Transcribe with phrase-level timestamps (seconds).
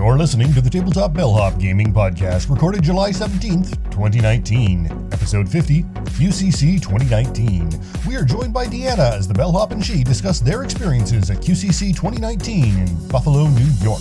[0.00, 6.80] You're listening to the Tabletop Bellhop Gaming Podcast, recorded July 17th, 2019, episode 50, QCC
[6.80, 7.68] 2019.
[8.08, 11.94] We are joined by Deanna as the Bellhop and she discuss their experiences at QCC
[11.94, 14.00] 2019 in Buffalo, New York.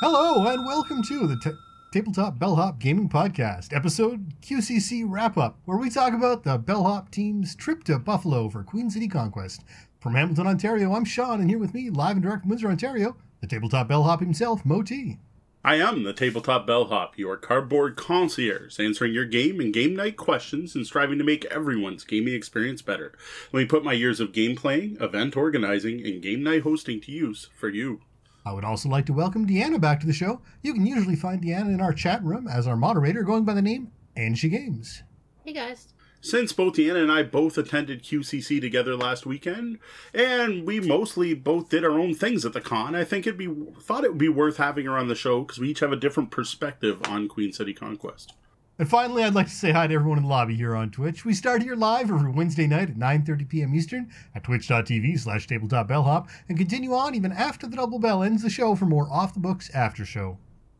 [0.00, 1.50] Hello, and welcome to the t-
[1.92, 7.54] Tabletop Bellhop Gaming Podcast, episode QCC Wrap Up, where we talk about the Bellhop team's
[7.54, 9.64] trip to Buffalo for Queen City Conquest.
[10.00, 13.14] From Hamilton, Ontario, I'm Sean, and here with me, live and direct from Windsor, Ontario,
[13.40, 15.18] the tabletop bellhop himself, Moti.
[15.64, 20.76] I am the Tabletop Bellhop, your cardboard concierge, answering your game and game night questions
[20.76, 23.12] and striving to make everyone's gaming experience better.
[23.52, 27.12] Let me put my years of game playing, event organizing, and game night hosting to
[27.12, 28.00] use for you.
[28.46, 30.40] I would also like to welcome Deanna back to the show.
[30.62, 33.60] You can usually find Deanna in our chat room as our moderator, going by the
[33.60, 35.02] name Angie Games.
[35.44, 35.88] Hey guys.
[36.20, 39.78] Since both Deanna and I both attended QCC together last weekend,
[40.12, 43.54] and we mostly both did our own things at the con, I think it'd be
[43.80, 45.96] thought it would be worth having her on the show because we each have a
[45.96, 48.34] different perspective on Queen City Conquest.
[48.80, 51.24] And finally, I'd like to say hi to everyone in the lobby here on Twitch.
[51.24, 53.74] We start here live every Wednesday night at 9.30 p.m.
[53.74, 58.50] Eastern at twitch.tv slash tabletopbellhop and continue on even after the double bell ends the
[58.50, 60.38] show for more off-the-books after show.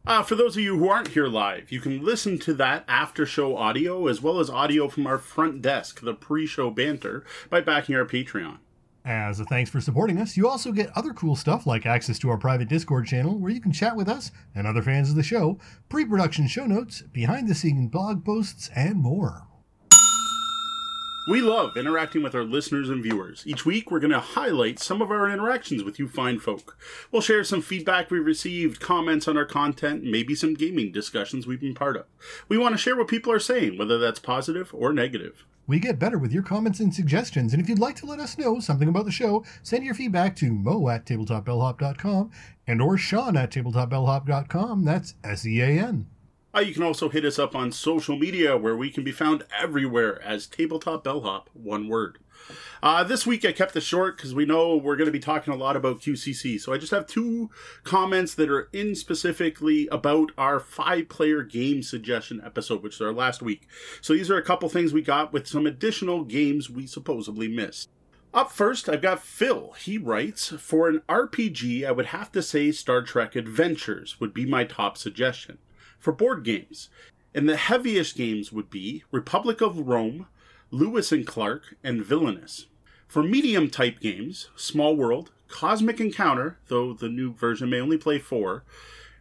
[0.08, 3.26] Uh, for those of you who aren't here live, you can listen to that after
[3.26, 7.60] show audio as well as audio from our front desk, the pre show banter, by
[7.60, 8.56] backing our Patreon.
[9.04, 12.30] As a thanks for supporting us, you also get other cool stuff like access to
[12.30, 15.22] our private Discord channel where you can chat with us and other fans of the
[15.22, 15.58] show,
[15.90, 19.47] pre production show notes, behind the scenes blog posts, and more.
[21.28, 23.42] We love interacting with our listeners and viewers.
[23.46, 26.78] Each week, we're going to highlight some of our interactions with you fine folk.
[27.12, 31.60] We'll share some feedback we've received, comments on our content, maybe some gaming discussions we've
[31.60, 32.06] been part of.
[32.48, 35.44] We want to share what people are saying, whether that's positive or negative.
[35.66, 38.38] We get better with your comments and suggestions, and if you'd like to let us
[38.38, 42.30] know something about the show, send your feedback to mo at tabletopbellhop.com
[42.66, 44.82] and or sean at tabletopbellhop.com.
[44.86, 46.06] That's S-E-A-N.
[46.58, 49.44] Uh, you can also hit us up on social media where we can be found
[49.56, 52.18] everywhere as Tabletop Bellhop, one word.
[52.82, 55.54] Uh, this week I kept it short because we know we're going to be talking
[55.54, 56.60] a lot about QCC.
[56.60, 57.48] So I just have two
[57.84, 63.12] comments that are in specifically about our five player game suggestion episode, which is our
[63.12, 63.68] last week.
[64.00, 67.88] So these are a couple things we got with some additional games we supposedly missed.
[68.34, 69.74] Up first, I've got Phil.
[69.78, 74.44] He writes For an RPG, I would have to say Star Trek Adventures would be
[74.44, 75.58] my top suggestion
[75.98, 76.88] for board games.
[77.34, 80.26] And the heaviest games would be Republic of Rome,
[80.70, 82.66] Lewis and Clark, and Villainous.
[83.06, 88.18] For medium type games, Small World, Cosmic Encounter, though the new version may only play
[88.18, 88.64] four,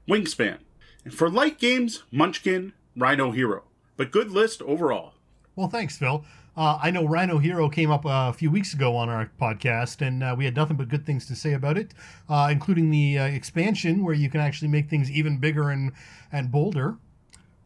[0.09, 0.59] Wingspan.
[1.03, 3.63] And for light games, Munchkin, Rhino Hero.
[3.95, 5.13] But good list overall.
[5.55, 6.25] Well, thanks, Phil.
[6.57, 10.23] Uh, I know Rhino Hero came up a few weeks ago on our podcast, and
[10.23, 11.93] uh, we had nothing but good things to say about it,
[12.27, 15.91] uh, including the uh, expansion where you can actually make things even bigger and
[16.31, 16.97] and bolder.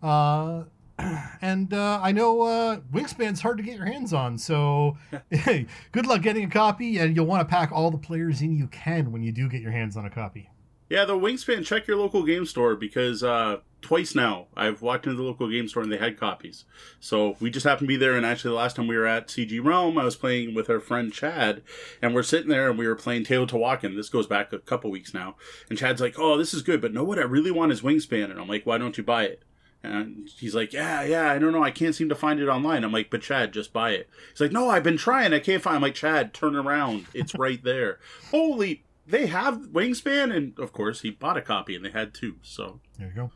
[0.03, 0.63] Uh,
[1.41, 4.97] and uh, I know Wingspan's hard to get your hands on, so
[5.29, 8.57] hey, good luck getting a copy, and you'll want to pack all the players in
[8.57, 10.49] you can when you do get your hands on a copy.
[10.89, 15.17] Yeah, the Wingspan, check your local game store because uh, twice now I've walked into
[15.17, 16.65] the local game store and they had copies.
[16.99, 18.13] So we just happened to be there.
[18.13, 20.79] And actually, the last time we were at CG Realm, I was playing with our
[20.79, 21.61] friend Chad,
[22.01, 23.95] and we're sitting there and we were playing Teotihuacan.
[23.95, 25.35] This goes back a couple weeks now.
[25.69, 28.29] And Chad's like, Oh, this is good, but no, what I really want is Wingspan.
[28.29, 29.43] And I'm like, Why don't you buy it?
[29.83, 31.63] And he's like, Yeah, yeah, I don't know.
[31.63, 32.83] I can't seem to find it online.
[32.83, 34.09] I'm like, But Chad, just buy it.
[34.31, 35.33] He's like, No, I've been trying.
[35.33, 35.77] I can't find.
[35.77, 37.05] I'm like, Chad, turn around.
[37.13, 37.99] It's right there.
[38.31, 42.35] Holy they have Wingspan, and of course, he bought a copy, and they had two.
[42.41, 43.31] So there you go.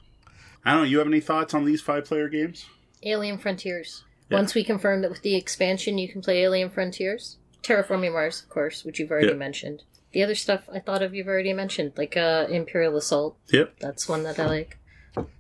[0.66, 0.88] I don't know.
[0.88, 2.66] You have any thoughts on these five player games?
[3.04, 4.04] Alien Frontiers.
[4.30, 4.38] Yeah.
[4.38, 7.38] Once we confirm that with the expansion, you can play Alien Frontiers.
[7.62, 9.34] Terraforming Mars, of course, which you've already yeah.
[9.34, 9.84] mentioned.
[10.12, 13.38] The other stuff I thought of you've already mentioned, like uh, Imperial Assault.
[13.52, 13.80] Yep.
[13.80, 14.78] That's one that I like.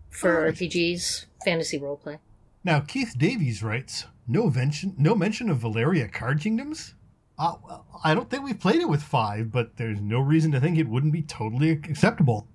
[0.09, 2.19] For RPGs, fantasy roleplay.
[2.64, 6.94] Now, Keith Davies writes, no mention, no mention of Valeria Card Kingdoms?
[7.38, 7.56] Uh,
[8.03, 10.88] I don't think we've played it with five, but there's no reason to think it
[10.88, 12.47] wouldn't be totally acceptable.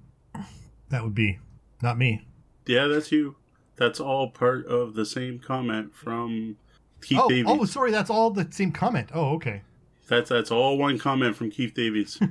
[0.89, 1.39] That would be
[1.83, 2.27] not me.
[2.71, 3.35] Yeah, that's you.
[3.75, 6.57] That's all part of the same comment from
[7.03, 7.47] Keith oh, Davies.
[7.49, 9.11] Oh, sorry, that's all the same comment.
[9.13, 9.63] Oh, okay.
[10.07, 12.19] That's that's all one comment from Keith Davies.
[12.21, 12.29] We're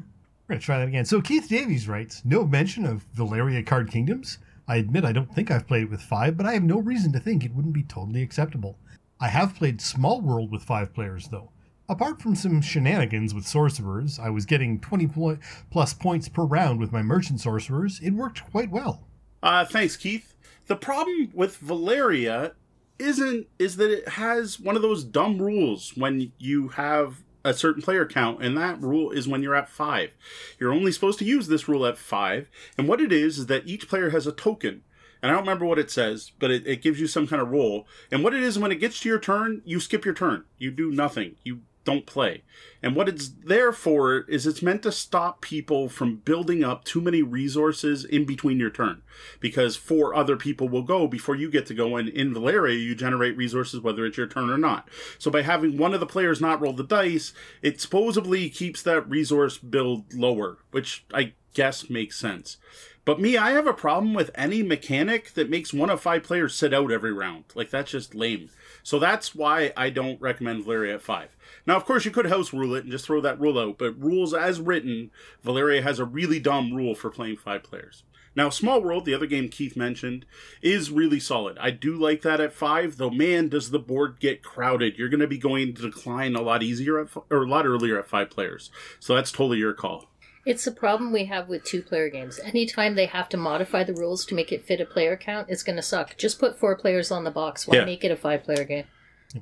[0.47, 1.03] gonna try that again.
[1.03, 4.37] So Keith Davies writes, no mention of Valeria Card Kingdoms.
[4.65, 7.11] I admit I don't think I've played it with five, but I have no reason
[7.11, 8.77] to think it wouldn't be totally acceptable.
[9.19, 11.51] I have played Small World with five players though.
[11.89, 15.37] Apart from some shenanigans with sorcerers, I was getting 20
[15.69, 17.99] plus points per round with my merchant sorcerers.
[18.01, 19.05] It worked quite well.
[19.43, 20.28] Uh, thanks, Keith.
[20.69, 22.53] The problem with Valeria
[22.99, 27.81] isn't is that it has one of those dumb rules when you have a certain
[27.81, 30.11] player count, and that rule is when you're at five.
[30.59, 33.65] You're only supposed to use this rule at five, and what it is is that
[33.65, 34.83] each player has a token.
[35.23, 37.49] And I don't remember what it says, but it, it gives you some kind of
[37.49, 37.87] role.
[38.11, 40.45] And what it is when it gets to your turn, you skip your turn.
[40.59, 41.35] You do nothing.
[41.43, 42.43] You don't play.
[42.81, 47.01] And what it's there for is it's meant to stop people from building up too
[47.01, 49.01] many resources in between your turn.
[49.39, 51.97] Because four other people will go before you get to go.
[51.97, 54.87] And in Valeria, you generate resources whether it's your turn or not.
[55.17, 59.09] So by having one of the players not roll the dice, it supposedly keeps that
[59.09, 62.57] resource build lower, which I guess makes sense.
[63.05, 66.53] But me, I have a problem with any mechanic that makes one of five players
[66.53, 67.45] sit out every round.
[67.55, 68.51] Like, that's just lame.
[68.89, 71.37] So that's why I don't recommend Valeria at five.
[71.67, 74.01] Now, of course, you could house rule it and just throw that rule out, but
[74.01, 75.11] rules as written,
[75.43, 78.01] Valeria has a really dumb rule for playing five players.
[78.35, 80.25] Now, Small World, the other game Keith mentioned,
[80.63, 81.59] is really solid.
[81.59, 83.11] I do like that at five, though.
[83.11, 84.97] Man, does the board get crowded!
[84.97, 87.99] You're going to be going to decline a lot easier at, or a lot earlier
[87.99, 88.71] at five players.
[88.99, 90.09] So that's totally your call.
[90.49, 92.39] It's the problem we have with two player games.
[92.43, 95.61] Anytime they have to modify the rules to make it fit a player count, it's
[95.61, 96.17] going to suck.
[96.17, 97.67] Just put four players on the box.
[97.67, 97.85] Why Yeah.
[97.85, 98.85] make it a five player game?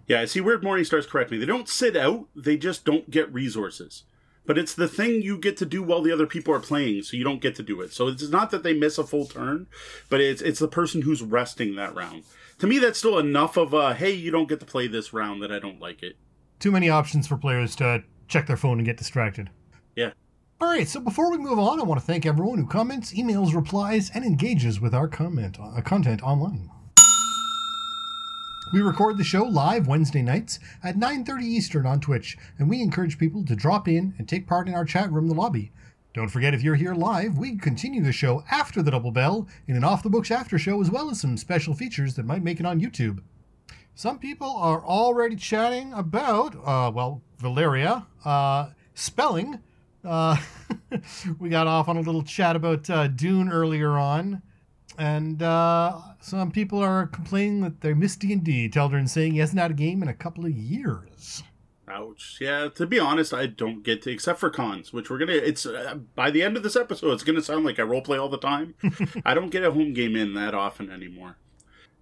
[0.05, 1.37] Yeah, I see, Weird Morning Stars correct me.
[1.37, 4.03] They don't sit out, they just don't get resources.
[4.45, 7.15] But it's the thing you get to do while the other people are playing, so
[7.15, 7.93] you don't get to do it.
[7.93, 9.67] So it's not that they miss a full turn,
[10.09, 12.23] but it's it's the person who's resting that round.
[12.59, 15.41] To me, that's still enough of a hey, you don't get to play this round
[15.41, 16.17] that I don't like it.
[16.59, 19.49] Too many options for players to check their phone and get distracted.
[19.95, 20.11] Yeah.
[20.59, 23.53] All right, so before we move on, I want to thank everyone who comments, emails,
[23.53, 26.71] replies, and engages with our comment uh, content online.
[28.73, 33.19] We record the show live Wednesday nights at 9:30 Eastern on Twitch, and we encourage
[33.19, 35.71] people to drop in and take part in our chat room, the lobby.
[36.15, 39.75] Don't forget, if you're here live, we continue the show after the double bell in
[39.75, 42.59] an off the books after show, as well as some special features that might make
[42.59, 43.19] it on YouTube.
[43.93, 49.59] Some people are already chatting about, uh, well, Valeria, uh, spelling.
[50.07, 50.37] Uh,
[51.39, 54.41] we got off on a little chat about uh, Dune earlier on,
[54.97, 58.69] and uh, some people are complaining that they miss D and D.
[58.69, 61.43] Teldrin saying he hasn't had a game in a couple of years.
[61.89, 62.37] Ouch.
[62.39, 65.33] Yeah, to be honest, I don't get to, except for cons, which we're gonna.
[65.33, 68.17] It's uh, by the end of this episode, it's gonna sound like I role play
[68.17, 68.75] all the time.
[69.25, 71.37] I don't get a home game in that often anymore.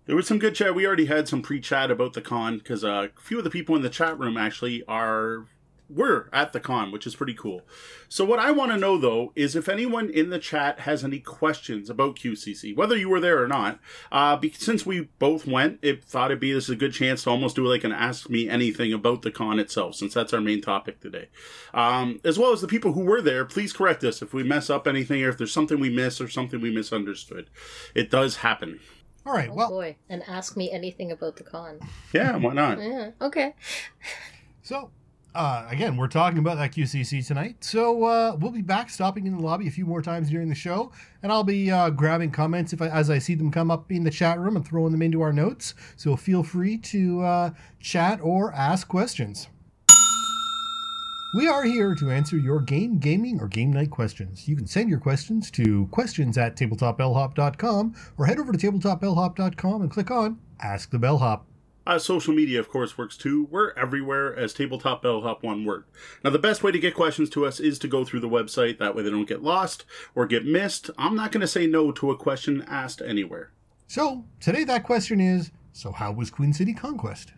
[0.06, 0.76] There was some good chat.
[0.76, 3.76] We already had some pre-chat about the con because uh, a few of the people
[3.76, 5.48] in the chat room actually are
[5.90, 7.62] were at the con, which is pretty cool.
[8.10, 11.20] So what I want to know though is if anyone in the chat has any
[11.20, 13.80] questions about QCC, whether you were there or not.
[14.12, 17.24] Uh, because since we both went, it thought it'd be this is a good chance
[17.24, 20.42] to almost do like an ask me anything about the con itself, since that's our
[20.42, 21.30] main topic today.
[21.74, 24.70] Um, as well as the people who were there, please correct us if we mess
[24.70, 27.50] up anything or if there's something we missed or something we misunderstood.
[27.94, 28.80] It does happen.
[29.26, 29.96] All right, Oh well, boy.
[30.08, 31.80] And ask me anything about the con.
[32.14, 32.80] Yeah, why not?
[32.80, 33.56] Yeah, okay.
[34.62, 34.92] So,
[35.36, 37.64] uh, again, we're talking about that QCC tonight.
[37.64, 40.56] So uh, we'll be back, stopping in the lobby a few more times during the
[40.56, 40.92] show,
[41.22, 44.04] and I'll be uh, grabbing comments if I, as I see them come up in
[44.04, 45.76] the chat room and throwing them into our notes.
[45.98, 47.50] So feel free to uh,
[47.80, 49.50] chat or ask questions.
[51.36, 54.48] We are here to answer your game, gaming, or game night questions.
[54.48, 59.92] You can send your questions to questions at tabletopbellhop.com or head over to tabletopbellhop.com and
[59.92, 61.46] click on Ask the Bellhop.
[61.88, 63.48] Uh, social media, of course, works too.
[63.52, 65.84] We're everywhere as Tabletop Bellhop one word.
[66.24, 68.80] Now, the best way to get questions to us is to go through the website.
[68.80, 69.86] That way they don't get lost
[70.16, 70.90] or get missed.
[70.98, 73.52] I'm not going to say no to a question asked anywhere.
[73.88, 77.34] So, today that question is So, how was Queen City Conquest?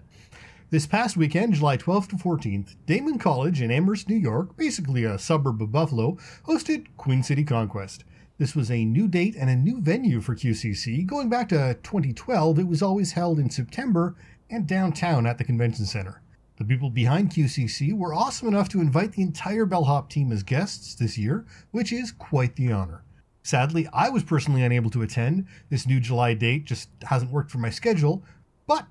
[0.69, 5.17] This past weekend, July 12th to 14th, Daemen College in Amherst, New York, basically a
[5.17, 8.03] suburb of Buffalo, hosted Queen City Conquest.
[8.37, 11.05] This was a new date and a new venue for QCC.
[11.05, 14.15] Going back to 2012, it was always held in September
[14.49, 16.21] and downtown at the convention center.
[16.57, 20.95] The people behind QCC were awesome enough to invite the entire Bellhop team as guests
[20.95, 23.03] this year, which is quite the honor.
[23.43, 25.45] Sadly, I was personally unable to attend.
[25.69, 28.23] This new July date just hasn't worked for my schedule,
[28.65, 28.87] but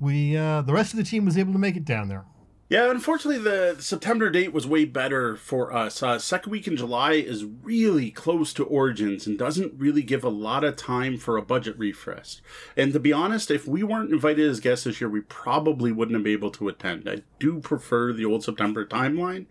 [0.00, 2.24] we uh, the rest of the team was able to make it down there.
[2.68, 6.02] Yeah, unfortunately, the September date was way better for us.
[6.02, 10.28] Uh, second week in July is really close to Origins and doesn't really give a
[10.28, 12.40] lot of time for a budget refresh.
[12.76, 16.16] And to be honest, if we weren't invited as guests this year, we probably wouldn't
[16.16, 17.08] have been able to attend.
[17.08, 19.46] I do prefer the old September timeline,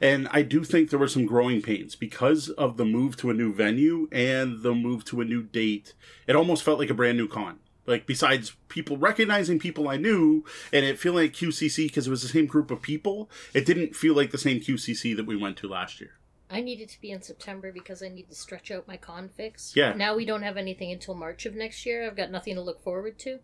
[0.00, 3.34] and I do think there were some growing pains because of the move to a
[3.34, 5.94] new venue and the move to a new date.
[6.26, 10.44] It almost felt like a brand new con like besides people recognizing people I knew
[10.72, 13.96] and it feeling like QCC because it was the same group of people, it didn't
[13.96, 16.12] feel like the same QCC that we went to last year.
[16.48, 19.74] I needed to be in September because I need to stretch out my con fix.
[19.74, 19.94] Yeah.
[19.94, 22.06] Now we don't have anything until March of next year.
[22.06, 23.40] I've got nothing to look forward to.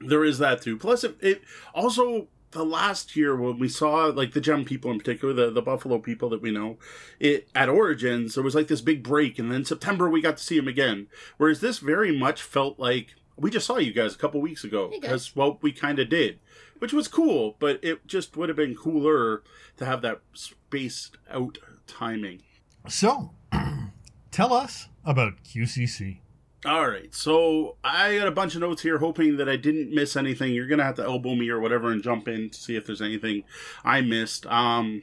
[0.00, 0.78] There is that too.
[0.78, 1.42] Plus, it, it
[1.74, 5.62] also the last year when we saw like the gem people in particular the, the
[5.62, 6.76] buffalo people that we know
[7.18, 10.42] it at origins there was like this big break and then september we got to
[10.42, 11.06] see them again
[11.38, 14.90] whereas this very much felt like we just saw you guys a couple weeks ago
[14.92, 16.38] Hey, because well we kind of did
[16.78, 19.42] which was cool but it just would have been cooler
[19.76, 22.42] to have that spaced out timing
[22.88, 23.30] So,
[24.30, 26.18] tell us about QCC.
[26.64, 30.14] All right, so I got a bunch of notes here, hoping that I didn't miss
[30.16, 30.54] anything.
[30.54, 33.02] You're gonna have to elbow me or whatever and jump in to see if there's
[33.02, 33.42] anything
[33.84, 34.46] I missed.
[34.46, 35.02] Um,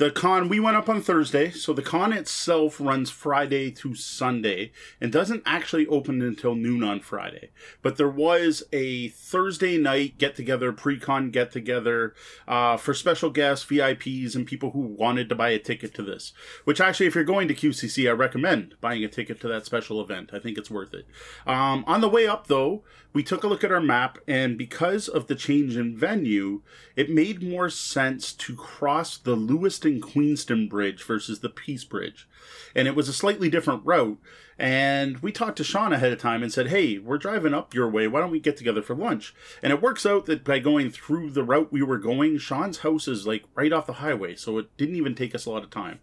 [0.00, 4.72] the con we went up on Thursday, so the con itself runs Friday to Sunday
[4.98, 7.50] and doesn't actually open until noon on Friday.
[7.82, 12.14] But there was a Thursday night get together, pre-con get together
[12.48, 16.32] uh, for special guests, VIPs, and people who wanted to buy a ticket to this.
[16.64, 20.00] Which actually, if you're going to QCC, I recommend buying a ticket to that special
[20.00, 20.30] event.
[20.32, 21.04] I think it's worth it.
[21.46, 25.08] Um, on the way up, though, we took a look at our map, and because
[25.08, 26.62] of the change in venue,
[26.94, 32.28] it made more sense to cross the Lewiston Queenston Bridge versus the Peace Bridge.
[32.76, 34.18] And it was a slightly different route.
[34.58, 37.88] And we talked to Sean ahead of time and said, hey, we're driving up your
[37.88, 38.06] way.
[38.06, 39.34] Why don't we get together for lunch?
[39.62, 43.08] And it works out that by going through the route we were going, Sean's house
[43.08, 44.36] is like right off the highway.
[44.36, 46.00] So it didn't even take us a lot of time.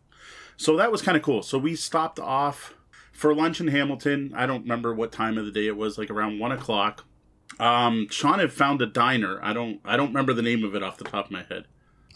[0.58, 1.44] So that was kind of cool.
[1.44, 2.74] So we stopped off
[3.12, 4.34] for lunch in Hamilton.
[4.36, 7.06] I don't remember what time of the day it was, like around one o'clock.
[7.60, 9.39] Um, Sean had found a diner.
[9.41, 11.65] I don't I don't remember the name of it off the top of my head.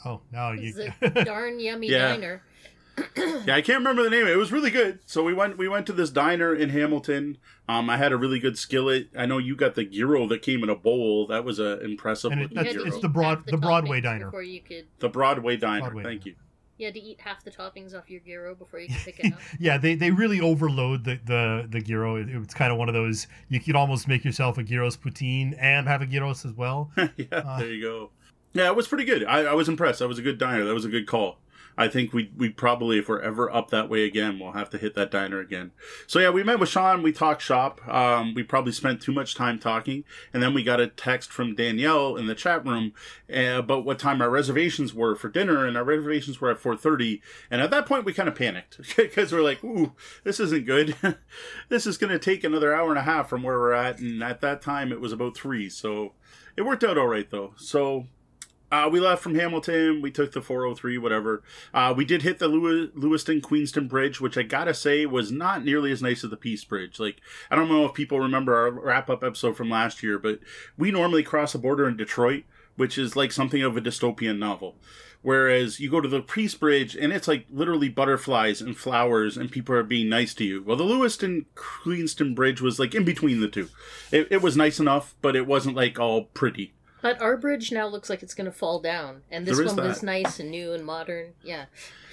[0.06, 0.74] Oh, now you.
[0.76, 2.10] It's a darn yummy Yeah.
[2.10, 2.44] diner.
[3.46, 4.28] Yeah, I can't remember the name.
[4.28, 5.00] It was really good.
[5.06, 7.38] So we went we went to this diner in Hamilton.
[7.68, 9.08] Um, I had a really good skillet.
[9.18, 11.26] I know you got the gyro that came in a bowl.
[11.28, 12.86] That was a impressive And it- that's- gyro.
[12.86, 14.26] it's the broad- Half the Broadway diner.
[14.26, 15.82] Before you could, the Broadway diner.
[15.90, 16.30] Broadway Thank diner.
[16.32, 16.36] you.
[16.78, 19.34] you had to eat half the toppings off your gyro before you could pick it
[19.34, 19.40] up.
[19.60, 22.18] yeah, they, they really overload the the the gyro.
[22.18, 25.56] It, it's kind of one of those you could almost make yourself a gyros poutine
[25.60, 26.92] and have a gyros as well.
[26.98, 27.58] yeah, Uh.
[27.60, 28.10] there you go.
[28.54, 29.24] Yeah, it was pretty good.
[29.26, 30.00] I, I was impressed.
[30.00, 30.66] That was a good diner.
[30.66, 31.38] That was a good call.
[31.78, 34.78] I think we we probably, if we're ever up that way again, we'll have to
[34.78, 35.72] hit that diner again.
[36.06, 37.02] So yeah, we met with Sean.
[37.02, 37.86] We talked shop.
[37.88, 40.04] Um, we probably spent too much time talking,
[40.34, 42.94] and then we got a text from Danielle in the chat room
[43.34, 46.76] uh, about what time our reservations were for dinner, and our reservations were at four
[46.76, 47.22] thirty.
[47.50, 49.94] And at that point, we kind of panicked because we're like, "Ooh,
[50.24, 50.96] this isn't good.
[51.70, 54.22] this is going to take another hour and a half from where we're at." And
[54.22, 55.70] at that time, it was about three.
[55.70, 56.14] So
[56.58, 57.54] it worked out all right though.
[57.56, 58.08] So
[58.72, 60.02] uh, we left from Hamilton.
[60.02, 61.44] We took the 403, whatever.
[61.74, 65.66] Uh, we did hit the Lew- Lewiston Queenston Bridge, which I gotta say was not
[65.66, 67.00] nearly as nice as the Peace Bridge.
[67.00, 70.40] Like, I don't know if people remember our wrap up episode from last year, but
[70.78, 72.44] we normally cross the border in Detroit,
[72.78, 74.76] which is like something of a dystopian novel.
[75.24, 79.52] Whereas you go to the Peace Bridge and it's like literally butterflies and flowers and
[79.52, 80.64] people are being nice to you.
[80.64, 83.70] Well, the Lewiston Queenston Bridge was like in between the two.
[84.12, 86.74] It, it was nice enough, but it wasn't like all pretty.
[87.02, 89.74] But our bridge now looks like it's going to fall down, and this There is
[89.74, 90.06] one was that.
[90.06, 91.34] nice and new and modern.
[91.44, 91.66] Yeah,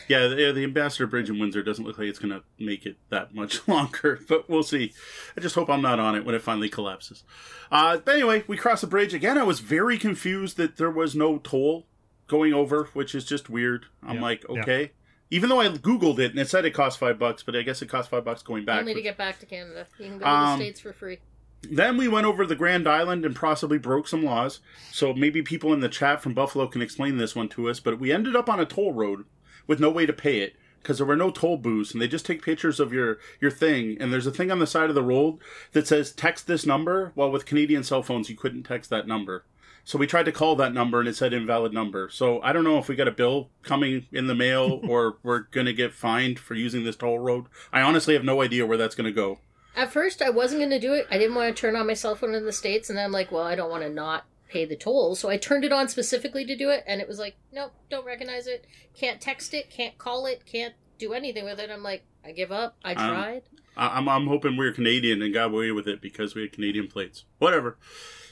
[0.08, 2.96] Yeah, the, the Ambassador Bridge in Windsor doesn't look like it's going to make it
[3.10, 4.94] that much longer, but we'll see.
[5.36, 7.22] I just hope I'm not on it when it finally collapses.
[7.70, 9.12] Uh, but anyway, we crossed the bridge.
[9.12, 11.86] Again, I was very confused that there was no toll
[12.26, 13.86] going over, which is just weird.
[14.02, 14.60] I'm Yeah, like, yeah.
[14.62, 14.92] okay.
[15.30, 17.82] Even though I Googled it and it said it cost five bucks, but I guess
[17.82, 18.80] it cost five bucks going back.
[18.80, 19.86] only to which- get back to Canada.
[19.98, 21.18] You can go to Um, the states for free.
[21.62, 24.60] Then we went over the Grand Island and possibly broke some laws.
[24.92, 27.80] So maybe people in the chat from Buffalo can explain this one to us.
[27.80, 29.24] But we ended up on a toll road
[29.66, 32.24] with no way to pay it because there were no toll booths, and they just
[32.24, 33.96] take pictures of your your thing.
[34.00, 35.38] And there's a thing on the side of the road
[35.72, 37.12] that says text this number.
[37.14, 39.44] Well, with Canadian cell phones, you couldn't text that number.
[39.84, 42.10] So we tried to call that number and it said invalid number.
[42.10, 45.44] So I don't know if we got a bill coming in the mail or we're
[45.50, 47.46] gonna get fined for using this toll road.
[47.72, 49.38] I honestly have no idea where that's gonna go.
[49.78, 51.06] At first, I wasn't going to do it.
[51.10, 53.12] I didn't want to turn on my cell phone in the states, and then I'm
[53.12, 55.88] like, well, I don't want to not pay the toll, so I turned it on
[55.88, 58.64] specifically to do it, and it was like, nope, don't recognize it,
[58.98, 61.70] can't text it, can't call it, can't do anything with it.
[61.70, 62.76] I'm like, I give up.
[62.84, 63.42] I Um, tried.
[63.76, 66.88] I- I'm, I'm hoping we're Canadian and got away with it because we had Canadian
[66.88, 67.24] plates.
[67.38, 67.76] Whatever.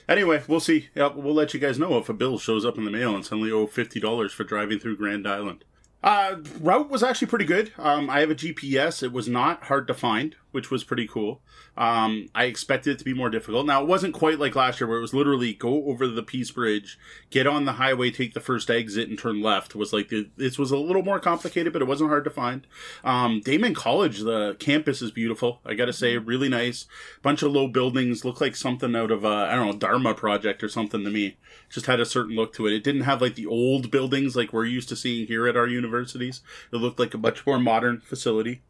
[0.09, 0.89] Anyway, we'll see.
[0.95, 3.25] Yeah, we'll let you guys know if a bill shows up in the mail and
[3.25, 5.65] suddenly owe fifty dollars for driving through Grand Island.
[6.03, 7.73] Uh, route was actually pretty good.
[7.79, 9.03] Um, I have a GPS.
[9.03, 11.43] It was not hard to find, which was pretty cool.
[11.77, 13.67] Um, I expected it to be more difficult.
[13.67, 16.51] Now, it wasn't quite like last year where it was literally go over the Peace
[16.51, 16.99] Bridge,
[17.29, 19.73] get on the highway, take the first exit, and turn left.
[19.75, 22.31] It was like the, this was a little more complicated, but it wasn't hard to
[22.31, 22.67] find.
[23.05, 25.61] Um, Daemen College, the campus is beautiful.
[25.67, 26.87] I gotta say, really nice.
[27.21, 30.65] Bunch of low buildings, look like something out of a, I don't know, Dharma project
[30.65, 31.37] or something to me.
[31.69, 32.73] Just had a certain look to it.
[32.73, 35.67] It didn't have like the old buildings like we're used to seeing here at our
[35.67, 36.41] universities.
[36.73, 38.63] It looked like a much more modern facility.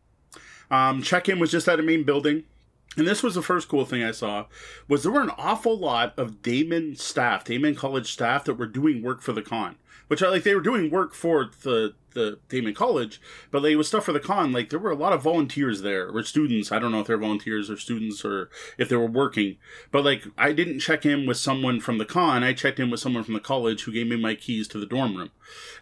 [0.71, 2.45] Um, check in was just at a main building.
[2.97, 4.47] and this was the first cool thing I saw,
[4.89, 9.03] was there were an awful lot of Daemen staff, Daemen College staff that were doing
[9.03, 9.77] work for the con.
[10.09, 13.21] Which I like they were doing work for the the Daemen College,
[13.51, 14.51] but like it was stuff for the con.
[14.53, 16.73] Like there were a lot of volunteers there, or students.
[16.73, 18.49] I don't know if they're volunteers or students or
[18.79, 19.59] if they were working.
[19.93, 22.43] But like I didn't check in with someone from the con.
[22.43, 24.87] I checked in with someone from the college who gave me my keys to the
[24.87, 25.31] dorm room,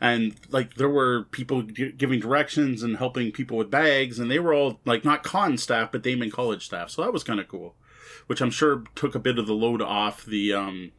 [0.00, 4.40] and like there were people g- giving directions and helping people with bags, and they
[4.40, 6.90] were all like not con staff but Daemen College staff.
[6.90, 7.76] So that was kind of cool,
[8.26, 10.90] which I'm sure took a bit of the load off the um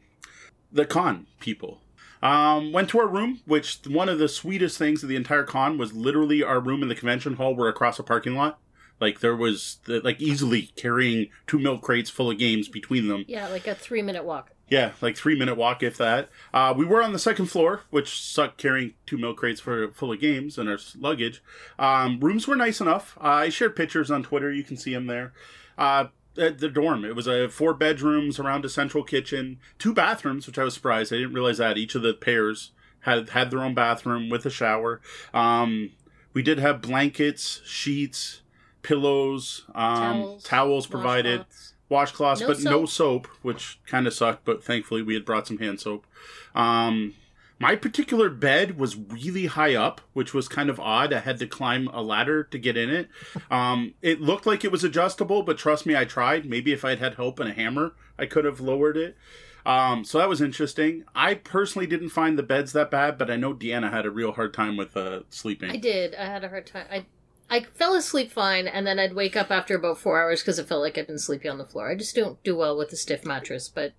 [0.72, 1.82] the con people.
[2.22, 5.78] Um, went to our room, which one of the sweetest things of the entire con
[5.78, 7.54] was literally our room in the convention hall.
[7.54, 8.58] We're across a parking lot.
[9.00, 13.24] Like there was like easily carrying two milk crates full of games between them.
[13.28, 14.52] Yeah, like a three minute walk.
[14.68, 16.28] Yeah, like three minute walk if that.
[16.52, 20.12] Uh, we were on the second floor, which sucked carrying two milk crates for full
[20.12, 21.42] of games and our luggage.
[21.78, 23.16] Um, rooms were nice enough.
[23.20, 24.50] Uh, I shared pictures on Twitter.
[24.50, 25.34] You can see them there.
[25.78, 26.06] Uh,
[26.38, 27.04] at the dorm.
[27.04, 31.12] It was a four bedrooms around a central kitchen, two bathrooms, which I was surprised.
[31.12, 34.50] I didn't realize that each of the pairs had had their own bathroom with a
[34.50, 35.00] shower.
[35.32, 35.92] Um,
[36.32, 38.42] we did have blankets, sheets,
[38.82, 41.44] pillows, um, towels, towels provided,
[41.90, 42.70] washcloths, washcloths no but soap.
[42.70, 44.44] no soap, which kind of sucked.
[44.44, 46.06] But thankfully, we had brought some hand soap.
[46.54, 47.14] Um,
[47.58, 51.12] my particular bed was really high up, which was kind of odd.
[51.12, 53.08] I had to climb a ladder to get in it.
[53.48, 56.46] Um, it looked like it was adjustable, but trust me, I tried.
[56.46, 59.16] Maybe if I'd had help and a hammer, I could have lowered it.
[59.64, 61.04] Um, so that was interesting.
[61.14, 64.32] I personally didn't find the beds that bad, but I know Deanna had a real
[64.32, 65.70] hard time with uh, sleeping.
[65.70, 66.14] I did.
[66.16, 66.86] I had a hard time.
[66.90, 67.06] I
[67.48, 70.66] I fell asleep fine, and then I'd wake up after about four hours because it
[70.66, 71.90] felt like I'd been sleepy on the floor.
[71.90, 73.92] I just don't do well with a stiff mattress, but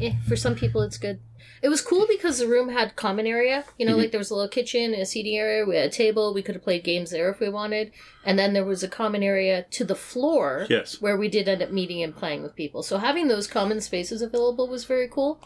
[0.00, 1.20] eh, for some people, it's good.
[1.62, 3.64] It was cool because the room had common area.
[3.78, 4.00] You know, mm-hmm.
[4.00, 6.32] like there was a little kitchen, a seating area, we had a table.
[6.32, 7.92] We could have played games there if we wanted.
[8.24, 11.62] And then there was a common area to the floor, yes, where we did end
[11.62, 12.82] up meeting and playing with people.
[12.82, 15.40] So having those common spaces available was very cool.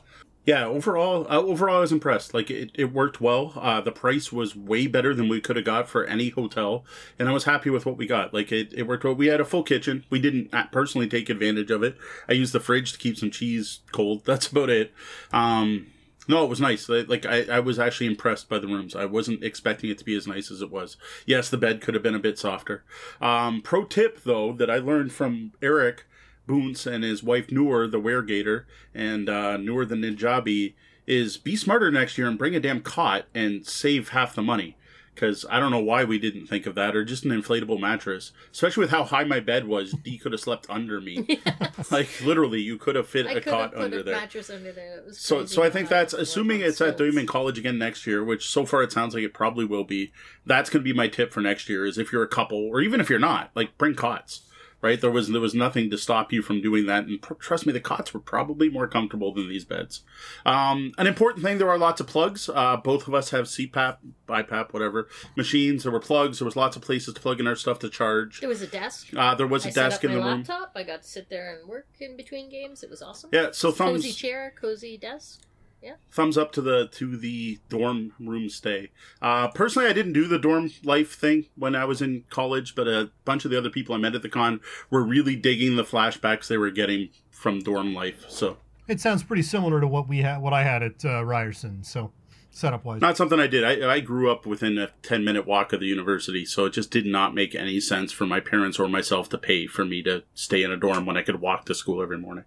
[0.47, 2.35] Yeah, overall, uh, overall, I was impressed.
[2.35, 3.55] Like it, it worked well.
[3.57, 6.85] Uh, the price was way better than we could have got for any hotel,
[7.19, 8.35] and I was happy with what we got.
[8.35, 9.15] Like it, it worked well.
[9.15, 10.05] We had a full kitchen.
[10.11, 11.97] We didn't personally take advantage of it.
[12.29, 14.23] I used the fridge to keep some cheese cold.
[14.27, 14.93] That's about it.
[15.33, 15.87] Um,
[16.29, 16.89] no, it was nice.
[16.89, 18.97] Like I, I was actually impressed by the rooms.
[18.97, 20.97] I wasn't expecting it to be as nice as it was.
[21.27, 22.85] Yes, the bed could have been a bit softer.
[23.21, 26.07] Um, pro tip though that I learned from Eric
[26.49, 30.75] Boonts and his wife Noor, the Weregator, and uh, Noor the Ninjabi,
[31.07, 34.77] is be smarter next year and bring a damn cot and save half the money
[35.15, 38.33] because I don't know why we didn't think of that, or just an inflatable mattress.
[38.53, 41.41] Especially with how high my bed was, D could have slept under me.
[41.77, 41.91] Yes.
[41.91, 44.15] Like literally, you could have fit I a cot under a there.
[44.15, 45.03] Mattress under there.
[45.13, 48.65] so, so I think that's assuming it's at Daemen College again next year, which so
[48.65, 50.13] far it sounds like it probably will be.
[50.47, 52.81] That's going to be my tip for next year: is if you're a couple, or
[52.81, 54.43] even if you're not, like bring cots
[54.85, 55.01] right?
[55.01, 57.73] There was there was nothing to stop you from doing that, and pr- trust me,
[57.73, 60.03] the cots were probably more comfortable than these beds.
[60.45, 62.49] Um, an important thing: there are lots of plugs.
[62.49, 63.97] Uh, both of us have CPAP,
[64.29, 65.83] BiPAP, whatever machines.
[65.83, 66.39] There were plugs.
[66.39, 68.41] There was lots of places to plug in our stuff to charge.
[68.41, 69.09] There was a desk.
[69.17, 70.31] Uh, there was a I desk in the laptop.
[70.31, 70.39] room.
[70.41, 70.73] Laptop.
[70.77, 72.83] I got to sit there and work in between games.
[72.83, 73.31] It was awesome.
[73.33, 73.49] Yeah.
[73.53, 74.03] So thumbs.
[74.03, 75.41] Cozy chair, cozy desk.
[75.85, 75.97] Yeah.
[76.11, 78.91] Thumbs up to the to the dorm room stay.
[79.21, 82.89] Uh, personally, I didn't do the dorm life thing when I was in college, but
[82.89, 85.85] a bunch of the other people I met at the con were really digging the
[85.85, 88.25] flashbacks they were getting from dorm life.
[88.29, 88.57] So
[88.89, 91.85] it sounds pretty similar to what we had, what I had at uh, Ryerson.
[91.85, 92.13] So
[92.51, 93.63] setup wise, not something I did.
[93.63, 96.91] I, I grew up within a ten minute walk of the university, so it just
[96.91, 100.23] did not make any sense for my parents or myself to pay for me to
[100.33, 102.45] stay in a dorm when I could walk to school every morning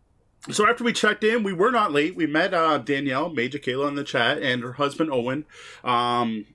[0.51, 2.15] so after we checked in, we were not late.
[2.15, 5.45] We met uh, Danielle, Major Kayla in the chat, and her husband Owen.
[5.83, 6.45] Um,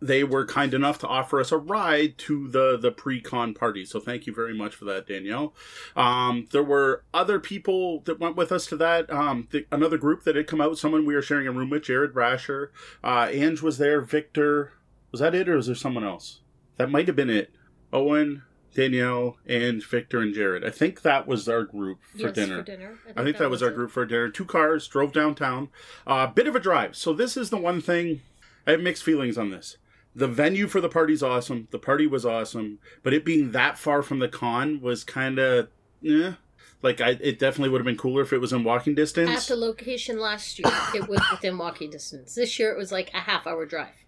[0.00, 3.86] they were kind enough to offer us a ride to the the pre-con party.
[3.86, 5.54] So thank you very much for that, Danielle.
[5.96, 9.10] Um, there were other people that went with us to that.
[9.10, 10.78] Um, the, another group that had come out.
[10.78, 12.70] Someone we were sharing a room with, Jared Rasher.
[13.02, 14.00] Uh, Ange was there.
[14.02, 14.72] Victor.
[15.10, 16.40] Was that it, or was there someone else?
[16.76, 17.54] That might have been it.
[17.92, 18.42] Owen,
[18.74, 20.64] Danielle, and Victor and Jared.
[20.64, 22.58] I think that was our group for yes, dinner.
[22.58, 22.86] For dinner.
[22.86, 23.74] I think, I think that, that, was, our it.
[23.74, 24.28] group for dinner.
[24.28, 25.68] Two cars, drove downtown.
[26.06, 26.96] A uh, bit of a drive.
[26.96, 28.20] So this is the one thing
[28.66, 29.76] I have mixed feelings on this.
[30.16, 31.68] The venue for the party's awesome.
[31.70, 35.68] The party was awesome, but it being that far from the con was kind of,
[36.00, 36.34] yeah.
[36.82, 39.30] Like I, it definitely would have been cooler if it was in walking distance.
[39.30, 42.34] At the location last year, it was within walking distance.
[42.34, 44.03] This year, it was like a half hour drive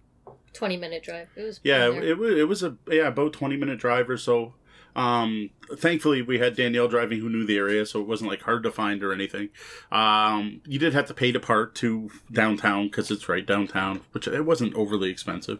[0.57, 1.29] twenty minute drive.
[1.35, 4.17] It was yeah, it, it, was it was a yeah about twenty minute drive or
[4.17, 4.53] so.
[4.95, 8.63] Um, thankfully, we had Danielle driving who knew the area, so it wasn't like hard
[8.63, 9.49] to find or anything.
[9.91, 14.27] Um, you did have to pay to park to downtown because it's right downtown, which
[14.27, 15.59] it wasn't overly expensive.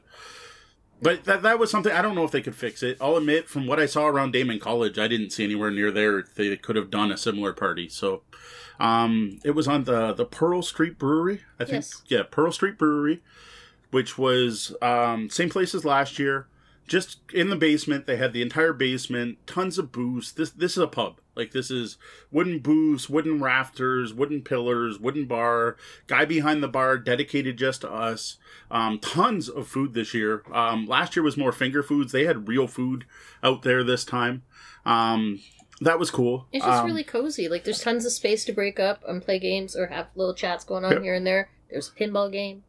[1.01, 2.97] But that that was something I don't know if they could fix it.
[2.99, 6.23] I'll admit, from what I saw around Daemen College, I didn't see anywhere near there
[6.35, 7.87] they could have done a similar party.
[7.87, 8.23] So,
[8.79, 11.83] um, it was on the the Pearl Street Brewery, I think.
[11.85, 12.01] Yes.
[12.07, 13.21] Yeah, Pearl Street Brewery,
[13.91, 16.47] which was um, same place as last year.
[16.87, 20.31] Just in the basement, they had the entire basement, tons of booze.
[20.31, 21.19] This this is a pub.
[21.35, 21.97] Like this is
[22.31, 25.75] wooden booths, wooden rafters, wooden pillars, wooden bar.
[26.07, 28.37] Guy behind the bar, dedicated just to us.
[28.71, 30.43] Um, tons of food this year.
[30.53, 32.13] Um, last year was more finger foods.
[32.13, 33.05] They had real food
[33.43, 34.43] out there this time.
[34.85, 35.41] Um,
[35.81, 36.47] that was cool.
[36.53, 37.49] It's just Um, really cozy.
[37.49, 40.63] Like there's tons of space to break up and play games or have little chats
[40.63, 41.01] going on Yeah.
[41.01, 41.49] here and there.
[41.69, 42.63] There's a pinball game.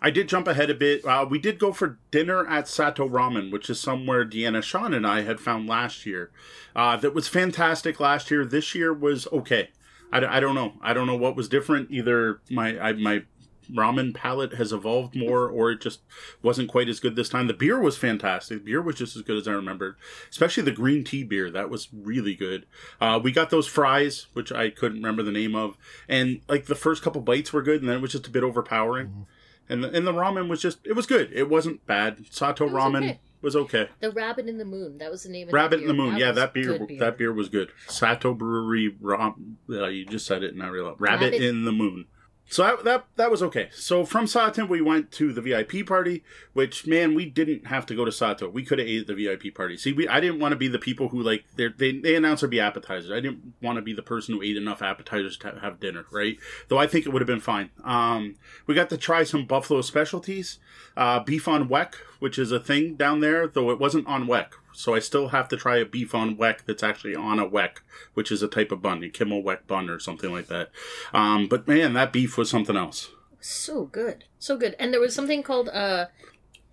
[0.00, 1.04] I did jump ahead a bit.
[1.04, 5.06] Uh, we did go for dinner at Sato Ramen, which is somewhere Deanna, Sean, and
[5.06, 6.30] I had found last year.
[6.74, 8.44] Uh, that was fantastic last year.
[8.44, 9.70] This year was okay.
[10.12, 10.74] I, I don't know.
[10.82, 11.90] I don't know what was different.
[11.90, 13.24] Either my I, my
[13.72, 16.00] ramen palate has evolved more, or it just
[16.42, 17.46] wasn't quite as good this time.
[17.46, 18.58] The beer was fantastic.
[18.58, 19.96] The beer was just as good as I remembered,
[20.30, 21.50] especially the green tea beer.
[21.50, 22.66] That was really good.
[23.00, 25.76] Uh, we got those fries, which I couldn't remember the name of,
[26.08, 28.44] and like the first couple bites were good, and then it was just a bit
[28.44, 29.26] overpowering.
[29.68, 31.32] And the, and the ramen was just, it was good.
[31.32, 32.24] It wasn't bad.
[32.30, 33.20] Sato was ramen okay.
[33.42, 33.88] was okay.
[34.00, 34.98] The Rabbit in the Moon.
[34.98, 36.02] That was the name of Rabbit the in the beer.
[36.04, 36.16] Moon.
[36.16, 37.70] yeah, that beer, good that beer was good.
[37.88, 39.58] Sato Brewery ram.
[39.68, 42.06] Uh, you just said it, and I realized Rabbit, Rabbit- in the Moon.
[42.48, 43.70] So that, that that was okay.
[43.72, 47.94] So from Sato, we went to the VIP party, which man, we didn't have to
[47.94, 48.48] go to Sato.
[48.48, 49.76] We could have ate at the VIP party.
[49.76, 52.50] See, we I didn't want to be the people who like they they announced there'd
[52.50, 53.10] be appetizers.
[53.10, 56.38] I didn't want to be the person who ate enough appetizers to have dinner, right?
[56.68, 57.70] Though I think it would have been fine.
[57.82, 60.60] Um, we got to try some buffalo specialties,
[60.96, 64.52] uh, beef on weck, which is a thing down there, though it wasn't on weck.
[64.76, 67.78] So I still have to try a beef on weck that's actually on a weck,
[68.12, 70.70] which is a type of bun, a Kimmel weck bun or something like that.
[71.14, 73.08] Um, but man, that beef was something else.
[73.40, 74.24] So good.
[74.38, 74.76] So good.
[74.78, 76.06] And there was something called uh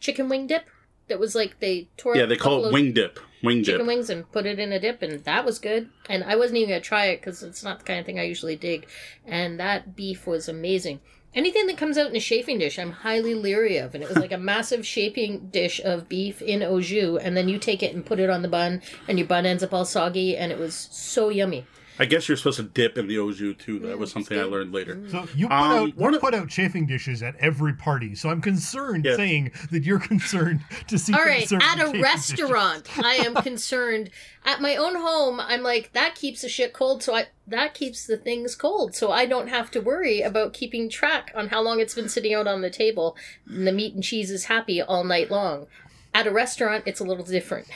[0.02, 0.66] chicken wing dip
[1.08, 3.20] that was like they tore Yeah, they call it wing dip.
[3.42, 3.76] Wing dip.
[3.76, 5.90] chicken wings and put it in a dip and that was good.
[6.10, 8.20] And I wasn't even going to try it cuz it's not the kind of thing
[8.20, 8.86] I usually dig.
[9.26, 11.00] And that beef was amazing.
[11.36, 13.96] Anything that comes out in a chafing dish, I'm highly leery of.
[13.96, 17.50] And it was like a massive chafing dish of beef in au jus, and then
[17.50, 19.86] you take it and put it on the bun, and your bun ends up all
[19.86, 21.66] soggy, and it was so yummy.
[22.00, 23.80] I guess you're supposed to dip in the au too.
[23.80, 25.00] That was something I learned later.
[25.10, 28.16] So you put Um, out one you of- put out chafing dishes at every party.
[28.16, 29.18] So I'm concerned Yes.
[29.18, 31.14] saying that you're concerned to see.
[31.14, 34.10] All right, them at a chafing restaurant, I am concerned.
[34.46, 38.06] At my own home, I'm like that keeps the shit cold, so I that keeps
[38.08, 41.80] the things cold, so I don't have to worry about keeping track on how long
[41.80, 43.16] it's been sitting out on the table.
[43.48, 45.68] And the meat and cheese is happy all night long.
[46.14, 47.68] At a restaurant, it's a little different.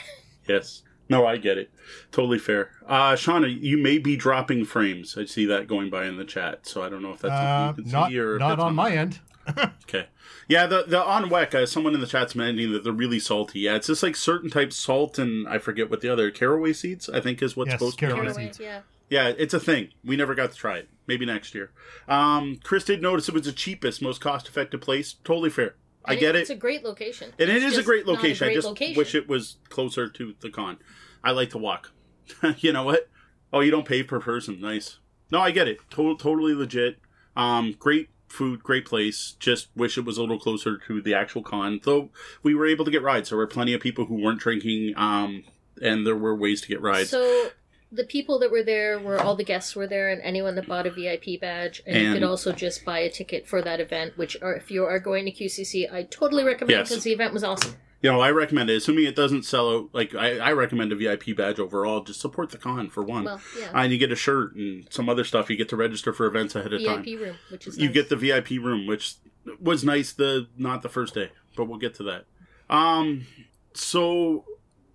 [0.48, 0.82] Yes.
[1.08, 1.70] No, I get it.
[2.12, 2.70] Totally fair.
[2.86, 5.16] Uh, Shauna, you may be dropping frames.
[5.16, 7.66] I see that going by in the chat, so I don't know if that's Uh,
[7.68, 9.20] something you can not see or not that's on my end.
[9.84, 10.06] Okay.
[10.46, 13.60] Yeah, the the on weck, uh, someone in the chat's mentioning that they're really salty.
[13.60, 17.08] Yeah, it's just like certain types salt and I forget what the other caraway seeds
[17.08, 18.12] I think is what's Yes, supposed to be.
[18.12, 18.32] caraway on it.
[18.34, 18.60] Caraway, seeds.
[18.60, 18.80] yeah.
[19.08, 19.88] Yeah, it's a thing.
[20.04, 20.90] We never got to try it.
[21.06, 21.70] Maybe next year.
[22.08, 25.14] Um, Chris did notice it was the cheapest, most cost effective place.
[25.24, 25.76] Totally fair.
[26.08, 26.40] I get it.
[26.40, 27.32] It's a great location.
[27.38, 28.46] And it It's a great location.
[28.46, 28.96] I great just location.
[28.96, 30.78] wish it was closer to the con.
[31.22, 31.92] I like to walk.
[32.58, 33.08] you know what?
[33.52, 34.60] Oh, you don't pay per person.
[34.60, 34.98] Nice.
[35.30, 35.78] No, I get it.
[35.90, 36.98] To- totally legit.
[37.36, 39.36] Um, great food, great place.
[39.38, 41.80] Just wish it was a little closer to the actual con.
[41.82, 42.10] Though
[42.42, 43.30] we were able to get rides.
[43.30, 44.94] There were plenty of people who weren't drinking.
[44.96, 45.44] Um,
[45.80, 47.10] and there were ways to get rides.
[47.10, 47.50] So
[47.90, 50.86] the people that were there were all the guests were there, and anyone that bought
[50.86, 54.16] a VIP badge, and, you could also just buy a ticket for that event.
[54.18, 56.88] Which, are, if you are going to QCC, I totally recommend Yes.
[56.90, 57.76] because the event was awesome.
[58.02, 58.76] you know, I recommend it.
[58.76, 62.02] Assuming it doesn't sell out, like I, I recommend a VIP badge overall.
[62.02, 63.24] Just support the con for one.
[63.24, 65.48] Well, yeah, and you get a shirt and some other stuff.
[65.48, 67.02] You get to register for events ahead of time.
[67.02, 67.94] VIP room, which is you nice.
[67.94, 69.14] get the VIP room, which
[69.60, 70.12] was nice.
[70.12, 72.26] The not the first day, but we'll get to that.
[72.68, 73.26] Um,
[73.72, 74.44] so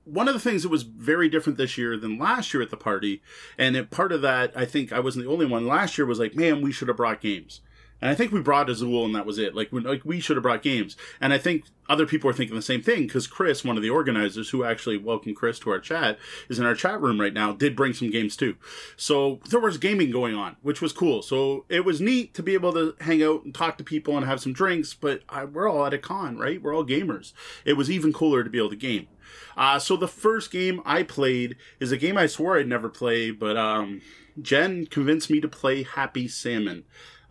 [0.05, 2.77] one of the things that was very different this year than last year at the
[2.77, 3.21] party,
[3.57, 5.67] and part of that, I think I wasn't the only one.
[5.67, 7.61] Last year was like, man, we should have brought games.
[8.01, 9.55] And I think we brought Azul, and that was it.
[9.55, 10.97] Like, we, like we should have brought games.
[11.21, 13.89] And I think other people are thinking the same thing because Chris, one of the
[13.89, 16.17] organizers, who actually welcomed Chris to our chat,
[16.49, 17.53] is in our chat room right now.
[17.53, 18.55] Did bring some games too.
[18.97, 21.21] So there was gaming going on, which was cool.
[21.21, 24.25] So it was neat to be able to hang out and talk to people and
[24.25, 24.93] have some drinks.
[24.93, 26.61] But I, we're all at a con, right?
[26.61, 27.33] We're all gamers.
[27.63, 29.07] It was even cooler to be able to game.
[29.55, 33.31] Uh, so the first game I played is a game I swore I'd never play,
[33.31, 34.01] but um,
[34.41, 36.83] Jen convinced me to play Happy Salmon.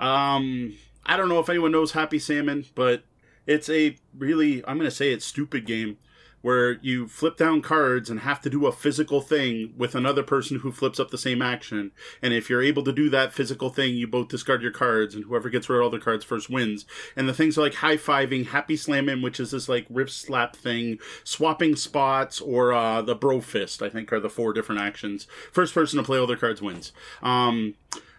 [0.03, 3.05] Um, I don't know if anyone knows Happy Salmon, but
[3.47, 5.97] it's a really I'm going to say it's stupid game,
[6.43, 10.59] where you flip down cards and have to do a physical thing with another person
[10.59, 11.93] who flips up the same action.
[12.21, 15.25] And if you're able to do that physical thing, you both discard your cards, and
[15.25, 16.85] whoever gets rid of all the cards first wins.
[17.17, 20.57] And the things are like high fiving, happy slamming, which is this like rip slap
[20.57, 23.81] thing, swapping spots, or uh, the bro fist.
[23.81, 25.29] I think are the four different actions.
[25.53, 26.93] First person to play all their cards wins.
[27.23, 27.75] Um,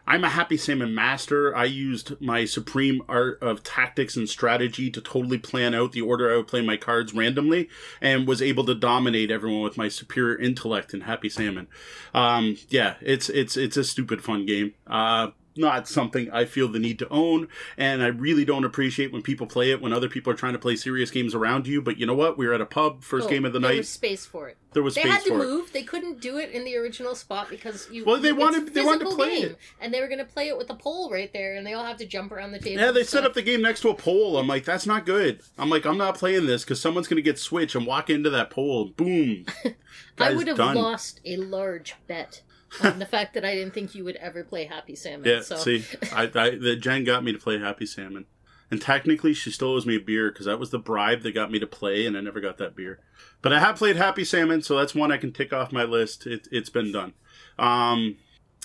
[0.05, 1.55] I'm a happy salmon master.
[1.55, 6.31] I used my supreme art of tactics and strategy to totally plan out the order
[6.31, 7.69] I would play my cards randomly
[8.01, 11.67] and was able to dominate everyone with my superior intellect in happy salmon.
[12.13, 14.73] Um, yeah, it's, it's, it's a stupid fun game.
[14.85, 19.21] Uh, not something I feel the need to own, and I really don't appreciate when
[19.21, 21.81] people play it when other people are trying to play serious games around you.
[21.81, 22.37] But you know what?
[22.37, 23.77] We were at a pub, first Oh, game of the there night.
[23.77, 24.57] was space for it.
[24.73, 25.47] there was They space had to for it.
[25.47, 25.71] move.
[25.73, 28.03] They couldn't do it in the original spot because you.
[28.05, 29.57] Well, they wanted- they wanted to play game, it.
[29.79, 31.85] and they were going to play it with a pole right there, and they all
[31.85, 32.81] have to jump around the table.
[32.81, 34.37] Yeah, they set up the game next to a pole.
[34.37, 35.41] I'm like, that's not good.
[35.57, 38.29] I'm like, I'm not playing this because someone's going to get switch and walk into
[38.31, 38.85] that pole.
[38.95, 39.45] Boom.
[40.17, 40.75] I would have done.
[40.75, 42.41] lost a large bet
[42.81, 45.29] on the fact that I didn't think you would ever play Happy Salmon.
[45.29, 48.25] Yeah, so see, I, I, the Jen got me to play Happy Salmon.
[48.71, 51.51] And technically, she still owes me a beer because that was the bribe that got
[51.51, 53.01] me to play, and I never got that beer.
[53.43, 56.25] But I have played Happy Salmon, so that's one I can tick off my list.
[56.25, 57.13] It, it's been done.
[57.59, 58.17] Um,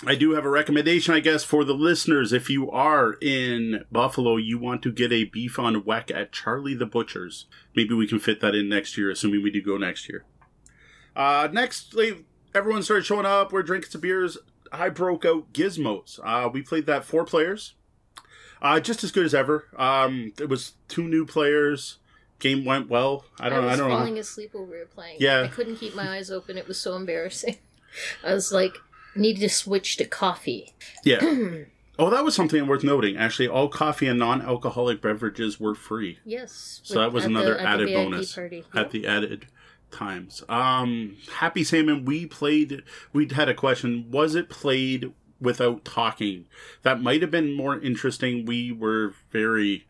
[0.06, 2.32] I do have a recommendation, I guess, for the listeners.
[2.32, 6.74] If you are in Buffalo, you want to get a beef on weck at Charlie
[6.74, 7.46] the Butcher's.
[7.74, 10.24] Maybe we can fit that in next year, assuming we do go next year.
[11.16, 11.94] Uh, next,
[12.58, 13.52] everyone started showing up.
[13.52, 14.36] We're drinking some beers.
[14.72, 16.18] I broke out Gizmos.
[16.22, 17.74] Uh, we played that four players.
[18.60, 19.66] Uh, just as good as ever.
[19.76, 21.98] Um, it was two new players.
[22.40, 23.24] Game went well.
[23.38, 23.64] I don't.
[23.64, 24.20] I I, don't falling know.
[24.20, 25.16] asleep while we were playing.
[25.20, 25.42] Yeah.
[25.42, 26.58] I couldn't keep my eyes open.
[26.58, 27.56] It was so embarrassing.
[28.24, 28.76] I was like,
[29.14, 30.74] needed to switch to coffee.
[31.04, 31.18] Yeah.
[31.98, 33.16] oh, that was something worth noting.
[33.16, 36.18] Actually, all coffee and non-alcoholic beverages were free.
[36.24, 36.80] Yes.
[36.84, 38.64] So that was another the added bonus Party.
[38.74, 39.46] at the added
[39.90, 40.42] times.
[40.48, 42.83] Um, Happy Salmon, we played.
[43.12, 44.11] We had a question.
[44.11, 46.46] Was it played without talking?
[46.83, 48.44] That might have been more interesting.
[48.44, 49.87] We were very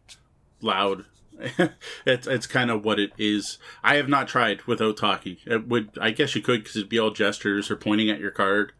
[0.60, 1.04] loud.
[2.04, 3.58] it's it's kind of what it is.
[3.84, 5.36] I have not tried without talking.
[5.46, 8.32] It would I guess you could because it'd be all gestures or pointing at your
[8.32, 8.72] card.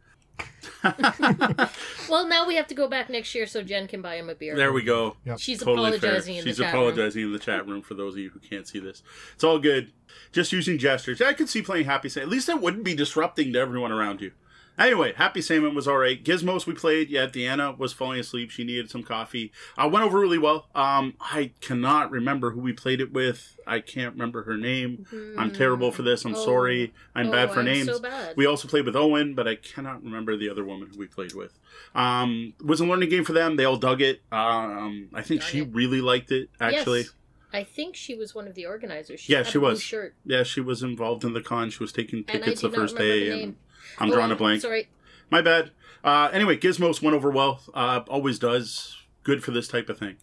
[2.09, 4.35] Well, now we have to go back next year so Jen can buy him a
[4.35, 4.57] beer.
[4.57, 5.17] There we go.
[5.27, 5.39] Yep.
[5.39, 5.99] She's Totally fair.
[5.99, 6.83] apologizing in She's the chat room.
[6.83, 9.03] apologizing in the chat room for those of you who can't see this.
[9.35, 9.93] It's all good.
[10.33, 11.21] Just using gestures.
[11.21, 12.29] I could see playing Happy Salmon.
[12.29, 14.33] At least it wouldn't be disrupting to everyone around you.
[14.79, 16.23] Anyway, Happy Salmon was all right.
[16.23, 17.11] Gizmos we played.
[17.11, 18.51] Yeah, Deanna was falling asleep.
[18.51, 19.51] She needed some coffee.
[19.77, 20.69] Uh, went over really well.
[20.75, 23.57] Um, I cannot remember who we played it with.
[23.67, 25.05] I can't remember her name.
[25.37, 26.25] I'm terrible for this.
[26.25, 26.45] I'm Oh.
[26.45, 26.93] sorry.
[27.15, 27.87] I'm Oh, bad for I'm names.
[27.87, 28.37] so bad.
[28.37, 31.35] We also played with Owen, but I cannot remember the other woman who we played
[31.35, 31.59] with.
[31.95, 33.57] Um, was a learning game for them.
[33.57, 34.23] They all dug it.
[34.31, 35.69] Um, I think Dug she it.
[35.73, 36.51] really liked it.
[36.61, 37.13] Actually, Yes.
[37.53, 39.21] I think she was one of the organizers.
[39.21, 39.83] She Yeah, she a blue was.
[39.83, 40.15] Shirt.
[40.25, 41.71] yeah, she was involved in the con.
[41.71, 43.57] She was taking tickets the first day, and name.
[43.99, 44.63] I'm Oh, drawing a blank.
[44.63, 44.89] Sorry.
[45.31, 45.71] My bad.
[46.05, 47.61] Uh, anyway, Gizmos went over well.
[47.75, 48.97] Uh, always does.
[49.25, 50.17] Good for this type of thing.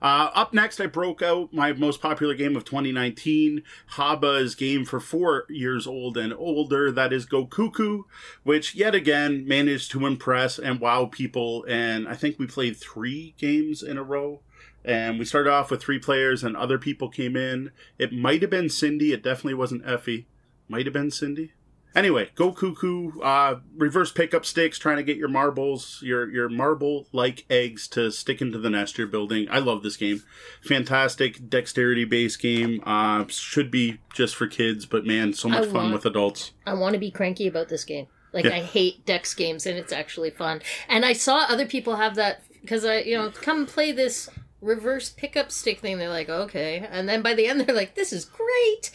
[0.00, 4.98] Uh, up next, I broke out my most popular game of 2019, Haba's game for
[4.98, 6.90] four years old and older.
[6.90, 8.02] That is Go Cuckoo,
[8.42, 11.64] which yet again managed to impress and wow people.
[11.68, 14.40] And I think we played three games in a row.
[14.84, 17.70] And we started off with three players, and other people came in.
[17.98, 19.12] It might have been Cindy.
[19.12, 20.26] It definitely wasn't Effie.
[20.68, 21.52] Might have been Cindy.
[21.94, 23.20] Anyway, go cuckoo.
[23.20, 28.10] Uh, reverse pickup sticks, trying to get your marbles, your your marble like eggs to
[28.10, 29.46] stick into the nest you're building.
[29.50, 30.22] I love this game.
[30.62, 32.82] Fantastic dexterity based game.
[32.86, 36.52] Uh, should be just for kids, but man, so much I fun want- with adults.
[36.66, 38.06] I want to be cranky about this game.
[38.32, 38.54] Like Yeah.
[38.56, 40.62] I hate Dex games, and it's actually fun.
[40.88, 44.30] And I saw other people have that because I, you know, come play this
[44.62, 45.98] reverse pickup stick thing.
[45.98, 48.90] They're like, okay, and then by the end, they're like, this is great.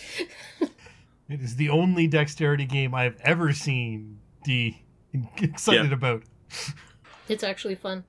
[1.30, 4.20] It is the only dexterity game I've ever seen.
[4.44, 4.82] D
[5.42, 5.94] excited Yeah.
[5.94, 6.24] about.
[7.28, 8.06] It's actually fun.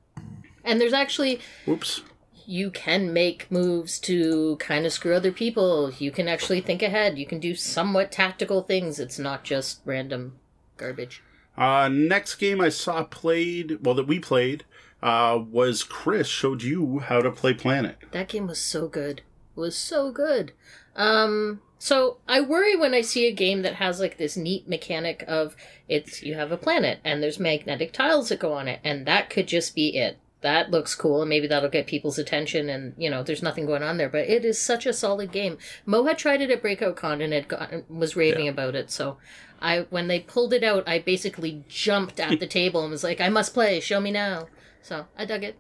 [0.65, 2.03] And there's actually Whoops.
[2.47, 5.93] you can make moves to kind of screw other people.
[5.99, 7.19] You can actually think ahead.
[7.19, 9.01] You can do somewhat tactical things.
[9.01, 10.39] It's not just random
[10.77, 11.23] garbage.
[11.57, 14.65] Uh, next game I saw played, well, that we played,
[15.03, 17.97] uh, was Chris showed you how to play Planet.
[18.13, 19.23] That game was so good.
[19.57, 20.53] It was so good.
[20.95, 25.25] Um so I worry when I see a game that has like this neat mechanic
[25.29, 25.57] of
[25.89, 29.31] it's you have a planet and there's magnetic tiles that go on it and that
[29.31, 30.19] could just be it.
[30.41, 33.83] That looks cool and maybe that'll get people's attention and you know there's nothing going
[33.83, 35.57] on there but it is such a solid game.
[35.87, 39.19] Mo had tried it at Breakout Con and had gotten, was raving about it so
[39.61, 43.21] I when they pulled it out I basically jumped at the table and was like
[43.21, 44.49] I must play show me now.
[44.83, 45.57] So I dug it.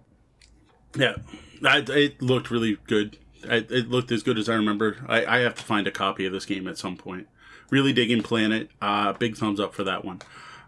[0.96, 1.16] Yeah,
[1.64, 3.18] I, it looked really good.
[3.48, 4.96] I, it looked as good as I remember.
[5.06, 7.28] I, I have to find a copy of this game at some point.
[7.70, 8.70] Really digging Planet.
[8.80, 10.20] Uh, big thumbs up for that one.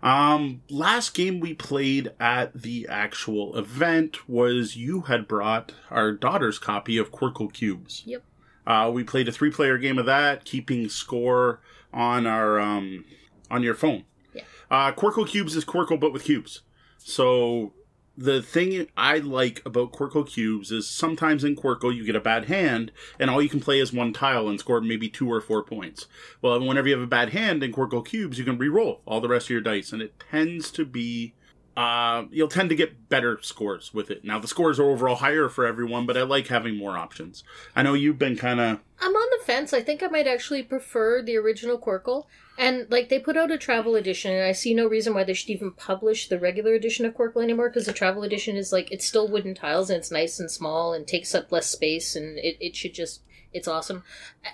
[0.02, 6.58] Um, last game we played at the actual event was you had brought our daughter's
[6.58, 8.02] copy of Qwirkle Cubes.
[8.06, 8.22] Yep.
[8.66, 11.60] Uh, we played a three-player game of that, keeping score
[11.92, 13.04] on our um,
[13.50, 14.04] on your phone.
[14.32, 14.42] Yeah.
[14.70, 16.60] Uh, Qwirkle Cubes is Qwirkle but with cubes.
[16.98, 17.72] So
[18.16, 22.46] the thing I like about Qwirkle Cubes is sometimes in Qwirkle you get a bad
[22.46, 25.62] hand and all you can play is one tile and score maybe two or four
[25.62, 26.06] points.
[26.42, 29.28] Well, whenever you have a bad hand in Qwirkle Cubes, you can re-roll all the
[29.28, 31.34] rest of your dice, and it tends to be
[31.76, 34.24] uh, you'll tend to get better scores with it.
[34.24, 37.44] Now the scores are overall higher for everyone, but I like having more options.
[37.74, 39.72] I know you've been kind of I'm on the fence.
[39.72, 42.26] I think I might actually prefer the original Qwirkle.
[42.58, 45.32] And like they put out a travel edition, and I see no reason why they
[45.32, 47.70] should even publish the regular edition of Qwirkle anymore.
[47.70, 50.92] Because the travel edition is like it's still wooden tiles and it's nice and small
[50.92, 54.04] and takes up less space, and it, it should just it's awesome.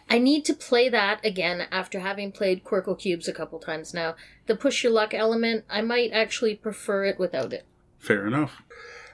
[0.09, 4.17] I- need to play that again after having played Qwirkle cubes a couple times now.
[4.47, 7.65] The push your luck element, I might actually prefer it without it.
[7.99, 8.63] Fair enough.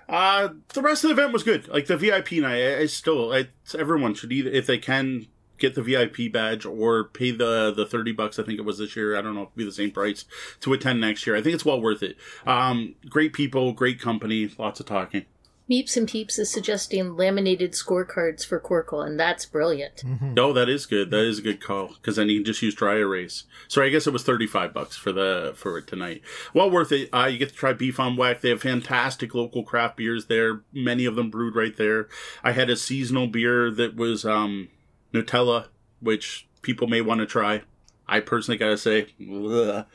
[0.08, 1.68] Uh, the rest of the event was good.
[1.68, 5.26] Like the VIP night, I, I still, I, everyone should either, if they can,
[5.62, 8.38] get the VIP badge or pay the the thirty bucks.
[8.38, 9.16] I think it was this year.
[9.16, 10.24] I don't know if it'll be the same price
[10.60, 11.36] to attend next year.
[11.36, 12.16] I think it's well worth it.
[12.44, 15.24] Um, great people, great company, lots of talking.
[15.72, 20.02] Meeps and Peeps is suggesting laminated scorecards for Qwirkle, and that's brilliant.
[20.04, 21.10] No, that is good.
[21.10, 23.44] That is a good call because then you can just use dry erase.
[23.68, 26.20] So I guess it was thirty five bucks for the for tonight.
[26.52, 27.08] Well worth it.
[27.10, 28.42] Uh, you get to try beef on weck.
[28.42, 30.62] They have fantastic local craft beers there.
[30.74, 32.08] Many of them brewed right there.
[32.44, 34.68] I had a seasonal beer that was um,
[35.14, 35.68] Nutella,
[36.00, 37.62] which people may want to try.
[38.06, 39.06] I personally gotta say,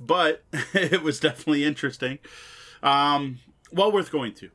[0.00, 2.20] but it was definitely interesting.
[2.84, 3.40] Um,
[3.72, 4.50] well worth going to.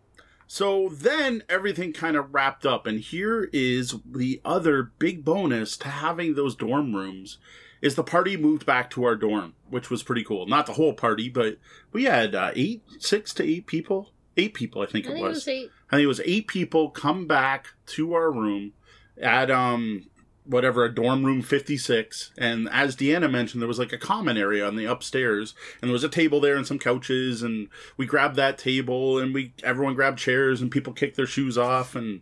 [0.48, 5.90] So then everything kind of wrapped up, and here is the other big bonus to
[5.90, 7.38] having those dorm rooms
[7.82, 10.48] is the party moved back to our dorm, which was pretty cool.
[10.48, 11.58] Not the whole party, but
[11.92, 15.26] we had uh, eight, six to eight people, eight people, I think I it think
[15.26, 15.36] it was.
[15.36, 15.70] was eight.
[15.92, 18.74] I think it was eight people come back to our room
[19.22, 20.08] at um
[20.48, 24.66] whatever a dorm room 56 and as deanna mentioned there was like a common area
[24.66, 28.36] on the upstairs and there was a table there and some couches and we grabbed
[28.36, 32.22] that table and we everyone grabbed chairs and people kicked their shoes off and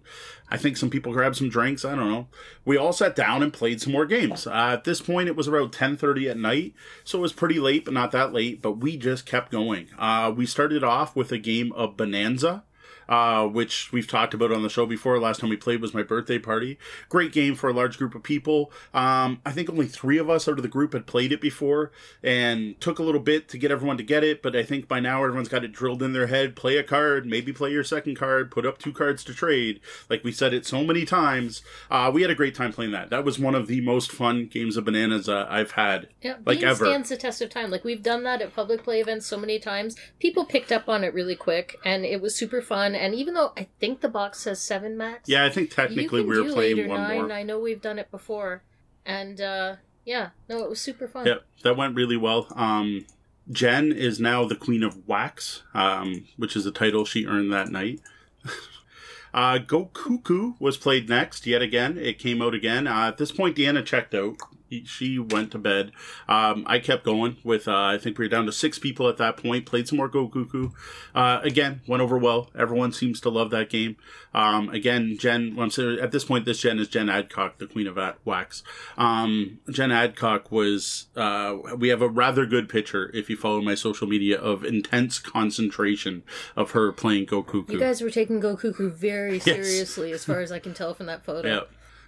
[0.49, 2.27] i think some people grabbed some drinks i don't know.
[2.63, 4.47] We all sat down and played some more games.
[4.47, 7.85] Uh, at this point it was around 10.30 at night so it was pretty late
[7.85, 9.87] but not that late but we just kept going.
[9.97, 12.63] Uh, we started off with a game of Bohnanza
[13.09, 15.19] uh, which we've talked about on the show before.
[15.19, 16.77] Last time we played was my birthday party.
[17.09, 18.71] Great game for a large group of people.
[18.93, 21.91] Um, I think only three of us out of the group had played it before,
[22.23, 24.41] and took a little bit to get everyone to get it.
[24.41, 26.55] But I think by now everyone's got it drilled in their head.
[26.55, 29.79] Play a card, maybe play your second card, put up two cards to trade.
[30.09, 31.61] Like we said it so many times.
[31.89, 33.09] Uh, we had a great time playing that.
[33.09, 36.09] That was one of the most fun games of bananas uh, I've had.
[36.21, 36.85] Yeah, Like Bean ever.
[36.85, 37.69] stands the test of time.
[37.69, 39.95] Like we've done that at public play events so many times.
[40.19, 42.94] People picked up on it really quick, and it was super fun.
[42.95, 46.39] And even though I think the box says seven max, Yeah, I think technically we
[46.41, 47.17] were playing one nine.
[47.23, 47.31] more.
[47.31, 48.63] I know we've done it before,
[49.05, 51.25] and uh, yeah, no, it was super fun.
[51.25, 52.47] Yep, that went really well.
[52.55, 53.05] Um,
[53.51, 57.69] Jen is now the Queen of Wax, um, which is a title she earned that
[57.69, 58.01] night.
[59.33, 61.97] uh, Go Cuckoo was played next, yet again.
[61.97, 62.87] It came out again.
[62.87, 64.37] Uh, at this point, Deanna checked out.
[64.79, 65.91] He- She went to bed.
[66.27, 69.17] Um, I kept going with, uh, I think we were down to six people at
[69.17, 69.65] that point.
[69.65, 70.69] Played some more Go Cuckoo.
[71.13, 72.49] Uh, again, went over well.
[72.57, 73.95] Everyone seems to love that game.
[74.33, 75.69] Um, again, Jen, well,
[76.01, 78.63] at this point, this Jen is Jen Adcock, the Queen of Wax.
[78.97, 83.75] Um, Jen Adcock was, uh, we have a rather good picture, if you follow my
[83.75, 86.23] social media, of intense concentration
[86.55, 87.73] of her playing Go Cuckoo.
[87.73, 91.05] You guys were taking Go Cuckoo very seriously, as far as I can tell from
[91.05, 91.47] that photo.
[91.47, 91.61] Yeah.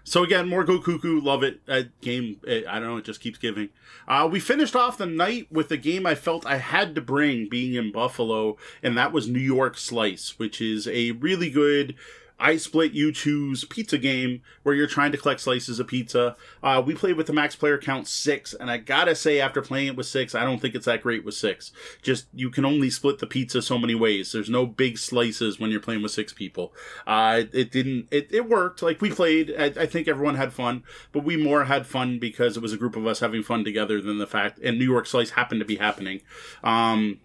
[0.07, 1.65] So again, more Go Cuckoo, love it.
[1.65, 3.67] That game, it, I don't know, it just keeps giving.
[4.07, 7.49] Uh, we finished off the night with a game I felt I had to bring,
[7.49, 11.93] being in Buffalo, and that was New York Slice, which is a really good
[12.39, 16.35] I split you choose pizza game where you're trying to collect slices of pizza.
[16.61, 19.87] Uh, we played with the max player count six, and I gotta say, after playing
[19.87, 21.71] it with six, I don't think it's that great with six.
[22.01, 24.31] Just you can only split the pizza so many ways.
[24.31, 26.73] There's no big slices when you're playing with six people.
[27.05, 28.07] Uh, it didn't.
[28.11, 28.81] It, it worked.
[28.81, 29.53] Like we played.
[29.57, 32.77] I, I think everyone had fun, but we more had fun because it was a
[32.77, 34.59] group of us having fun together than the fact.
[34.63, 36.21] And New York Slice happened to be happening.
[36.63, 37.19] Um,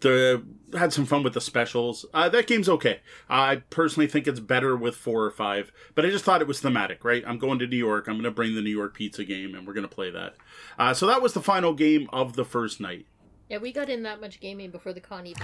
[0.00, 0.42] the
[0.76, 2.04] had some fun with the specials.
[2.14, 3.00] Uh, that game's okay.
[3.28, 6.60] I personally think it's better with four or five, but I just thought it was
[6.60, 7.22] thematic, right?
[7.26, 8.06] I'm going to New York.
[8.08, 10.34] I'm going to bring the New York pizza game, and we're going to play that.
[10.78, 13.06] Uh, so that was the final game of the first night.
[13.48, 15.42] Yeah, we got in that much gaming before the con even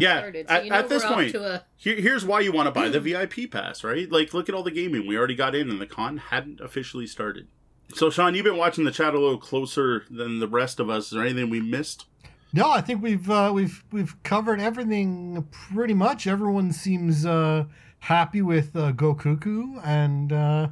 [0.00, 0.46] Yeah, started.
[0.48, 2.70] So at- you know at this point- to a Here, here's why you want to
[2.70, 4.10] buy the VIP pass, right?
[4.10, 7.06] Like, look at all the gaming we already got in, and the con hadn't officially
[7.08, 7.48] started.
[7.94, 11.06] So, Sean, you've been watching the chat a little closer than the rest of us.
[11.06, 12.04] Is there anything we missed?
[12.52, 16.26] No, I think we've uh, we've we've covered everything pretty much.
[16.26, 17.64] Everyone seems uh,
[18.00, 20.68] happy with uh, Go Cuckoo, and uh,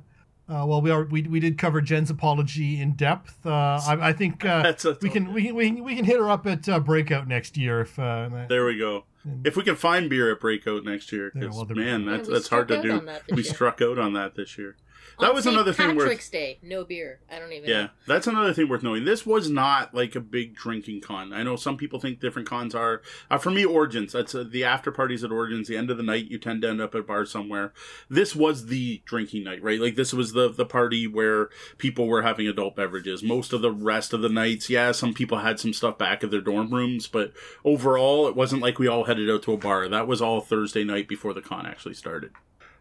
[0.48, 3.44] uh, well, we are we, we did cover Jen's apology in depth.
[3.44, 3.50] Uh,
[3.86, 6.30] I, I think uh, That's we can we can we can we can hit her
[6.30, 9.04] up at uh, Breakout next year if uh, that- There we go.
[9.44, 12.28] If we can find beer at Breakout next year, Yeah, 'cause, well, there- man, that's
[12.28, 13.00] we that's hard to do.
[13.00, 13.52] that We year.
[13.52, 14.76] struck out on that this year.
[15.20, 15.54] That On was St.
[15.54, 17.20] another thing worth Patrick's Day, no beer.
[17.30, 17.68] I don't even.
[17.68, 17.88] Yeah, know.
[18.06, 19.04] that's another thing worth knowing.
[19.04, 21.32] This was not like a big drinking con.
[21.32, 23.00] I know some people think different cons are.
[23.30, 24.12] Uh, for me, Origins.
[24.12, 25.68] That's uh, the after parties at Origins.
[25.68, 27.72] The end of the night, you tend to end up at a bar somewhere.
[28.10, 29.80] This was the drinking night, right?
[29.80, 31.48] Like this was the the party where
[31.78, 33.22] people were having adult beverages.
[33.22, 36.30] Most of the rest of the nights, yeah, some people had some stuff back at
[36.30, 37.32] their dorm rooms, but
[37.64, 39.88] overall, it wasn't like we all headed out to a bar.
[39.88, 42.32] That was all Thursday night before the con actually started.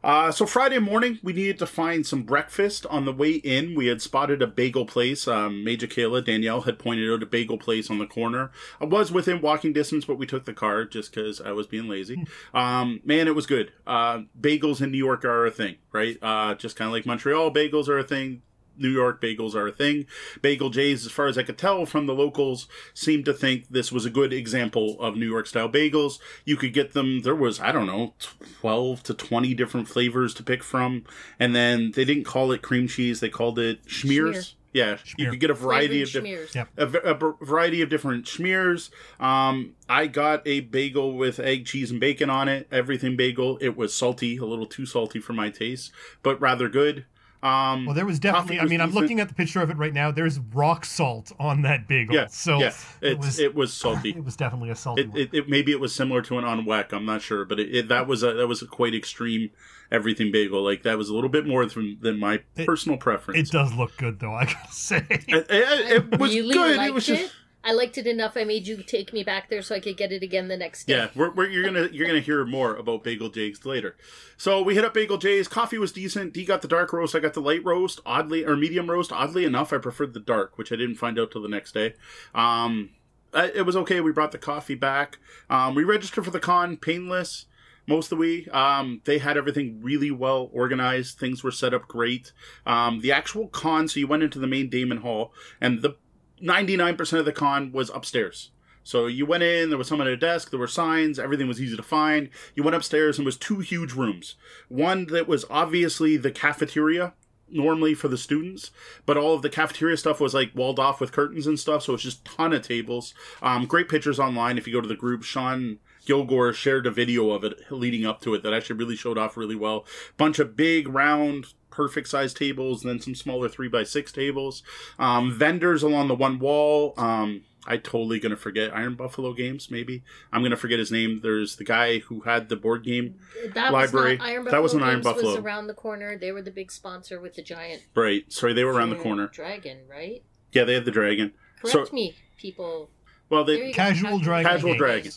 [0.05, 2.85] Uh, so Friday morning, we needed to find some breakfast.
[2.91, 5.27] On the way in, we had spotted a bagel place.
[5.27, 8.51] Um, Major Kayla Danielle had pointed out a bagel place on the corner.
[8.79, 11.89] I was within walking distance, but we took the car just because I was being
[11.89, 12.23] lazy.
[12.53, 13.71] Um, man, it was good.
[13.87, 16.19] Uh, bagels in New York are a thing, right?
[16.21, 18.43] Uh, just kind of like Montreal, bagels are a thing.
[18.77, 20.05] New York bagels are a thing.
[20.41, 23.91] Bagel Jays, as far as I could tell from the locals, seemed to think this
[23.91, 26.19] was a good example of New York style bagels.
[26.43, 28.13] You could get them, there was, I don't know,
[28.61, 31.03] 12 to 20 different flavors to pick from.
[31.39, 34.35] And then they didn't call it cream cheese, they called it schmears.
[34.35, 34.53] Schmear.
[34.73, 36.55] Yeah, you could get a variety of Flavored different schmears.
[36.55, 36.69] Yep.
[36.75, 38.89] a, v- a v- variety of different schmears.
[39.21, 42.67] Um, I got a bagel with egg, cheese, and bacon on it.
[42.73, 43.57] Everything bagel.
[43.61, 47.05] It was salty, a little too salty for my taste, but rather good.
[47.45, 48.59] Um, Well, there was Coffee definitely.
[48.59, 50.11] I was mean, I'm looking at the picture of it right now.
[50.11, 52.15] There's rock salt on that bagel.
[52.15, 54.09] yeah, so yeah, it was it was salty.
[54.17, 55.17] it was definitely a salty It, one.
[55.19, 56.91] it, it maybe it was similar to an on weck.
[56.93, 59.51] I'm not sure, but it, it, that was a that was a quite extreme
[59.91, 60.63] everything bagel.
[60.63, 63.49] Like that was a little bit more than, than my It- personal preference.
[63.49, 64.33] It does look good though.
[64.33, 65.05] I gotta say.
[65.09, 66.77] it, it- it was really good.
[66.77, 67.15] Liked It was it.
[67.17, 67.33] just
[67.65, 68.37] I liked it enough.
[68.37, 70.85] I made you take me back there so I could get it again the next
[70.85, 70.93] day.
[70.93, 73.95] Yeah, we're, we're, you're gonna you're gonna hear more about Bagel Jays later.
[74.37, 75.47] So we hit up Bagel Jays.
[75.47, 76.33] Coffee was decent.
[76.33, 77.15] D got the dark roast.
[77.15, 77.99] I got the light roast.
[78.05, 79.11] Oddly or medium roast.
[79.11, 81.95] Oddly enough, I preferred the dark, which I didn't find out till the next day.
[82.35, 82.91] Um,
[83.33, 83.99] it was okay.
[83.99, 85.17] We brought the coffee back.
[85.49, 87.47] Um, we registered for the con painless.
[87.87, 91.19] Most of the week, um, they had everything really well organized.
[91.19, 92.31] Things were set up great.
[92.65, 95.95] Um, the actual con, so you went into the main Daemen Hall, and the
[96.41, 98.51] 99% of the con was upstairs.
[98.83, 101.59] So you went in, there was someone at a desk, there were signs, everything was
[101.59, 102.29] easy to find.
[102.53, 104.35] You went upstairs and was two huge rooms.
[104.69, 107.13] One that was obviously the cafeteria,
[107.49, 108.69] normally for the students,
[109.07, 111.95] but all of the cafeteria stuff was like walled off with curtains and stuff, so
[111.95, 113.15] it's just ton of tables.
[113.41, 115.23] Um, great pictures online if you go to the group.
[115.23, 119.17] Sean Gilgore shared a video of it leading up to it that actually really showed
[119.17, 119.85] off really well.
[120.17, 124.63] Bunch of big round perfect sized tables, and then some smaller three by six tables.
[124.97, 126.93] Um, vendors along the one wall.
[126.97, 129.69] Um, I totally gonna forget Iron Buffalo Games.
[129.71, 131.19] Maybe I'm gonna forget his name.
[131.21, 133.15] There's the guy who had the board game.
[133.55, 134.11] That Library.
[134.13, 134.61] was not Iron That Buffalo.
[134.61, 136.17] wasn't Iron Games Was around the corner.
[136.17, 138.31] They were the big sponsor with the giant Right.
[138.31, 139.27] Sorry, they were around the corner.
[139.27, 140.23] dragon, right?
[140.53, 141.33] Yeah, they had the dragon.
[141.61, 142.89] Correct So- me, people.
[143.29, 143.75] Well, There they you go.
[143.75, 144.77] Casual Dragon Casual Games.
[144.79, 145.11] Dragon.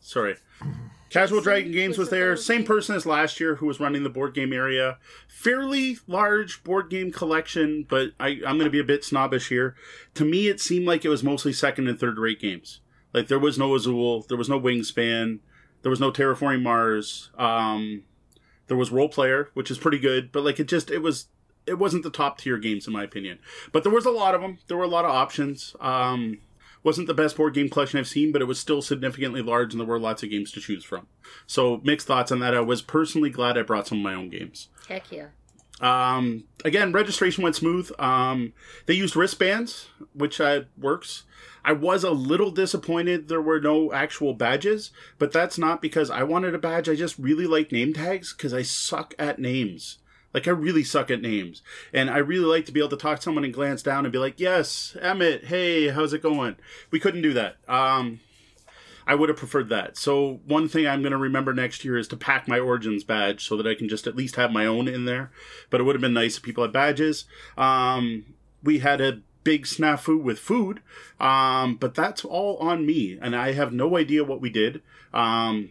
[0.00, 0.36] sorry.
[1.10, 2.36] Casual Dragon Games was was there.
[2.36, 4.98] Same person as last year who was running the board game area.
[5.28, 9.74] Fairly large board game collection, but I, I'm going to be a bit snobbish here.
[10.14, 12.80] To me, it seemed like it was mostly second and third rate games.
[13.12, 15.40] Like there was no Azul, there was no Wingspan,
[15.82, 17.30] there was no Terraforming Mars.
[17.38, 18.04] Um,
[18.66, 21.28] there was Roll Player, which is pretty good, but like it just it was
[21.66, 23.38] it wasn't the top tier games in my opinion.
[23.72, 24.58] But there was a lot of them.
[24.66, 25.74] There were a lot of options.
[25.80, 26.38] Um,
[26.82, 29.80] wasn't the best board game collection I've seen, but it was still significantly large, and
[29.80, 31.06] there were lots of games to choose from.
[31.46, 32.54] So mixed thoughts on that.
[32.54, 34.68] I was personally glad I brought some of my own games.
[34.88, 35.26] Heck yeah.
[35.80, 37.90] Um, again, registration went smooth.
[37.98, 38.52] Um,
[38.86, 41.24] they used wristbands, which uh, works.
[41.64, 46.22] I was a little disappointed there were no actual badges, but that's not because I
[46.22, 46.88] wanted a badge.
[46.88, 49.98] I just really like name tags because I suck at names.
[50.38, 51.62] Like I really suck at names,
[51.92, 54.12] and I really like to be able to talk to someone and glance down and
[54.12, 55.46] be like, "Yes, Emmett.
[55.46, 56.54] Hey, how's it going?"
[56.92, 57.56] We couldn't do that.
[57.66, 58.20] Um,
[59.04, 59.96] I would have preferred that.
[59.96, 63.48] So one thing I'm going to remember next year is to pack my Origins badge
[63.48, 65.32] so that I can just at least have my own in there.
[65.70, 67.24] But it would have been nice if people had badges.
[67.56, 70.82] Um, we had a big snafu with food,
[71.18, 74.82] um, but that's all on me, and I have no idea what we did.
[75.12, 75.70] Um,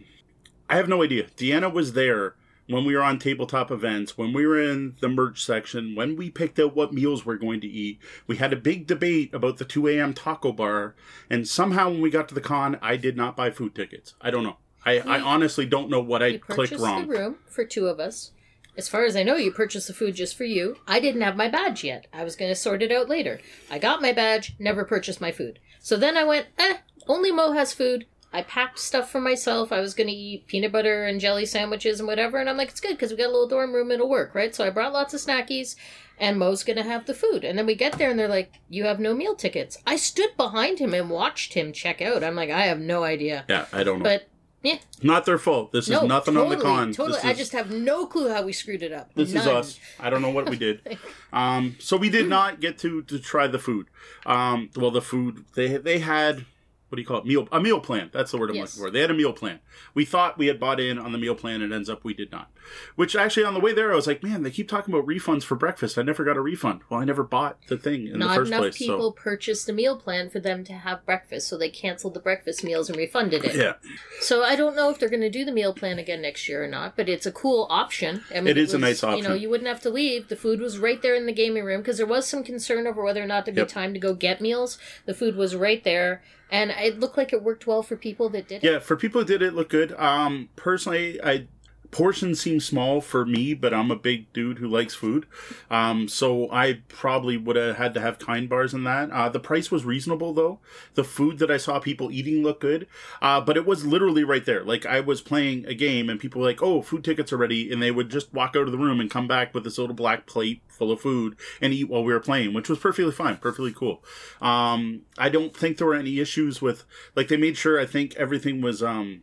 [0.68, 1.28] I have no idea.
[1.38, 2.34] Deanna was there
[2.68, 6.30] when we were on tabletop events, when we were in the merch section, when we
[6.30, 7.98] picked out what meals we're going to eat.
[8.26, 10.14] We had a big debate about the 2 a.m.
[10.14, 10.94] taco bar,
[11.30, 14.14] and somehow when we got to the con, I did not buy food tickets.
[14.20, 14.58] I don't know.
[14.84, 17.08] I, I honestly don't know what I clicked purchased wrong.
[17.08, 18.32] the room for two of us,
[18.76, 20.76] as far as I know, you purchased the food just for you.
[20.86, 22.06] I didn't have my badge yet.
[22.12, 23.40] I was going to sort it out later.
[23.68, 25.58] I got my badge, never purchased my food.
[25.80, 26.76] So then I went, eh,
[27.08, 28.06] only Mo has food.
[28.32, 29.72] I packed stuff for myself.
[29.72, 32.38] I was going to eat peanut butter and jelly sandwiches and whatever.
[32.38, 33.90] And I'm like, it's good because we got a little dorm room.
[33.90, 34.54] It'll work, right?
[34.54, 35.76] So I brought lots of snackies
[36.18, 37.42] and Mo's going to have the food.
[37.42, 39.78] And then we get there and they're like, you have no meal tickets.
[39.86, 42.22] I stood behind him and watched him check out.
[42.22, 43.44] I'm like, I have no idea.
[43.48, 44.04] Yeah, I don't know.
[44.04, 44.28] But
[44.62, 45.70] yeah, Not their fault.
[45.70, 46.92] This is nothing totally, on the con.
[46.92, 47.20] Totally.
[47.22, 49.14] I just have no clue how we screwed it up.
[49.14, 49.78] This is us.
[50.00, 50.98] I don't know what we did.
[51.30, 53.88] Um, so we did not get to to try the food.
[54.24, 56.46] Um, well, the food they they had.
[56.88, 57.26] What do you call it?
[57.26, 58.08] Meal a meal plan.
[58.14, 58.74] That's the word I'm Yes.
[58.76, 58.92] looking for.
[58.92, 59.58] They had a meal plan.
[59.94, 61.60] We thought we had bought in on the meal plan.
[61.60, 62.50] and It ends up we did not.
[62.96, 65.42] Which actually on the way there I was like, man, they keep talking about refunds
[65.42, 65.98] for breakfast.
[65.98, 66.80] I never got a refund.
[66.88, 68.78] Well, I never bought the thing in Not the first enough place.
[68.78, 72.64] people purchased a meal plan for them to have breakfast, so they canceled the breakfast
[72.64, 73.52] meals and refunded it.
[73.52, 73.72] So yeah,
[74.20, 76.64] So I don't know if they're going to do the meal plan again next year
[76.64, 78.22] or not, but it's a cool option.
[78.34, 79.18] I mean, It is a nice option.
[79.22, 80.28] You know, you wouldn't have to leave.
[80.28, 83.02] The food was right there in the gaming room because there was some concern over
[83.02, 83.68] whether or not there'd Yep.
[83.68, 84.78] be time to go get meals.
[85.06, 88.48] The food was right there, and it looked like it worked well for people that
[88.48, 88.70] did it.
[88.70, 89.92] Yeah, for people who did it look good.
[89.92, 91.46] Um, personally, I
[91.90, 95.26] portions seem small for me, but I'm a big dude who likes food.
[95.70, 99.10] Um, so I probably would have had to have kind bars in that.
[99.10, 100.58] Uh, the price was reasonable though.
[100.94, 102.86] The food that I saw people eating looked good.
[103.22, 104.64] Uh, but it was literally right there.
[104.64, 107.72] Like I was playing a game and people were like, "Oh, food tickets are ready,"
[107.72, 109.94] and they would just walk out of the room and come back with this little
[109.94, 113.36] black plate full of food and eat while we were playing, which was perfectly fine,
[113.36, 114.02] perfectly cool.
[114.40, 116.84] Um, I don't think there were any issues with
[117.16, 117.80] like they made sure.
[117.80, 119.22] I think everything was um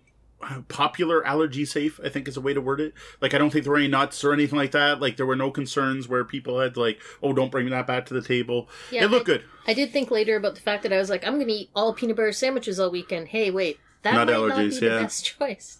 [0.67, 3.63] popular allergy safe i think is a way to word it like i don't think
[3.63, 6.59] there were any nuts or anything like that like there were no concerns where people
[6.59, 9.43] had like oh don't bring that back to the table Yeah, it looked I- good
[9.67, 11.69] I did think later about the fact that I was like, I'm going to eat
[11.73, 13.29] all peanut butter sandwiches all weekend.
[13.29, 15.01] Hey, wait, that Not might not allergies, be the yeah.
[15.01, 15.79] best choice.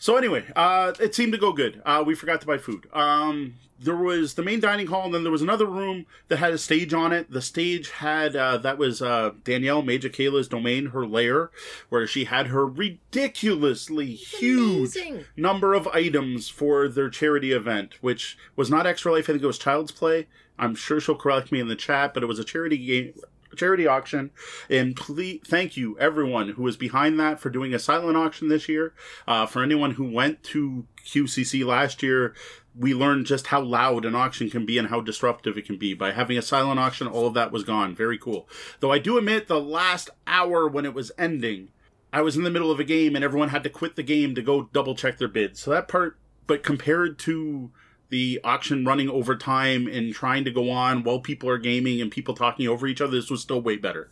[0.00, 3.54] so anyway uh it seemed to go good uh we forgot to buy food um
[3.82, 6.58] there was the main dining hall and then there was another room that had a
[6.58, 11.06] stage on it the stage had uh that was uh danielle major kayla's domain her
[11.06, 11.50] lair
[11.88, 15.24] where she had her ridiculously huge Amazing.
[15.36, 19.24] number of items for their charity event, which was not Extra Life.
[19.24, 20.26] I think it was Child's Play.
[20.58, 23.14] I'm sure she'll correct me in the chat, but it was a charity game,
[23.56, 24.30] charity auction.
[24.70, 28.68] And please, thank you everyone who was behind that for doing a silent auction this
[28.68, 28.94] year.
[29.26, 32.34] Uh, for anyone who went to QCC last year,
[32.74, 35.94] we learned just how loud an auction can be and how disruptive it can be.
[35.94, 37.94] By having a silent auction, all of that was gone.
[37.94, 38.48] Very cool.
[38.80, 41.68] Though I do admit the last hour when it was ending,
[42.12, 44.34] I was in the middle of a game and everyone had to quit the game
[44.34, 45.60] to go double check their bids.
[45.60, 47.70] So that part, but compared to
[48.12, 52.10] the auction running over time and trying to go on while people are gaming and
[52.10, 54.10] people talking over each other, this was still way better.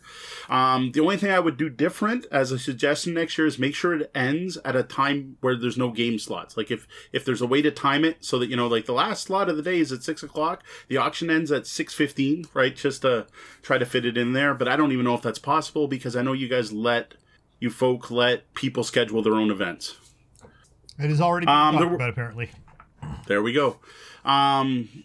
[0.49, 3.75] Um, the only thing I would do different as a suggestion next year is make
[3.75, 6.57] sure it ends at a time where there's no game slots.
[6.57, 8.91] Like if if there's a way to time it so that you know, like the
[8.93, 12.45] last slot of the day is at six o'clock, the auction ends at six fifteen,
[12.55, 12.75] right?
[12.75, 13.27] Just to
[13.61, 14.55] try to fit it in there.
[14.55, 17.13] But I don't even know if that's possible because I know you guys let
[17.59, 19.95] you folk let people schedule their own events.
[20.99, 22.49] It has already been Um, talked were- about, apparently.
[23.27, 23.77] There we go.
[24.25, 25.03] Um,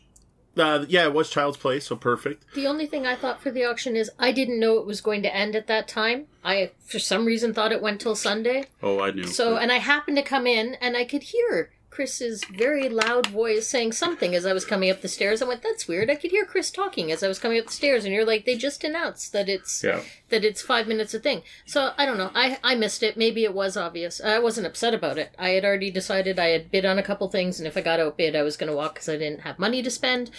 [0.57, 2.45] uh, yeah, it was Child's Play, so perfect.
[2.55, 5.23] The only thing I thought for the auction is I didn't know it was going
[5.23, 6.27] to end at that time.
[6.45, 8.65] I, for some reason, thought it went till Sunday.
[8.83, 9.25] Oh, I knew.
[9.25, 13.67] So, and I happened to come in and I could hear Chris's very loud voice
[13.67, 15.41] saying something as I was coming up the stairs.
[15.41, 17.73] I went, "That's weird." I could hear Chris talking as I was coming up the
[17.73, 20.03] stairs, and you're like, "They just announced that it's yeah.
[20.29, 22.31] that it's five minutes a thing." So I don't know.
[22.35, 23.17] I I missed it.
[23.17, 24.21] Maybe it was obvious.
[24.21, 25.31] I wasn't upset about it.
[25.39, 27.99] I had already decided I had bid on a couple things, and if I got
[27.99, 30.31] outbid, I was going to walk because I didn't have money to spend.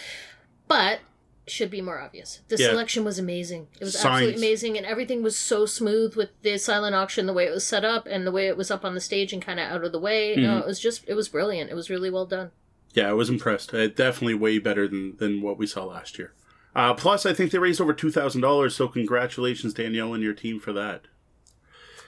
[0.68, 1.00] But
[1.48, 2.42] should be more obvious.
[2.50, 2.68] The Yeah.
[2.70, 3.68] selection was amazing.
[3.80, 4.06] It was Signs.
[4.06, 7.66] absolutely amazing, and everything was so smooth with the silent auction, the way it was
[7.66, 9.84] set up, and the way it was up on the stage and kind of out
[9.84, 10.34] of the way.
[10.34, 10.42] Mm-hmm.
[10.44, 11.70] No, it was just it was brilliant.
[11.72, 12.52] It was really well done.
[12.94, 13.74] Yeah, I was impressed.
[13.74, 16.34] Uh, definitely way better than, than what we saw last year.
[16.76, 20.74] Uh, plus, I think they raised over $2,000, so congratulations, Danielle, and your team for
[20.74, 21.02] that.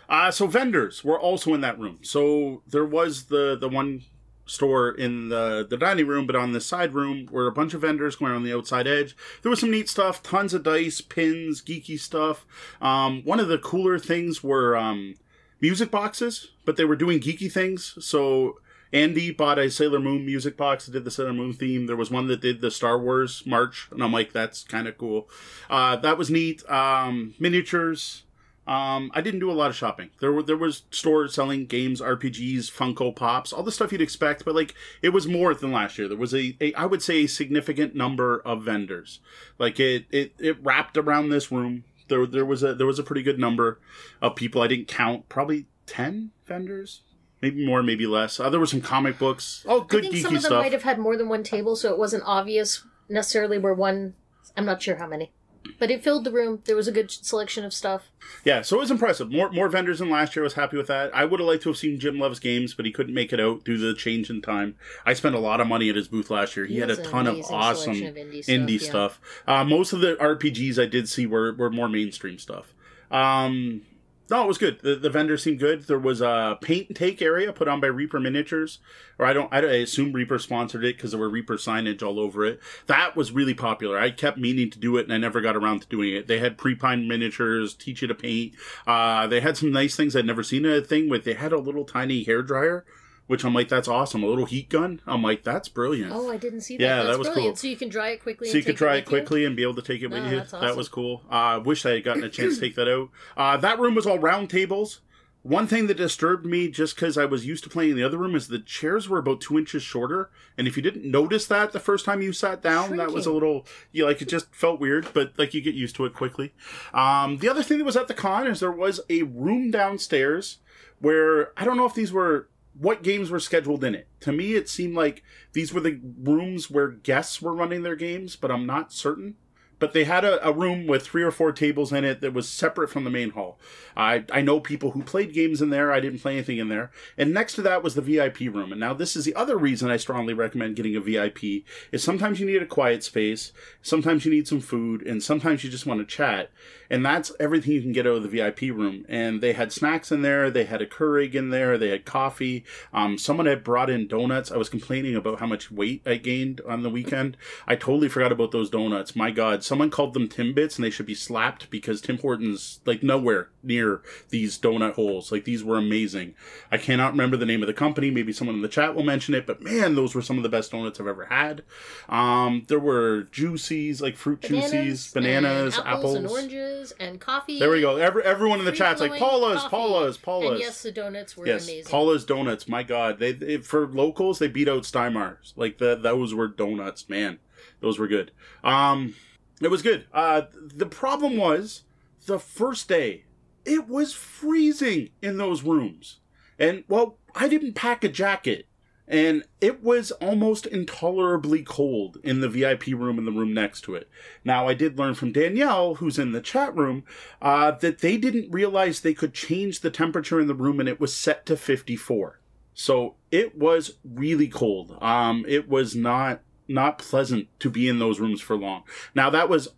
[0.07, 1.99] Uh, so vendors were also in that room.
[2.01, 4.01] So there was the, the one
[4.49, 7.81] store in the, the dining room, but on the side room were a bunch of
[7.81, 9.15] vendors going on the outside edge.
[9.41, 12.45] There was some neat stuff, tons of dice, pins, geeky stuff.
[12.81, 15.15] Um, one of the cooler things were um,
[15.61, 17.95] music boxes, but they were doing geeky things.
[17.99, 18.59] So
[18.91, 21.85] Andy bought a Sailor Moon music box that did the Sailor Moon theme.
[21.85, 24.97] There was one that did the Star Wars march, and I'm like, that's kind of
[24.97, 25.29] cool.
[25.69, 26.67] Uh, that was neat.
[26.69, 28.23] Um, miniatures.
[28.69, 30.11] Um, I didn't do a lot of shopping.
[30.21, 34.45] There were there was stores selling games, RPGs, Funko Pops, all the stuff you'd expect,
[34.45, 36.07] but like it was more than last year.
[36.07, 39.21] There was a, a I would say a significant number of vendors.
[39.57, 41.83] Like it it it wrapped around this room.
[42.09, 43.79] There there was a there was a pretty good number
[44.21, 44.61] of people.
[44.61, 47.01] I didn't count, probably ten vendors,
[47.41, 48.39] maybe more, maybe less.
[48.39, 49.65] Uh, there were some comic books.
[49.67, 50.61] Oh, I good think geeky some of them stuff.
[50.61, 54.13] might have had more than one table, so it wasn't obvious necessarily where one.
[54.55, 55.31] I'm not sure how many,
[55.79, 56.61] but it filled the room.
[56.65, 58.09] There was a good selection of stuff.
[58.43, 59.31] Yeah, so it was impressive.
[59.31, 60.43] More more vendors than last year.
[60.43, 61.13] I was happy with that.
[61.15, 63.39] I would have liked to have seen Jim Love's games, but he couldn't make it
[63.39, 64.75] out due to the change in time.
[65.05, 66.65] I spent a lot of money at his booth last year.
[66.65, 69.43] He, He had a ton of awesome of indie indie stuff, stuff.
[69.47, 72.73] Uh, most of the RPGs I did see were, were more mainstream stuff.
[73.11, 73.81] Um,
[74.29, 74.79] no, it was good.
[74.81, 75.83] The, the vendors seemed good.
[75.83, 78.79] There was a paint and take area put on by Reaper Miniatures,
[79.17, 79.51] or I don't.
[79.53, 82.59] I, don't- I assume Reaper sponsored it because there were Reaper signage all over it.
[82.87, 83.97] That was really popular.
[83.99, 86.27] I kept meaning to do it, and I never got around to doing it.
[86.27, 88.53] They had pre-pine miniatures, teach you to paint.
[88.85, 90.65] Uh, they had some nice things I'd never seen.
[90.65, 92.85] A thing with they had a little tiny hair dryer,
[93.29, 94.23] which I'm like, that's awesome.
[94.23, 95.01] A little heat gun.
[95.05, 96.11] I'm like, that's brilliant.
[96.11, 96.83] Oh, I didn't see that.
[96.83, 97.51] Yeah, That's that was brilliant.
[97.57, 97.57] cool.
[97.57, 98.47] So you can dry it quickly.
[98.47, 99.19] so and you could take try it with you?
[99.19, 100.37] quickly and be able to take it with Oh, you.
[100.37, 101.21] that's That was cool.
[101.29, 103.09] I uh, wish I had gotten a chance to take that out.
[103.37, 105.01] Uh, that room was all round tables.
[105.43, 108.17] One thing that disturbed me, just because I was used to playing in the other
[108.17, 110.29] room, is the chairs were about two inches shorter.
[110.57, 113.31] And if you didn't notice that the first time you sat down, that was a
[113.31, 116.51] little, you like it just felt weird, but like you get used to it quickly.
[116.93, 120.57] Um, the other thing that was at the con is there was a room downstairs
[120.99, 124.07] where I don't know if these were what games were scheduled in it.
[124.21, 128.35] To me, it seemed like these were the rooms where guests were running their games,
[128.35, 129.35] but I'm not certain.
[129.79, 132.47] But they had a, a room with three or four tables in it that was
[132.47, 133.57] separate from the main hall.
[133.95, 135.91] I, I know people who played games in there.
[135.91, 136.91] I didn't play anything in there.
[137.17, 138.71] And next to that was the VIP room.
[138.71, 142.39] And now this is the other reason I strongly recommend getting a VIP is sometimes
[142.39, 143.51] you need a quiet space,
[143.81, 146.49] sometimes you need some food, and sometimes you just want to chat.
[146.89, 149.05] And that's everything you can get out of the VIP room.
[149.07, 152.65] And they had snacks in there, they had a Keurig in there, they had coffee.
[152.93, 154.51] Um, someone had brought in donuts.
[154.51, 157.37] I was complaining about how much weight I gained on the weekend.
[157.67, 159.15] I totally forgot about those donuts.
[159.15, 163.03] My God, someone called them Timbits, and they should be slapped because Tim Hortons like
[163.03, 165.31] nowhere near these donut holes.
[165.31, 166.33] Like these were amazing.
[166.71, 168.09] I cannot remember the name of the company.
[168.09, 169.45] Maybe someone in the chat will mention it.
[169.45, 171.63] But man, those were some of the best donuts I've ever had.
[172.09, 177.59] Um, there were juicies like fruit juicies, bananas, and apples, and oranges, and coffee.
[177.59, 177.97] There we go.
[177.97, 179.69] Every, everyone in the chat's like Paula's, coffee.
[179.69, 180.51] Paula's, Paula's.
[180.51, 181.91] And yes, the donuts were yes, amazing.
[181.91, 182.67] Paula's donuts.
[182.67, 185.53] My God, they, they for locals they beat out Steinmar's.
[185.55, 187.37] Like the, those were donuts, man.
[187.81, 188.31] Those were good.
[188.63, 189.15] Um,
[189.61, 190.05] it was good.
[190.13, 191.83] Uh, the problem was
[192.25, 193.23] the first day.
[193.65, 196.19] It was freezing in those rooms,
[196.57, 198.65] and well, I didn't pack a jacket.
[199.11, 203.95] And it was almost intolerably cold in the VIP room and the room next to
[203.95, 204.07] it.
[204.45, 207.03] Now, I did learn from Danielle, who's in the chat room,
[207.41, 210.99] uh, that they didn't realize they could change the temperature in the room and it
[210.99, 212.39] was set to 54.
[212.75, 214.95] So it was really cold.
[215.01, 218.83] Um, it was not not pleasant to be in those rooms for long.
[219.15, 219.69] Now that was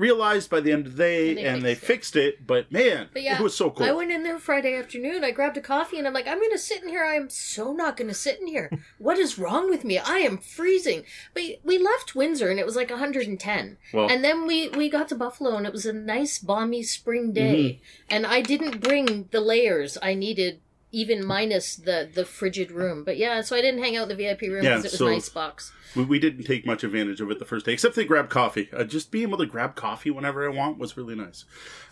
[0.00, 2.72] realized by the end of the day And they and they fixed fixed it, but
[2.72, 3.88] man, But yeah, it was so cold.
[3.88, 5.22] I went in there Friday afternoon.
[5.22, 7.04] I grabbed a coffee and I'm like, I'm going to sit in here.
[7.04, 8.70] I am so not going to sit in here.
[8.98, 9.98] what is wrong with me?
[9.98, 11.04] I am freezing.
[11.34, 13.76] But we left Windsor and it was like 110.
[13.92, 17.32] well, And then we we got to Buffalo and it was a nice balmy spring
[17.32, 17.62] day.
[17.64, 18.14] Mm-hmm.
[18.14, 20.60] And I didn't bring the layers I needed
[20.92, 23.04] even minus the the frigid room.
[23.04, 24.98] But yeah, so I didn't hang out in the VIP room Yeah, because it was
[24.98, 25.72] so- nice box.
[25.94, 28.68] we, we didn't take much advantage of it the first day, except they grabbed coffee.
[28.72, 31.44] Uh, just being able to grab coffee whenever I want was really nice.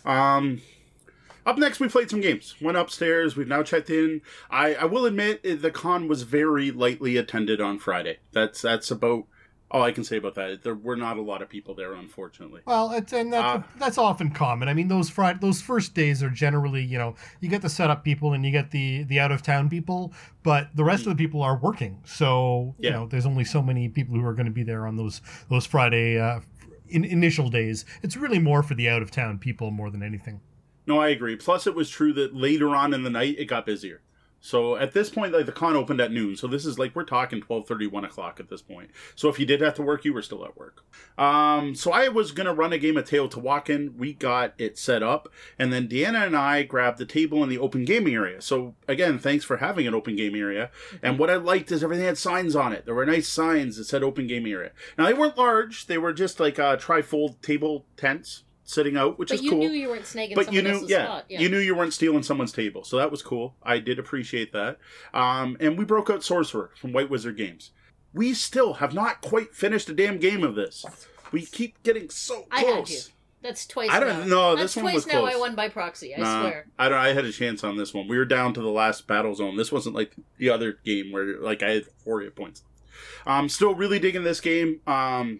[0.05, 0.61] Um,
[1.45, 2.55] up next, we played some games.
[2.61, 3.35] Went upstairs.
[3.35, 4.21] We've now checked in.
[4.51, 8.19] I, I will admit eh, the con was very lightly attended on Friday.
[8.33, 9.25] That's that's about
[9.71, 10.63] all I can say about that.
[10.63, 12.61] There were not a lot of people there, unfortunately.
[12.65, 14.67] Well, it's and that's, Uh, that's often common.
[14.67, 18.03] I mean, those Friday, those first days are generally, you know, you get the setup
[18.03, 20.13] people and you get the the out of town people,
[20.43, 22.01] but the rest of the people are working.
[22.05, 22.95] So you Yeah.
[22.95, 25.65] know, there's only so many people who are going to be there on those those
[25.65, 26.39] Friday uh,
[26.87, 27.85] in, initial days.
[28.01, 30.41] It's really more for the out of town people more than anything.
[30.87, 31.35] No, I agree.
[31.35, 34.01] Plus, it was true that later on in the night it got busier.
[34.41, 36.35] So at this point, like the con opened at noon.
[36.35, 38.89] So this is like we're talking 12:30, 1 o'clock at this point.
[39.15, 40.83] So if you did have to work, you were still at work.
[41.17, 43.95] Um, so I was gonna run a game of Teotihuacan.
[43.95, 47.57] We got it set up, and then Deanna and I grabbed the table in the
[47.57, 48.41] open gaming area.
[48.41, 50.71] So again, thanks for having an open gaming area.
[51.01, 52.85] And what I liked is everything had signs on it.
[52.85, 54.71] There were nice signs that said open gaming area.
[54.97, 59.29] Now they weren't large; they were just like uh, trifold table tents sitting out, which
[59.29, 61.25] But is you cool knew you weren't snagging but you knew yeah, spot.
[61.27, 61.39] Yeah.
[61.39, 64.77] you knew you weren't stealing someone's table so that was cool i did appreciate that
[65.13, 67.71] um, and we broke out sorcerer from white wizard games
[68.13, 70.85] we still have not quite finished a damn game of this
[71.31, 73.13] we keep getting so I had close you.
[73.41, 73.89] That's twice.
[73.89, 75.21] I don't know, That's this one twice was now.
[75.21, 75.33] close.
[75.33, 76.13] I won by proxy.
[76.13, 76.65] I Nah, swear.
[76.77, 79.07] I, don't, I had a chance on this one we were down to the last
[79.07, 82.63] battle zone this wasn't like the other game where like i had four hit points
[83.25, 85.39] um still really digging this game um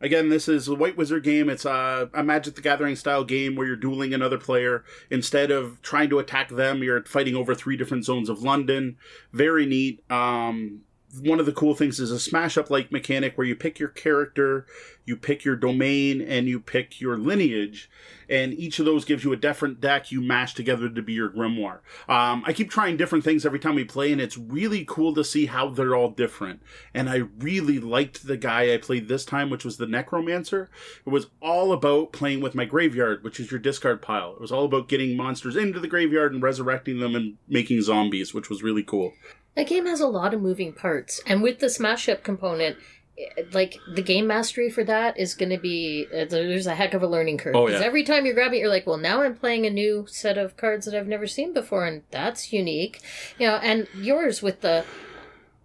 [0.00, 1.50] Again, this is a White Wizard game.
[1.50, 4.84] It's a, a Magic the Gathering style game where you're dueling another player.
[5.10, 8.96] Instead of trying to attack them, you're fighting over three different zones of London.
[9.32, 10.02] Very neat.
[10.10, 10.82] Um,
[11.18, 13.88] one of the cool things is a smash up like mechanic where you pick your
[13.88, 14.66] character,
[15.04, 17.90] you pick your domain, and you pick your lineage.
[18.28, 21.30] And each of those gives you a different deck you mash together to be your
[21.30, 21.80] grimoire.
[22.08, 25.24] Um, I keep trying different things every time we play, and it's really cool to
[25.24, 26.62] see how they're all different.
[26.94, 30.70] And I really liked the guy I played this time, which was the Necromancer.
[31.04, 34.34] It was all about playing with my graveyard, which is your discard pile.
[34.34, 38.32] It was all about getting monsters into the graveyard and resurrecting them and making zombies,
[38.32, 39.12] which was really cool.
[39.60, 42.76] That game has a lot of moving parts, and with the smash up component,
[43.18, 46.94] eh, like the game mastery for that is going to be uh, there's a heck
[46.94, 47.54] of a learning curve.
[47.56, 47.86] Oh, Because yeah.
[47.86, 50.56] every time you grab it, you're like, well, now I'm playing a new set of
[50.56, 53.00] cards that I've never seen before, and that's unique.
[53.38, 54.84] You know, and yours with the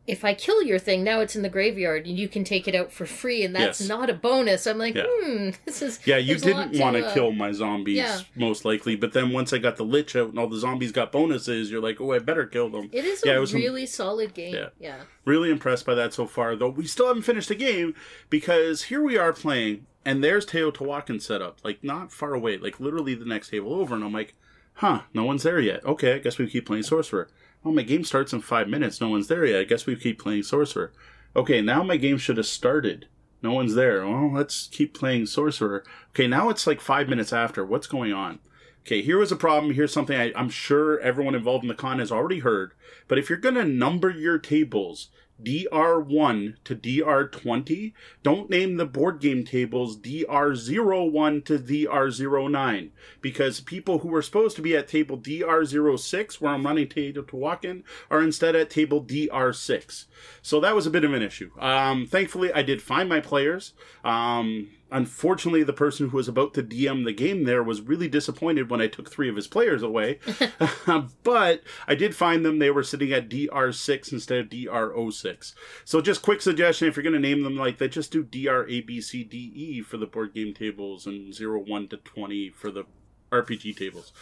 [0.08, 2.76] if I kill your thing, now it's in the graveyard and you can take it
[2.76, 3.90] out for free, and that's Yes.
[3.90, 4.68] not a bonus.
[4.68, 5.06] I'm like, Yeah.
[5.08, 7.98] hmm, this is Yeah, you there's a lot didn't want to uh, kill my zombies,
[7.98, 8.20] yeah.
[8.36, 8.96] most likely.
[8.96, 11.82] But then once I got the Lich out and all the zombies got bonuses, you're
[11.82, 12.90] like, oh, I better kill them.
[12.92, 14.54] It is Yeah, a it some- really solid game.
[14.54, 14.70] Yeah.
[14.80, 14.98] yeah.
[15.26, 17.96] Really impressed by that so far, though we still haven't finished the game
[18.30, 22.80] because here we are playing, and there's Teotihuacan set up, like not far away, like
[22.80, 24.36] literally the next table over, and I'm like,
[24.76, 25.84] huh, no one's there yet.
[25.84, 27.28] Okay, I guess we keep playing Sorcerer.
[27.66, 29.02] Oh, my game starts in five minutes.
[29.02, 29.60] No one's there yet.
[29.60, 30.94] I guess we keep playing Sorcerer.
[31.36, 33.08] Okay, now my game should have started.
[33.42, 34.06] No one's there.
[34.06, 35.84] Well, let's keep playing Sorcerer.
[36.12, 37.66] Okay, now it's like five minutes after.
[37.66, 38.40] What's going on?
[38.82, 39.74] Okay, here was a problem.
[39.74, 42.74] Here's something I, I'm sure everyone involved in the con has already heard.
[43.08, 45.10] But if you're going to number your tables
[45.44, 52.90] DR1 to DR20, don't name the board game tables DR01 to DR09
[53.22, 58.22] because people who were supposed to be at table DR06, where I'm running Teotihuacan, are
[58.22, 60.06] instead at table DR6.
[60.42, 61.52] So that was a bit of an issue.
[61.60, 63.74] Um, thankfully, I did find my players.
[64.04, 68.70] Um, unfortunately, the person who was about to DM the game there was really disappointed
[68.70, 70.20] when I took three of his players away.
[71.24, 72.60] but I did find them.
[72.60, 75.54] They were sitting at DR6 instead of DR06.
[75.84, 78.68] So just quick suggestion if you're going to name them like that, just do DR
[78.70, 82.72] A B C D E for the board game tables and 01 to 20 for
[82.72, 82.84] the
[83.32, 84.14] RPG tables.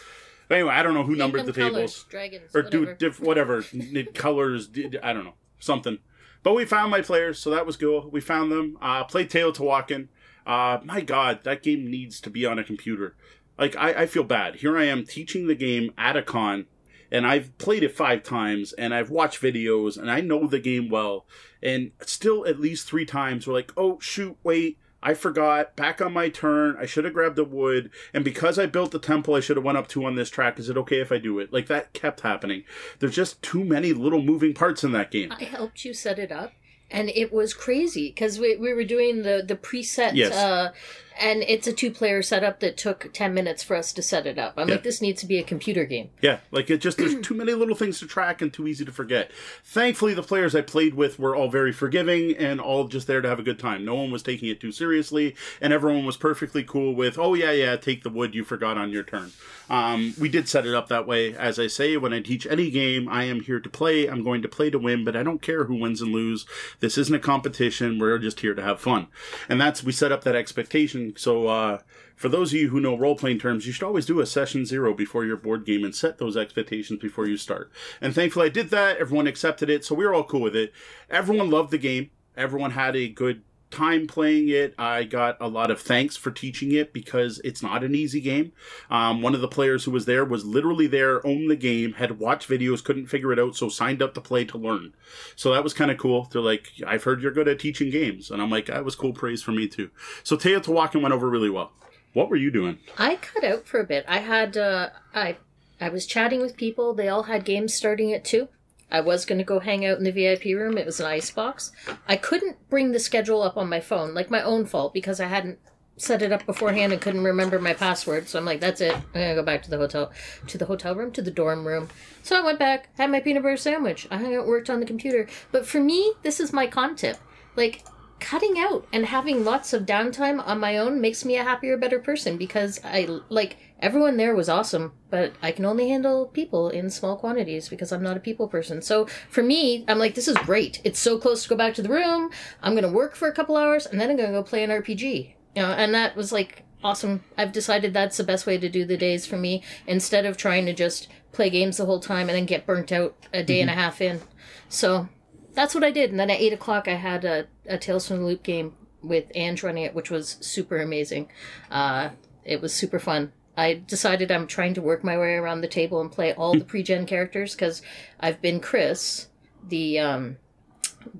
[0.50, 2.84] Anyway, I don't know who Name numbered them the colors, tables dragons, or whatever.
[2.86, 3.62] do diff- whatever
[4.14, 4.68] colors.
[4.68, 5.98] d- I don't know something.
[6.42, 8.10] But we found my players, so that was cool.
[8.10, 8.76] We found them.
[8.82, 10.08] Uh, played Teotihuacan.
[10.46, 13.16] Uh, my God, that game needs to be on a computer.
[13.58, 14.56] Like I, I feel bad.
[14.56, 16.66] Here I am teaching the game at a con,
[17.10, 20.88] and I've played it five times, and I've watched videos, and I know the game
[20.90, 21.26] well,
[21.62, 24.78] and still at least three times we're like, oh shoot, wait.
[25.06, 25.76] I forgot.
[25.76, 26.76] Back on my turn.
[26.80, 27.90] I should have grabbed the wood.
[28.14, 30.58] And because I built the temple I should have went up to on this track,
[30.58, 31.52] is it okay if I do it?
[31.52, 32.64] Like that kept happening.
[33.00, 35.30] There's just too many little moving parts in that game.
[35.30, 36.52] I helped you set it up,
[36.94, 40.12] and it was crazy because we, we were doing the the preset.
[40.14, 40.32] Yes.
[40.32, 40.72] Uh,
[41.20, 44.36] and it's a two player setup that took ten minutes for us to set it
[44.36, 44.54] up.
[44.56, 44.74] I'm Yeah.
[44.74, 46.10] like, this needs to be a computer game.
[46.20, 48.90] Yeah, like it just there's too many little things to track and too easy to
[48.90, 49.30] forget.
[49.64, 53.28] Thankfully, the players I played with were all very forgiving and all just there to
[53.28, 53.84] have a good time.
[53.84, 57.52] No one was taking it too seriously, and everyone was perfectly cool with, "Oh yeah,
[57.52, 59.30] yeah, take the wood you forgot on your turn."
[59.70, 61.34] Um, we did set it up that way.
[61.34, 64.06] As I say, when I teach any game, I am here to play.
[64.06, 66.46] I'm going to play to win, but I don't care who wins and lose.
[66.80, 67.98] This isn't a competition.
[67.98, 69.08] We're just here to have fun,
[69.48, 71.14] and that's we set up that expectation.
[71.16, 71.48] So.
[71.48, 71.78] uh
[72.16, 74.64] for those of you who know role playing terms, you should always do a session
[74.64, 77.72] zero before your board game and set those expectations before you start.
[78.00, 78.98] And thankfully, I did that.
[78.98, 80.72] Everyone accepted it, so we were all cool with it.
[81.10, 82.10] Everyone loved the game.
[82.36, 83.42] Everyone had a good
[83.74, 84.74] time playing it.
[84.78, 88.52] I got a lot of thanks for teaching it because it's not an easy game.
[88.90, 92.18] Um, one of the players who was there was literally there, owned the game, had
[92.18, 94.94] watched videos, couldn't figure it out, so signed up to play to learn.
[95.36, 96.28] So that was kind of cool.
[96.30, 98.30] They're like, I've heard you're good at teaching games.
[98.30, 99.90] And I'm like, that was cool praise for me too.
[100.22, 101.72] So Teotihuacan went over really well.
[102.12, 102.78] What were you doing?
[102.96, 104.04] I cut out for a bit.
[104.06, 105.36] I had uh, I
[105.80, 106.94] I was chatting with people.
[106.94, 108.48] They all had games starting at two.
[108.94, 110.78] I was going to go hang out in the VIP room.
[110.78, 111.72] It was an icebox.
[112.06, 115.26] I couldn't bring the schedule up on my phone, like my own fault, because I
[115.26, 115.58] hadn't
[115.96, 118.28] set it up beforehand and couldn't remember my password.
[118.28, 118.94] So I'm like, that's it.
[118.94, 120.12] I'm gonna go back to the hotel,
[120.46, 121.88] to the hotel room, to the dorm room.
[122.22, 124.06] So I went back, had my peanut butter sandwich.
[124.12, 125.26] I hung out, worked on the computer.
[125.50, 127.18] But for me, this is my con tip.
[127.56, 127.82] Like
[128.20, 131.98] cutting out and having lots of downtime on my own makes me a happier, better
[131.98, 136.88] person because I like everyone there was awesome, but I can only handle people in
[136.88, 138.80] small quantities because I'm not a people person.
[138.80, 140.80] So for me, I'm like, this is great.
[140.84, 142.30] It's so close to go back to the room.
[142.62, 145.34] I'm gonna work for a couple hours and then I'm gonna go play an RPG.
[145.54, 147.24] You know, and that was like awesome.
[147.36, 150.64] I've decided that's the best way to do the days for me instead of trying
[150.64, 153.68] to just play games the whole time and then get burnt out a day and
[153.68, 154.22] a half in.
[154.70, 155.10] So
[155.52, 156.10] that's what I did.
[156.10, 159.26] And then at eight o'clock, I had a, a Tales from the Loop game with
[159.34, 161.28] Ange running it, which was super amazing.
[161.70, 162.10] Uh,
[162.44, 163.32] it was super fun.
[163.56, 166.64] I decided I'm trying to work my way around the table and play all the
[166.72, 167.82] pre-gen characters because
[168.20, 169.28] I've been Chris,
[169.66, 170.36] the um,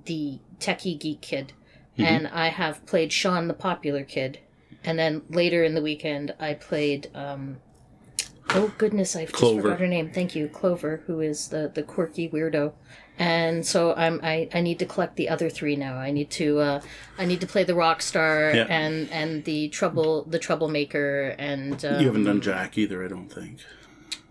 [0.04, 1.52] the techie geek kid,
[1.96, 4.38] and I have played Sean, the popular kid,
[4.82, 7.10] and then later in the weekend I played.
[7.14, 7.58] Um,
[8.50, 10.10] oh goodness, I just forgot her name.
[10.10, 12.72] Thank you, Clover, who is the the quirky weirdo.
[13.18, 15.96] And so I'm I, I need to collect the other three now.
[15.96, 16.80] I need to uh,
[17.18, 18.66] I need to play the rock star Yeah.
[18.68, 23.28] and and the trouble the troublemaker and um, You haven't done Jack either, I don't
[23.28, 23.58] think.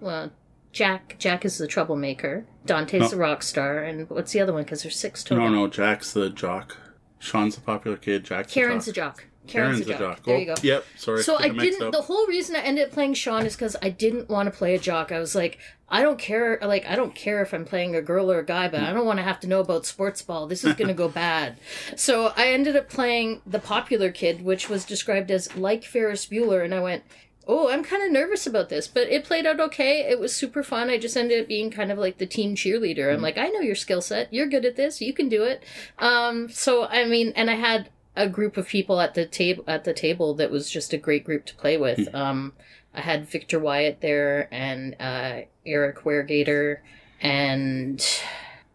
[0.01, 0.31] well
[0.73, 2.45] Jack Jack is the troublemaker.
[2.65, 3.07] Dante's No.
[3.09, 4.63] the rock star, and what's the other one?
[4.63, 5.49] Because there's six total.
[5.49, 6.77] No, no, Jack's the jock.
[7.19, 8.23] Sean's the popular kid.
[8.25, 9.17] Jack's Karen's the a jock.
[9.17, 9.25] jock.
[9.45, 10.23] Karen's, a jock.
[10.23, 10.55] There Oh, you go.
[10.63, 10.85] Yep.
[10.97, 11.21] Sorry.
[11.21, 11.91] So I get didn't.
[11.91, 14.73] The whole reason I ended up playing Sean is because I didn't want to play
[14.73, 15.11] a jock.
[15.11, 15.59] I was like,
[15.93, 16.57] I don't care.
[16.59, 19.05] Like, I don't care if I'm playing a girl or a guy, but I don't
[19.05, 20.47] want to have to know about sports ball.
[20.47, 21.57] This is going to go bad.
[21.95, 26.65] So I ended up playing the popular kid, which was described as like Ferris Bueller,
[26.65, 27.03] and I went.
[27.45, 30.09] Oh, I'm kind of nervous about this, but it played out okay.
[30.09, 30.89] It was super fun.
[30.89, 33.13] I just ended up being kind of like the team cheerleader.
[33.13, 34.33] I'm like, I know your skill set.
[34.33, 35.01] You're good at this.
[35.01, 35.61] You can do it.
[35.99, 39.83] Um, so I mean, and I had a group of people at the table at
[39.83, 42.15] the table that was just a great group to play with.
[42.15, 42.53] Um,
[42.93, 46.79] I had Victor Wyatt there and uh, Eric Weregater,
[47.21, 48.05] and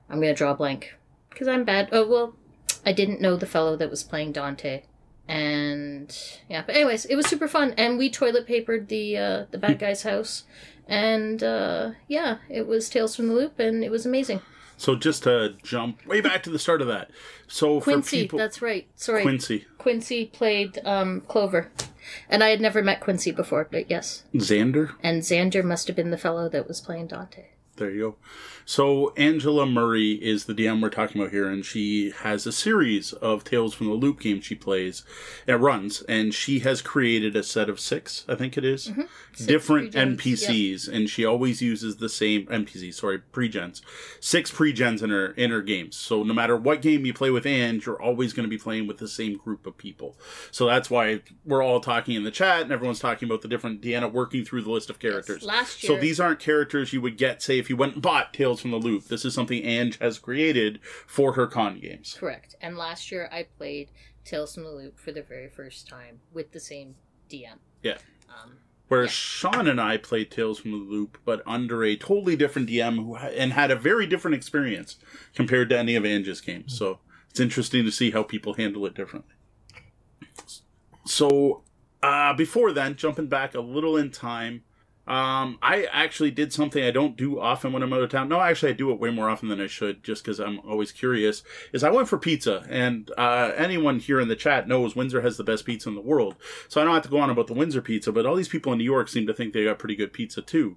[0.09, 0.95] I'm gonna draw a blank
[1.31, 1.89] because I'm bad.
[1.93, 2.35] Oh well,
[2.85, 4.83] I didn't know the fellow that was playing Dante,
[5.27, 6.17] and
[6.49, 6.63] yeah.
[6.67, 10.03] But anyways, it was super fun, and we toilet papered the uh, the bad guy's
[10.03, 10.45] house,
[10.87, 14.41] and uh, yeah, it was Tales from the Loop, and it was amazing.
[14.79, 17.11] So just to jump way back to the start of that.
[17.49, 18.87] So for Quincy, people, that's right.
[18.95, 21.71] Sorry, Quincy, Quincy played um, Clover.
[22.29, 24.25] And I had never met Quincy before, but yes.
[24.35, 24.93] Xander.
[25.03, 27.47] And Xander must have been the fellow that was playing Dante.
[27.79, 28.17] There you go.
[28.65, 33.15] So Angela Murray is the DM we're talking about here, and she has a series
[33.15, 35.05] of Tales from the Loop games she plays
[35.47, 39.47] and runs, and she has created a set of six, I think it is, mm-hmm.
[39.47, 42.95] different pre-gens, NPCs, and she always uses the same NPCs.
[42.95, 43.81] Sorry, pre-gens,
[44.21, 45.97] six pre-gens in her in her games.
[45.97, 48.87] So no matter what game you play with Ange, you're always going to be playing
[48.87, 50.19] with the same group of people.
[50.51, 53.81] So that's why we're all talking in the chat, and everyone's talking about the different
[53.81, 55.43] Deanna working through the list of characters.
[55.43, 58.33] Last year, So these aren't characters you would get, say, if you went and bought
[58.33, 59.09] Tales from the Loop.
[59.09, 62.17] This is something Ange has created for her con games.
[62.19, 62.57] Correct.
[62.63, 63.91] And last year I played
[64.25, 66.95] Tales from the Loop for the very first time with the same
[67.29, 67.59] DM.
[67.83, 67.99] Yeah.
[68.31, 68.57] Um,
[68.89, 69.51] Whereas Yeah.
[69.53, 73.17] Sean and I played Tales from the Loop, but under a totally different DM who
[73.17, 74.97] and had a very different experience
[75.35, 76.75] compared to any of Ange's games.
[76.75, 79.35] So it's interesting to see how people handle it differently.
[81.05, 81.65] So
[82.03, 84.63] uh, before then, jumping back a little in time,
[85.09, 88.29] um, I actually did something I don't do often when I'm out of town.
[88.29, 90.93] No, actually, I do it way more often than I should, just because I'm always
[90.93, 91.43] curious.
[91.73, 95.39] Is I went for pizza, and uh, anyone here in the chat knows Windsor has
[95.39, 96.37] the best pizza in the world.
[96.69, 98.71] So I don't have to go on about the Windsor pizza, but all these people
[98.73, 100.77] in New York seem to think they got pretty good pizza too.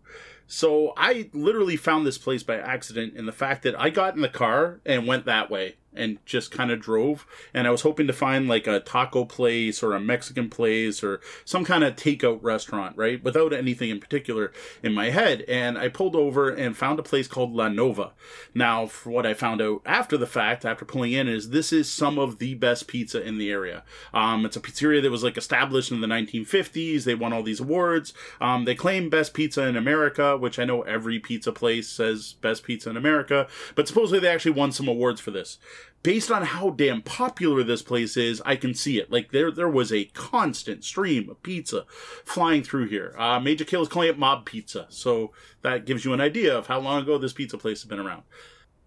[0.51, 4.21] So I literally found this place by accident in the fact that I got in
[4.21, 7.25] the car and went that way and just kind of drove.
[7.53, 11.19] And I was hoping to find like a taco place or a Mexican place or
[11.43, 13.21] some kind of takeout restaurant, right?
[13.23, 15.43] Without anything in particular in my head.
[15.47, 18.11] And I pulled over and found a place called La Nova.
[18.53, 21.91] Now, for what I found out after the fact, after pulling in, is this is
[21.91, 23.83] some of the best pizza in the area.
[24.13, 27.03] Um, it's a pizzeria that was like established in the 1950s.
[27.03, 28.13] They won all these awards.
[28.39, 32.63] Um, they claim best pizza in America, which I know every pizza place says best
[32.63, 35.57] pizza in America, but supposedly they actually won some awards for this.
[36.03, 39.11] Based on how damn popular this place is, I can see it.
[39.11, 41.85] Like there, there was a constant stream of pizza
[42.25, 43.13] flying through here.
[43.17, 45.31] Uh, Major Kill is calling it mob pizza, so
[45.61, 48.23] that gives you an idea of how long ago this pizza place has been around.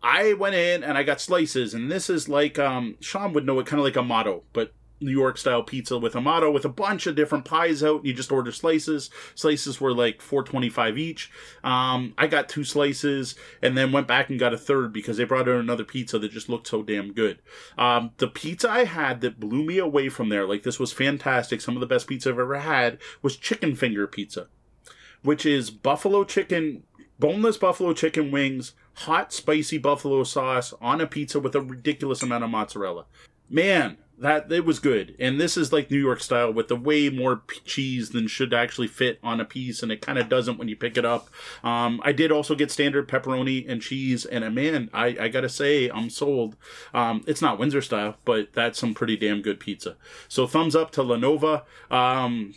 [0.03, 3.59] I went in and I got slices, and this is like um, Sean would know
[3.61, 6.69] it, kind of like a motto, but New York style pizza with Amato with a
[6.69, 8.05] bunch of different pies out.
[8.05, 9.11] You just order slices.
[9.35, 11.31] Slices were like four twenty five each.
[11.63, 15.25] Um, I got two slices and then went back and got a third because they
[15.25, 17.41] brought out another pizza that just looked so damn good.
[17.77, 21.61] Um, the pizza I had that blew me away from there, like this was fantastic.
[21.61, 24.49] Some of the best pizza I've ever had was chicken finger pizza,
[25.23, 26.85] which is buffalo chicken
[27.19, 32.45] boneless buffalo chicken wings, hot spicy buffalo sauce on a pizza with a ridiculous amount
[32.45, 33.07] of mozzarella.
[33.49, 35.15] Man, that it was good.
[35.19, 38.55] And this is like New York style with the way more p- cheese than should
[38.55, 41.29] actually fit on a piece, and it kind of doesn't when you pick it up.
[41.63, 45.49] Um, I did also get standard pepperoni and cheese, and uh, man, I, I gotta
[45.49, 46.57] say, I'm sold.
[46.93, 49.97] Um, it's not Windsor style, but that's some pretty damn good pizza.
[50.29, 51.65] So thumbs up to La Nova.
[51.91, 52.55] Um,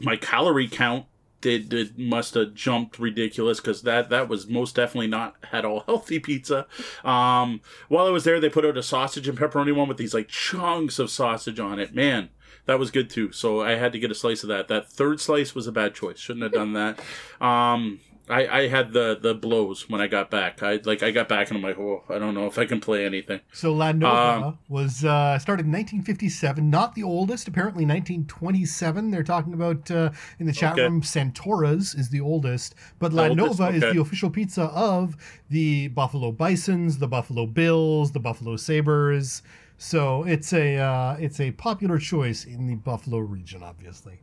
[0.00, 1.06] my calorie count
[1.42, 5.80] it, it must have jumped ridiculous because that that was most definitely not at all
[5.86, 6.66] healthy pizza.
[7.04, 10.14] Um, while I was there, they put out a sausage and pepperoni one with these
[10.14, 11.94] like chunks of sausage on it.
[11.94, 12.30] Man,
[12.66, 13.32] that was good too.
[13.32, 14.68] So I had to get a slice of that.
[14.68, 16.18] That third slice was a bad choice.
[16.18, 17.00] Shouldn't have done that.
[17.40, 20.62] Um, I, I had the, the blows when I got back.
[20.62, 22.80] I like I got back and I'm like, oh, I don't know if I can
[22.80, 23.40] play anything.
[23.52, 27.48] So La Nova Um, was uh, started in 1957, not the oldest.
[27.48, 29.10] Apparently 1927.
[29.10, 30.82] They're talking about uh, in the chat Okay.
[30.82, 31.02] room.
[31.02, 35.16] Santora's is the oldest, but La Oldest, Nova is the official pizza of
[35.48, 39.42] the Buffalo Bisons, the Buffalo Bills, the Buffalo Sabres.
[39.76, 44.20] So it's a uh, it's a popular choice in the Buffalo region, obviously.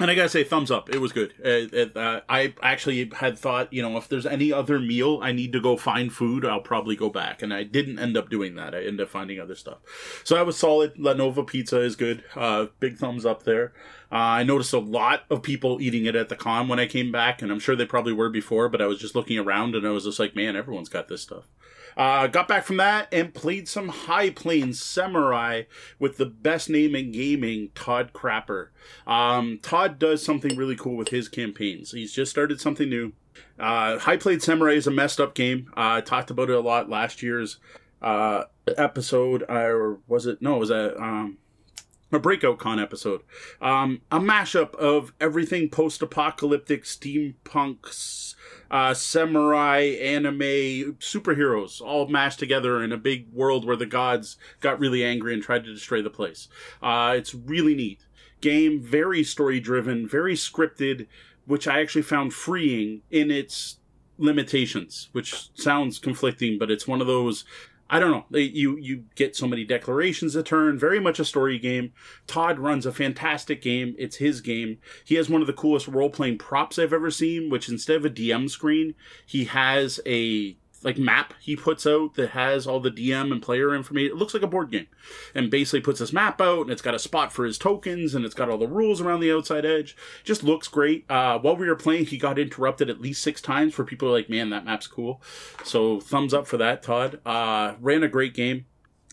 [0.00, 0.90] And I gotta say, thumbs up.
[0.90, 1.34] It was good.
[1.44, 5.52] Uh, uh, I actually had thought, you know, if there's any other meal I need
[5.54, 7.42] to go find food, I'll probably go back.
[7.42, 8.76] And I didn't end up doing that.
[8.76, 9.78] I ended up finding other stuff.
[10.22, 10.96] So that was solid.
[10.98, 12.22] La Nova pizza is good.
[12.36, 13.72] Uh, big thumbs up there.
[14.10, 17.10] Uh, I noticed a lot of people eating it at the con when I came
[17.10, 19.86] back, and I'm sure they probably were before, but I was just looking around and
[19.86, 21.44] I was just like, man, everyone's got this stuff.
[21.98, 25.64] Uh, got back from that and played some High Plains Samurai
[25.98, 28.68] with the best name in gaming, Todd Crapper.
[29.04, 31.90] Um, Todd does something really cool with his campaigns.
[31.90, 33.12] He's just started something new.
[33.58, 35.72] Uh, High Plains Samurai is a messed up game.
[35.76, 37.58] Uh, I talked about it a lot last year's
[38.00, 38.44] uh,
[38.76, 40.40] episode, or was it?
[40.40, 40.96] No, it was a.
[41.00, 41.38] Um,
[42.10, 43.20] a breakout con episode
[43.60, 48.34] um, a mashup of everything post-apocalyptic steampunk s-
[48.70, 54.78] uh, samurai anime superheroes all mashed together in a big world where the gods got
[54.78, 56.48] really angry and tried to destroy the place.
[56.82, 58.00] Uh, it's really neat.
[58.40, 61.06] Game very story driven very scripted
[61.48, 63.78] which i actually found freeing in its
[64.18, 67.44] limitations which sounds conflicting but it's one of those
[67.90, 68.38] I don't know.
[68.38, 70.78] You you get so many declarations a turn.
[70.78, 71.92] Very much a story game.
[72.26, 73.94] Todd runs a fantastic game.
[73.98, 74.78] It's his game.
[75.06, 77.48] He has one of the coolest role playing props I've ever seen.
[77.48, 82.30] Which instead of a DM screen, he has a like map he puts out that
[82.30, 84.12] has all the DM and player information.
[84.12, 84.86] It looks like a board game,
[85.34, 88.24] and basically puts this map out, and it's got a spot for his tokens, and
[88.24, 89.96] it's got all the rules around the outside edge.
[90.24, 91.04] Just looks great.
[91.10, 93.74] Uh, while we were playing, he got interrupted at least six times.
[93.74, 95.20] For people like, man, that map's cool.
[95.64, 97.20] So thumbs up for that, Todd.
[97.26, 98.66] Uh, ran a great game.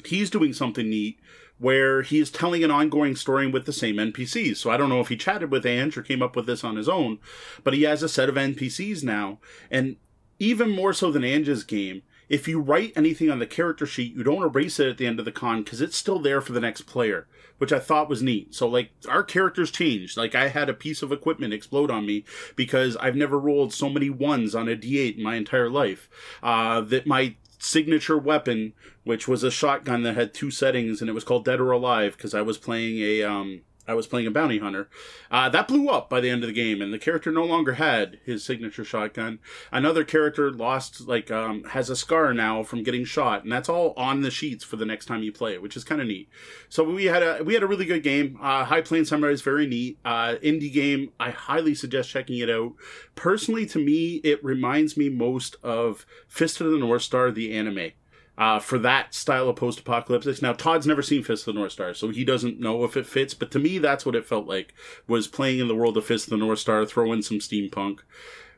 [0.06, 1.20] He's doing something neat
[1.58, 4.58] where he's telling an ongoing story with the same NPCs.
[4.58, 6.76] So I don't know if he chatted with Ange or came up with this on
[6.76, 7.20] his own,
[7.64, 9.40] but he has a set of NPCs now.
[9.72, 9.96] And
[10.40, 14.24] even more so than Ange's game, if you write anything on the character sheet, you
[14.24, 16.60] don't erase it at the end of the con because it's still there for the
[16.60, 17.28] next player,
[17.58, 18.56] which I thought was neat.
[18.56, 20.18] So, like, our characters changed.
[20.18, 22.26] Like, I had a piece of equipment explode on me
[22.56, 26.10] because I've never rolled so many ones on a d8 in my entire life.
[26.42, 28.74] Uh, that my signature weapon,
[29.04, 32.18] which was a shotgun that had two settings and it was called Dead or Alive
[32.18, 34.90] because I was playing a, um, I was playing a bounty hunter.
[35.30, 37.74] Uh, that blew up by the end of the game, and the character no longer
[37.74, 39.40] had his signature shotgun.
[39.72, 43.94] Another character lost, like, um, has a scar now from getting shot, and that's all
[43.96, 46.30] on the sheets for the next time you play it, which is kind of neat.
[46.70, 48.38] So we had a we had a really good game.
[48.42, 50.00] Uh, High Plains Samurai is very neat.
[50.04, 51.12] Uh, indie game.
[51.20, 52.74] I highly suggest checking it out.
[53.16, 57.92] Personally, to me, it reminds me most of Fist of the North Star, the anime
[58.38, 60.42] uh, for that style of post-apocalyptic.
[60.42, 63.06] Now, Todd's never seen Fist of the North Star, so he doesn't know if it
[63.06, 63.34] fits.
[63.34, 64.74] But to me, that's what it felt like
[65.08, 68.00] was playing in the world of Fist of the North Star, throw in some steampunk.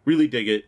[0.06, 0.66] Really dig it.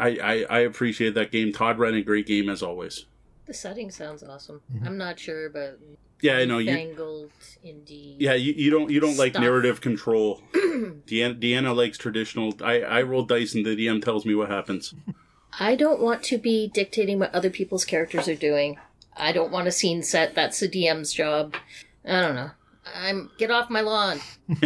[0.00, 1.52] I, I, I appreciate that game.
[1.52, 3.06] Todd ran a great game as always.
[3.46, 4.60] The setting sounds awesome.
[4.74, 4.86] Mhm.
[4.86, 5.78] I'm not sure about
[6.20, 6.72] Yeah, I know you.
[6.72, 7.30] fangled
[7.64, 8.14] indie.
[8.18, 10.42] Yeah, you, you don't you don't like narrative control.
[10.54, 12.52] Deanna, Deanna likes traditional.
[12.62, 14.94] I I roll dice and the DM tells me what happens.
[15.58, 18.78] I don't want to be dictating what other people's characters are doing.
[19.16, 20.34] I don't want a scene set.
[20.34, 21.54] That's the DM's job.
[22.04, 22.50] I don't know.
[22.94, 24.20] I'm get off my lawn.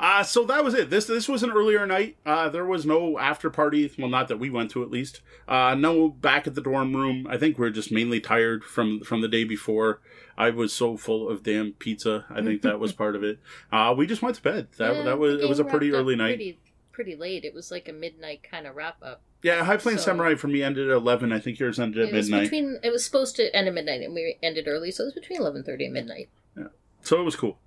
[0.00, 0.90] Uh, so that was it.
[0.90, 2.16] This this was an earlier night.
[2.24, 3.90] Uh, there was no after party.
[3.98, 5.22] Well, not that we went to, at least.
[5.48, 7.26] Uh, no back at the dorm room.
[7.28, 10.00] I think we are just mainly tired from from the day before.
[10.36, 12.26] I was so full of damn pizza.
[12.30, 13.38] I think that was part of it.
[13.70, 14.68] Uh, we just went to bed.
[14.78, 16.36] That Yeah, that was it was a pretty early night.
[16.36, 16.58] Pretty,
[16.98, 17.44] pretty late.
[17.44, 19.22] It was like a midnight kind of wrap up.
[19.44, 21.32] Yeah, High Plains So- Samurai for me ended at eleven.
[21.32, 22.42] I think yours ended at It was midnight.
[22.50, 22.80] between.
[22.82, 25.40] It was supposed to end at midnight, and we ended early, so it was between
[25.40, 26.28] eleven thirty and midnight.
[26.56, 26.64] Yeah,
[27.02, 27.60] So it was cool.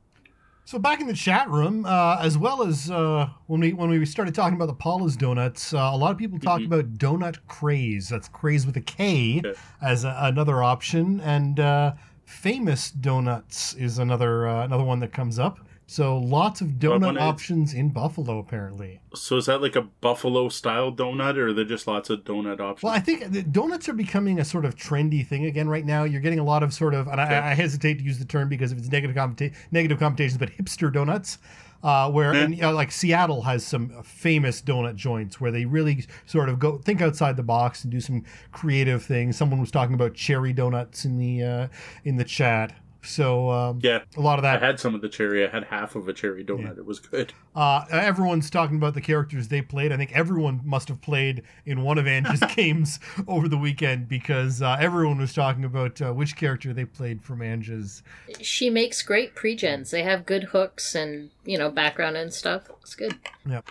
[0.65, 4.05] So back in the chat room, uh, as well as uh, when we when we
[4.05, 6.67] started talking about the Paula's donuts, uh, a lot of people talked Mhm.
[6.67, 8.09] about donut craze.
[8.09, 9.53] That's craze with a K Okay.
[9.81, 11.93] as a, another option, and uh,
[12.25, 15.59] famous donuts is another uh, another one that comes up
[15.91, 19.01] So lots of donut options in Buffalo, apparently.
[19.13, 22.61] So is that like a buffalo style donut, or are there just lots of donut
[22.61, 22.83] options?
[22.83, 26.05] Well, I think the donuts are becoming a sort of trendy thing again right now.
[26.05, 27.35] You're getting a lot of sort of, and Okay.
[27.35, 30.49] I, I hesitate to use the term because of its negative connotation, negative connotations, but
[30.51, 31.39] hipster donuts.
[31.83, 36.05] Uh, where and, you know, like Seattle has some famous donut joints where they really
[36.27, 39.35] sort of go think outside the box and do some creative things.
[39.35, 41.67] Someone was talking about cherry donuts in the uh,
[42.05, 42.75] in the chat.
[43.03, 44.61] So um, yeah, a lot of that.
[44.61, 45.45] I had some of the cherry.
[45.45, 46.77] I had half of a cherry donut.
[46.77, 47.33] It was good.
[47.55, 49.91] Uh, everyone's talking about the characters they played.
[49.91, 54.61] I think everyone must have played in one of Angie's games over the weekend because
[54.61, 58.03] uh, everyone was talking about uh, which character they played from Angie's.
[58.39, 59.91] She makes great pre-gens.
[59.91, 62.69] They have good hooks and you know background and stuff.
[62.81, 63.17] It's good.
[63.47, 63.61] Yeah.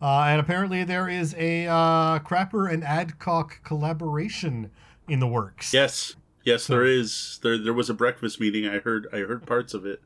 [0.00, 4.70] Uh, and apparently there is a uh, Crapper and Adcock collaboration
[5.08, 5.72] in the works.
[5.72, 6.16] Yes,
[6.46, 7.38] yes, there is.
[7.42, 8.66] There, there was a breakfast meeting.
[8.66, 10.00] I heard, I heard parts of it.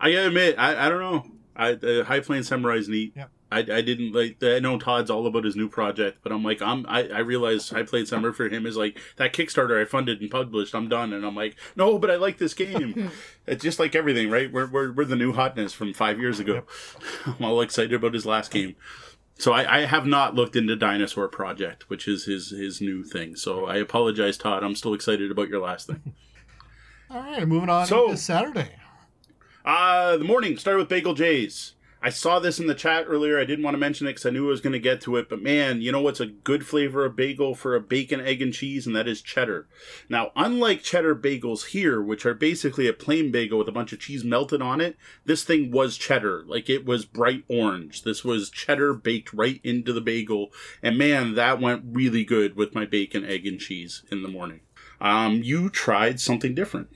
[0.00, 1.26] I gotta admit, I, I don't know.
[1.54, 3.12] I uh, High Plains Samurai's neat.
[3.14, 3.30] Yep.
[3.52, 4.42] I, I didn't like.
[4.42, 6.86] I know Todd's all about his new project, but I'm like, I'm.
[6.88, 10.30] I, I realize High Plains Samurai for him is like that Kickstarter I funded and
[10.30, 10.74] published.
[10.74, 13.10] I'm done, and I'm like, no, but I like this game.
[13.46, 14.52] it's just like everything, right?
[14.52, 16.62] We're, we're we're the new hotness from five years ago.
[17.26, 18.76] I'm all excited about his last game.
[19.40, 23.36] So I, I have not looked into Dinosaur Project, which is his his new thing.
[23.36, 24.62] So I apologize, Todd.
[24.62, 26.14] I'm still excited about your last thing.
[27.10, 28.76] All right, moving on So- to Saturday.
[29.64, 31.74] Uh, the morning started with Bagel Jay's.
[32.02, 33.38] I saw this in the chat earlier.
[33.38, 35.16] I didn't want to mention it because I knew I was going to get to
[35.16, 35.28] it.
[35.28, 38.54] But man, you know what's a good flavor of bagel for a bacon, egg, and
[38.54, 38.86] cheese?
[38.86, 39.68] And that is cheddar.
[40.08, 44.00] Now, unlike cheddar bagels here, which are basically a plain bagel with a bunch of
[44.00, 44.96] cheese melted on it,
[45.26, 46.42] this thing was cheddar.
[46.46, 48.02] Like it was bright orange.
[48.02, 50.52] This was cheddar baked right into the bagel.
[50.82, 54.60] And man, that went really good with my bacon, egg, and cheese in the morning.
[55.00, 56.88] Um, you tried something different.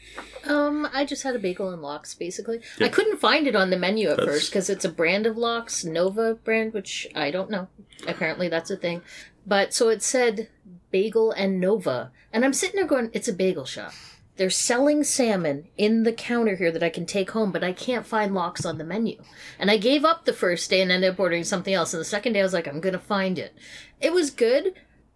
[0.46, 2.60] Um, I just had a bagel and lox basically.
[2.78, 2.86] Yeah.
[2.86, 5.36] I couldn't find it on the menu at That's- first because it's a brand of
[5.38, 7.68] lox, Nova brand, which I don't know.
[8.06, 9.02] Apparently that's a thing.
[9.46, 10.48] But so it said
[10.90, 13.92] bagel and Nova, and I'm sitting there going, "It's a bagel shop."
[14.36, 18.04] They're selling salmon in the counter here that I can take home, but I can't
[18.06, 19.22] find lox on the menu.
[19.60, 21.94] And I gave up the first day and ended up ordering something else.
[21.94, 23.54] And the second day, I was like, I'm going to find it.
[24.00, 24.74] It was good,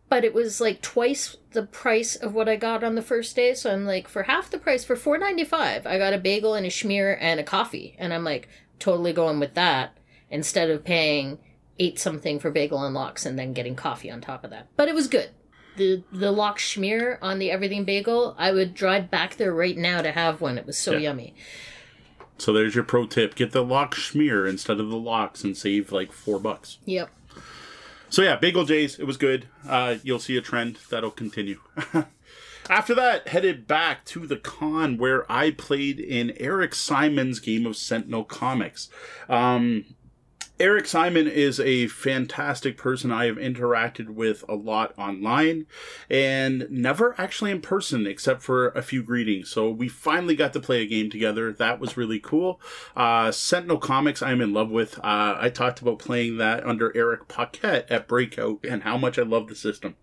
[0.09, 3.55] but it was like twice the price of what I got on the first day.
[3.55, 6.55] So I'm like, for half the price, for four ninety five, I got a bagel
[6.55, 8.49] and a schmear and a coffee, and I'm like,
[8.79, 9.97] totally going with that
[10.31, 11.39] instead of paying
[11.79, 14.67] eight something for bagel and lox and then getting coffee on top of that.
[14.77, 15.31] But it was good.
[15.77, 20.03] The the lox schmear on the everything bagel, I would drive back there right now
[20.03, 20.59] to have one.
[20.59, 20.99] It was so Yeah.
[20.99, 21.35] yummy.
[22.37, 25.93] So there's your pro tip: get the lock schmear instead of the lox, and save
[25.93, 26.79] like four bucks.
[26.85, 27.11] Yep.
[28.11, 29.49] So yeah, Bagel Jay's, it was good.
[29.67, 31.61] Uh, you'll see a trend that'll continue.
[32.71, 37.77] After that, headed back to the con where I played in Eric Simon's game of
[37.77, 38.91] Sentinel Comics.
[39.29, 39.87] Um,
[40.61, 45.67] Eric Simon is a fantastic person I have interacted with a lot online
[46.11, 49.51] and never actually in person except for a few greetings.
[49.51, 51.53] So we finally got to play a game together.
[51.53, 52.61] That was really cool.
[52.97, 54.99] Uh, Sentinel Comics I'm in love with.
[54.99, 59.23] Uh, I talked about playing that under Eric Paquette at Breakout and how much I
[59.23, 59.95] love the system.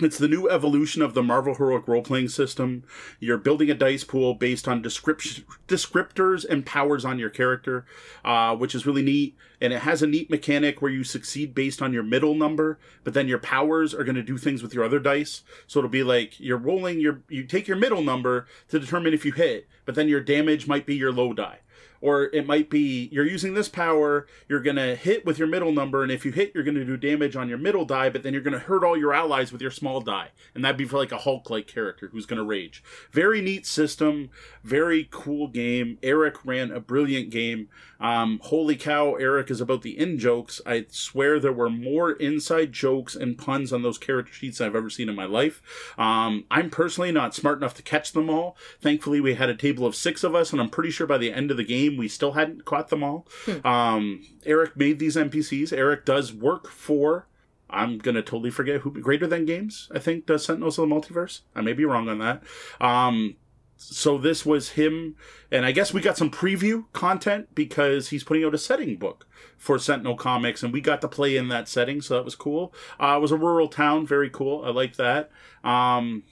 [0.00, 2.82] It's the new evolution of the Marvel Heroic role playing system.
[3.20, 7.86] You're building a dice pool based on descriptors and powers on your character,
[8.24, 9.36] uh, which is really neat.
[9.60, 13.14] And it has a neat mechanic where you succeed based on your middle number, but
[13.14, 15.42] then your powers are going to do things with your other dice.
[15.68, 19.24] So it'll be like you're rolling your, you take your middle number to determine if
[19.24, 21.60] you hit, but then your damage might be your low die
[22.04, 25.72] or it might be you're using this power, you're going to hit with your middle
[25.72, 28.22] number, and if you hit, you're going to do damage on your middle die, but
[28.22, 30.28] then you're going to hurt all your allies with your small die.
[30.54, 32.84] And that'd be for like a Hulk like character who's going to rage.
[33.10, 34.28] Very neat system,
[34.62, 35.96] very cool game.
[36.02, 37.68] Eric ran a brilliant game.
[38.00, 40.60] Um, holy cow, Eric is about the in jokes.
[40.66, 44.90] I swear there were more inside jokes and puns on those character sheets I've ever
[44.90, 45.62] seen in my life.
[45.96, 48.58] Um, I'm personally not smart enough to catch them all.
[48.78, 51.32] Thankfully, we had a table of six of us, and I'm pretty sure by the
[51.32, 53.26] end of the game, we still hadn't caught them all.
[53.64, 55.72] Um, Eric made these NPCs.
[55.72, 57.26] Eric does work for.
[57.70, 58.90] I'm gonna totally forget who.
[58.92, 61.40] Greater Than Games, I think, does Sentinels of the Multiverse.
[61.54, 62.42] I may be wrong on that.
[62.80, 63.36] Um,
[63.76, 65.16] so this was him,
[65.50, 69.26] and I guess we got some preview content because he's putting out a setting book
[69.56, 72.72] for Sentinel Comics, and we got to play in that setting, so that was cool.
[73.00, 74.64] Uh, it was a rural town, very cool.
[74.64, 75.30] I like that.
[75.62, 76.22] Um,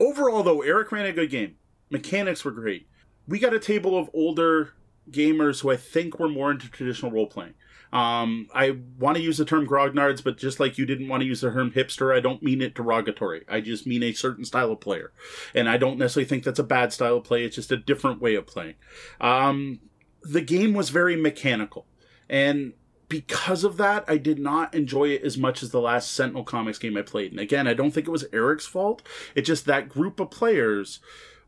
[0.00, 1.56] overall, though, Eric ran a good game.
[1.90, 2.86] Mechanics were great.
[3.26, 4.74] We got a table of older
[5.10, 7.54] gamers who I think were more into traditional role playing.
[7.92, 11.26] Um, I want to use the term grognards, but just like you didn't want to
[11.26, 13.44] use the term hipster, I don't mean it derogatory.
[13.48, 15.12] I just mean a certain style of player.
[15.54, 18.20] And I don't necessarily think that's a bad style of play, it's just a different
[18.20, 18.74] way of playing.
[19.20, 19.80] Um,
[20.22, 21.86] the game was very mechanical.
[22.28, 22.74] And
[23.08, 26.78] because of that, I did not enjoy it as much as the last Sentinel Comics
[26.78, 27.30] game I played.
[27.30, 29.00] And again, I don't think it was Eric's fault.
[29.34, 31.00] It's just that group of players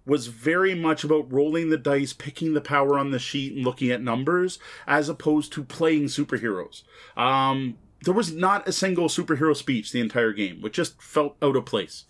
[0.07, 3.91] was very much about rolling the dice, picking the power on the sheet, and looking
[3.91, 6.83] at numbers, as opposed to playing superheroes.
[7.17, 11.57] Um, there was not a single superhero speech the entire game, which just felt out
[11.57, 12.05] of place.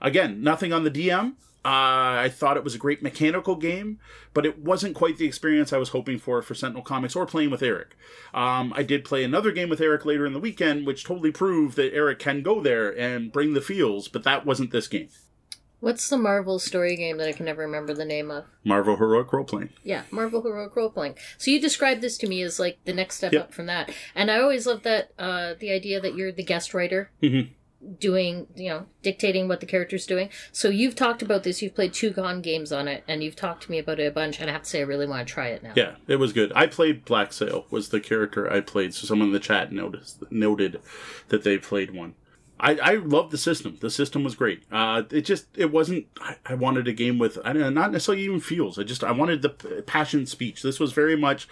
[0.00, 1.34] Again, nothing on the DM.
[1.64, 3.98] Uh, I thought it was a great mechanical game,
[4.32, 7.50] but it wasn't quite the experience I was hoping for for Sentinel Comics or playing
[7.50, 7.96] with Eric.
[8.32, 11.74] Um, I did play another game with Eric later in the weekend, which totally proved
[11.76, 15.08] that Eric can go there and bring the feels, but that wasn't this game.
[15.80, 18.46] What's the Marvel story game that I can never remember the name of?
[18.64, 19.70] Marvel Heroic Role Playing.
[19.84, 21.16] Yeah, Marvel Heroic Role Playing.
[21.38, 23.42] So you described this to me as like the next step Yep.
[23.42, 26.72] up from that, and I always love that uh, the idea that you're the guest
[26.74, 27.10] writer.
[27.22, 27.50] Mhm.
[28.00, 30.30] Doing, you know, dictating what the character's doing.
[30.50, 31.60] So you've talked about this.
[31.62, 34.10] You've played two Gone games on it, and you've talked to me about it a
[34.10, 34.40] bunch.
[34.40, 35.72] And I have to say, I really want to try it now.
[35.76, 36.50] Yeah, it was good.
[36.56, 40.24] I played Black Sail was the character I played, so someone in the chat noticed
[40.32, 40.80] noted
[41.28, 42.14] that they played one.
[42.58, 43.76] I, I loved the system.
[43.80, 44.62] The system was great.
[44.72, 46.06] Uh, it just it wasn't.
[46.20, 48.78] I, I wanted a game with I know, not necessarily even feels.
[48.78, 49.50] I just I wanted the
[49.86, 50.62] passion speech.
[50.62, 51.48] This was very much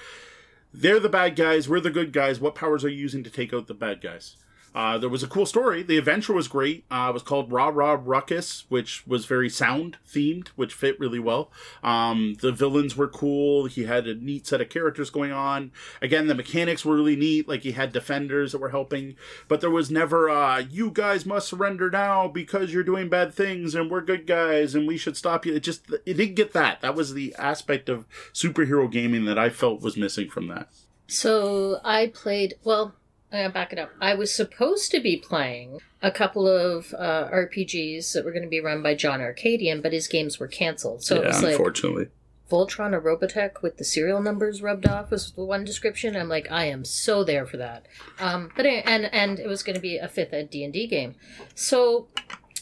[0.75, 2.41] they're the bad guys, we're the good guys.
[2.41, 4.37] What powers are you using to take out the bad guys?
[4.75, 5.83] Uh, there was a cool story.
[5.83, 6.85] The adventure was great.
[6.91, 11.21] Uh, it was called Raw Raw Ruckus, which was very sound themed, which fit really
[11.21, 11.53] well.
[11.83, 13.67] Um, the villains were cool.
[13.67, 15.71] He had a neat set of characters going on.
[16.03, 17.49] Again, the mechanics were really neat.
[17.49, 21.49] Like he had defenders that were helping, but there was never, uh, you guys must
[21.49, 25.47] surrender now because you're doing bad things and we're good guys and we should stop
[25.47, 25.55] you.
[25.55, 26.81] It just, it didn't get that.
[26.81, 30.69] That was the aspect of superhero gaming that I felt was missing from that.
[31.07, 32.55] So I played.
[32.65, 32.95] Well,
[33.37, 33.91] I'm back it up.
[34.01, 38.49] I was supposed to be playing a couple of uh, RPGs that were going to
[38.49, 41.03] be run by John Arcadian, but his games were canceled.
[41.05, 42.09] So it was like unfortunately.
[42.51, 46.15] Voltron or Robotech with the serial numbers rubbed off was the one description.
[46.15, 47.87] I'm like, I am so there for that.
[48.21, 50.73] Um, but it- and and it was going to be a fifth ed D and
[50.73, 51.15] D game.
[51.55, 52.09] So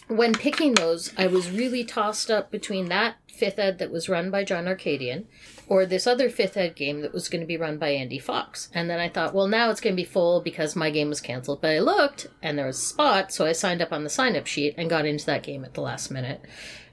[0.09, 4.31] when picking those, I was really tossed up between that fifth ed that was run
[4.31, 5.27] by John Arcadian
[5.69, 8.69] or this other fifth ed game that was going to be run by Andy Fox.
[8.75, 11.21] And then I thought, well, now it's going to be full because my game was
[11.21, 11.61] canceled.
[11.61, 14.37] But I looked and there was a spot, so I signed up on the sign
[14.37, 16.43] up sheet and got into that game at the last minute.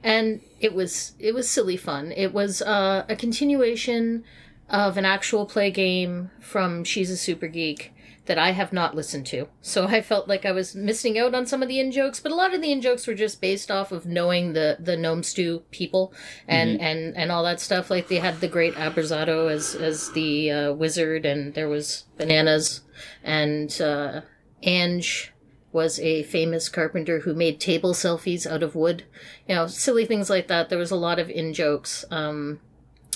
[0.04, 2.14] And it was it was silly fun.
[2.16, 4.24] It was uh, a continuation
[4.70, 7.92] of an actual play game from She's a Super Geek
[8.30, 9.48] that I have not listened to.
[9.60, 12.32] So I felt like I was missing out on some of the in jokes, but
[12.32, 15.24] a lot of the in jokes were just based off of knowing the the Gnome
[15.24, 16.14] Stew people
[16.48, 17.90] and and and all that stuff.
[17.90, 22.82] Like they had the great Abrazado as as the uh, wizard, and there was bananas,
[23.24, 24.22] and uh,
[24.62, 25.34] Ange
[25.72, 29.06] was a famous carpenter who made table selfies out of wood.
[29.48, 30.70] You know, silly things like that.
[30.70, 32.06] There was a lot of in jokes.
[32.12, 32.60] Um,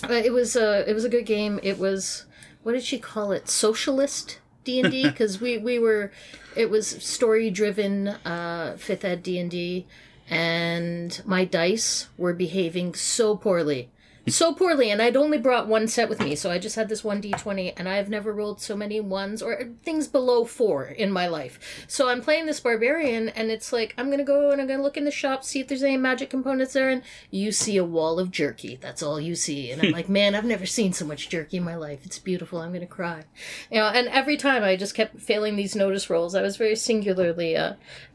[0.09, 1.59] it was a it was a good game.
[1.61, 2.25] It was
[2.63, 3.47] what did she call it?
[3.47, 6.11] Socialist D and D because we we were
[6.55, 9.85] it was story driven uh, fifth ed D and D,
[10.29, 13.89] and my dice were behaving so poorly.
[14.27, 17.03] So poorly, and I'd only brought one set with me, so I just had this
[17.03, 21.27] one d20, and I've never rolled so many ones or things below four in my
[21.27, 21.85] life.
[21.89, 24.95] So I'm playing this barbarian, and it's like, I'm gonna go and I'm gonna look
[24.95, 28.17] in the shop, see if there's any magic components there, and you see a wall
[28.17, 28.77] of jerky.
[28.79, 29.71] That's all you see.
[29.71, 32.05] And I'm like, man, I've never seen so much jerky in my life.
[32.05, 32.61] It's beautiful.
[32.61, 33.25] I'm gonna cry.
[33.69, 36.33] You know, and every time I just kept failing these notice rolls.
[36.33, 37.73] I was very singularly, uh,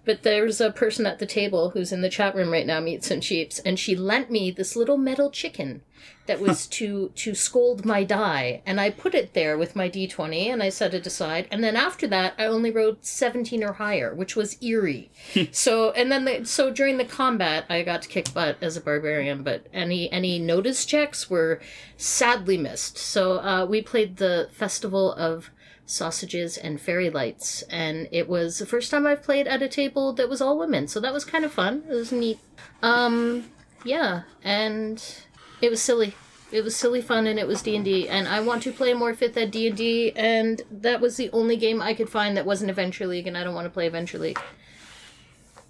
[0.09, 3.11] but there's a person at the table who's in the chat room right now, Meats
[3.11, 5.83] and Cheeps, and she lent me this little metal chicken
[6.25, 10.47] that was to to scold my die and i put it there with my d20
[10.47, 11.47] and i set it aside.
[11.51, 15.11] And then after that i only rolled 17 or higher which was eerie.
[15.53, 18.81] So and then the, so during the combat i got to kick butt as a
[18.81, 21.61] barbarian but any any notice checks were
[21.99, 22.97] sadly missed.
[22.97, 25.51] So uh, we played the festival of
[25.91, 30.13] sausages and fairy lights and it was the first time i've played at a table
[30.13, 32.39] that was all women so that was kind of fun it was neat
[32.83, 33.45] um
[33.85, 35.23] yeah and
[35.61, 36.15] it was silly.
[36.51, 38.09] It was silly fun, and it was D and D.
[38.09, 41.31] And I want to play more Fifth Ed D and D, and that was the
[41.31, 43.87] only game I could find that wasn't Adventure League, and I don't want to play
[43.87, 44.41] Adventure League.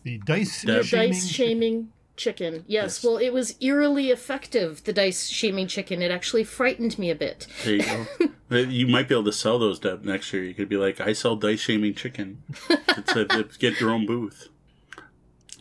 [0.05, 1.11] The dice The shaming.
[1.11, 2.65] Dice shaming chicken.
[2.67, 3.05] Yes, Yes.
[3.05, 4.85] well, it was eerily effective.
[4.85, 6.03] The dice shaming chicken.
[6.03, 7.47] It actually frightened me a bit.
[7.65, 8.07] There you go.
[8.51, 10.43] You might be able to sell those Deb, next year.
[10.43, 12.43] You could be like, I sell dice shaming chicken.
[12.71, 14.49] It's a, it's get your own booth.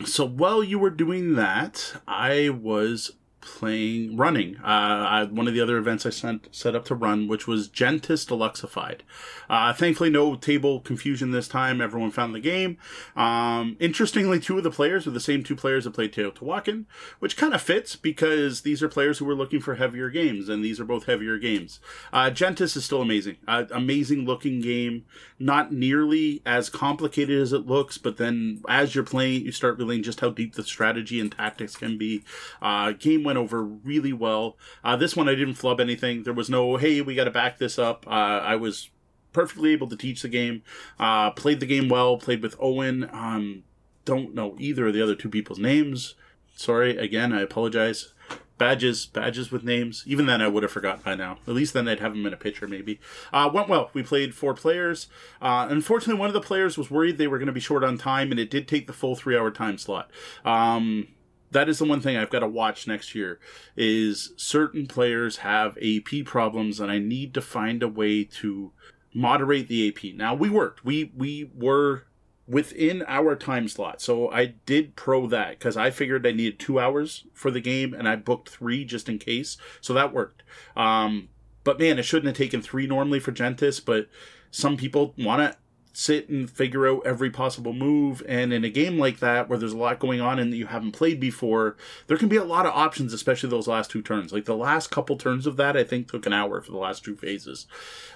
[0.06, 4.56] So while you were doing that, I was playing running.
[4.56, 7.68] Uh, I, one of the other events I sent set up to run, which was
[7.68, 9.00] Gentes Deluxified.
[9.48, 11.80] Uh, thankfully, no table confusion this time.
[11.80, 12.78] Everyone found the game.
[13.16, 16.84] Um, interestingly, two of the players were the same two players that played Teotihuacan,
[17.18, 20.64] which kind of fits because these are players who were looking for heavier games, and
[20.64, 21.80] these are both heavier games.
[22.12, 23.36] Uh, Gentes is still amazing.
[23.46, 25.04] Uh, amazing looking game.
[25.38, 30.02] Not nearly as complicated as it looks, but then as you're playing, you start realizing
[30.02, 32.24] just how deep the strategy and tactics can be.
[32.60, 34.56] Uh, game went over really well.
[34.82, 36.22] Uh, this one I didn't flub anything.
[36.22, 38.06] There was no, hey, we got to back this up.
[38.06, 38.88] Uh, I was
[39.34, 40.62] perfectly able to teach the game.
[40.98, 42.16] Uh, played the game well.
[42.16, 43.08] Played with Owen.
[43.12, 43.64] Um,
[44.06, 46.14] don't know either of the other two people's names.
[46.56, 47.34] Sorry again.
[47.34, 48.14] I apologize.
[48.56, 50.02] Badges, badges with names.
[50.06, 51.38] Even then, I would have forgotten by now.
[51.46, 52.98] At least then, I'd have them in a picture, maybe.
[53.30, 53.90] Uh, went well.
[53.92, 55.06] We played four players.
[55.40, 57.98] Uh, unfortunately, one of the players was worried they were going to be short on
[57.98, 60.10] time, and it did take the full three-hour time slot.
[60.44, 61.06] Um,
[61.50, 63.38] that is the one thing I've got to watch next year
[63.76, 68.72] is certain players have AP problems and I need to find a way to
[69.14, 70.14] moderate the AP.
[70.14, 70.84] Now we worked.
[70.84, 72.04] We we were
[72.46, 74.00] within our time slot.
[74.00, 77.94] So I did pro that cuz I figured I needed 2 hours for the game
[77.94, 79.56] and I booked 3 just in case.
[79.80, 80.42] So that worked.
[80.76, 81.28] Um
[81.64, 84.08] but man, it shouldn't have taken 3 normally for Gentes, but
[84.50, 85.58] some people want to
[85.92, 88.22] sit and figure out every possible move.
[88.28, 90.92] And in a game like that, where there's a lot going on and you haven't
[90.92, 94.32] played before, there can be a lot of options, especially those last two turns.
[94.32, 97.04] Like the last couple turns of that, I think took an hour for the last
[97.04, 97.66] two phases.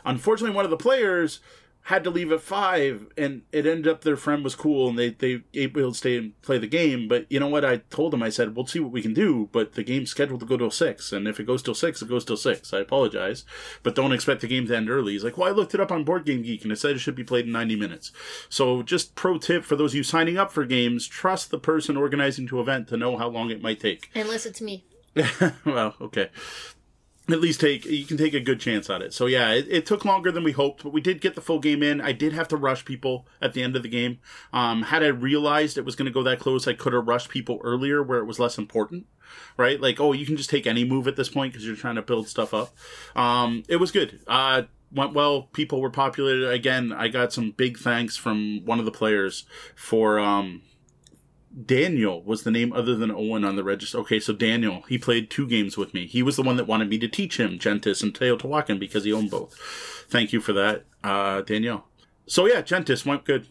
[0.05, 1.41] Unfortunately, one of the players
[1.87, 5.11] had to leave at five, and it ended up their friend was cool, and they
[5.11, 7.09] they able to stay and play the game.
[7.09, 7.65] But you know what?
[7.65, 10.41] I told them I said we'll see what we can do, but the game's scheduled
[10.41, 12.73] to go till six, and if it goes till six, it goes till six.
[12.73, 13.45] I apologize,
[13.83, 15.13] but don't expect the game to end early.
[15.13, 17.01] He's like, well, I looked it up on Board Game Geek, and it said it
[17.01, 18.13] should be played in ninety minutes.
[18.49, 21.97] So just pro tip for those of you signing up for games: trust the person
[21.97, 24.09] organizing to event to know how long it might take.
[24.15, 24.85] Unless it's me.
[25.67, 26.31] well, okay
[27.31, 29.15] at least take you can take a good chance at it.
[29.15, 31.61] So yeah, it, it, took longer than we hoped, but we did get the full
[31.61, 32.01] game in.
[32.01, 34.19] I did have to rush people at the end of the game.
[34.53, 37.29] Um, had I realized it was going to go that close, I could have rushed
[37.29, 39.07] people earlier where it was less important,
[39.57, 39.81] right?
[39.81, 42.03] Like, oh, you can just take any move at this point because you're trying to
[42.03, 42.75] build stuff up.
[43.15, 44.21] Um, it was good.
[44.27, 45.43] Uh, went well.
[45.53, 46.93] People were populated again.
[46.93, 49.45] I got some big thanks from one of the players
[49.77, 50.63] for um,
[51.67, 53.99] Daniel was the name other than Owen on the register.
[53.99, 56.07] Okay, so Daniel, he played two games with me.
[56.07, 59.13] He was the one that wanted me to teach him Gentes and Teotihuacan because he
[59.13, 59.55] owned both.
[60.09, 61.85] Thank you for that, uh, Daniel.
[62.27, 63.49] So yeah, Gentis went good.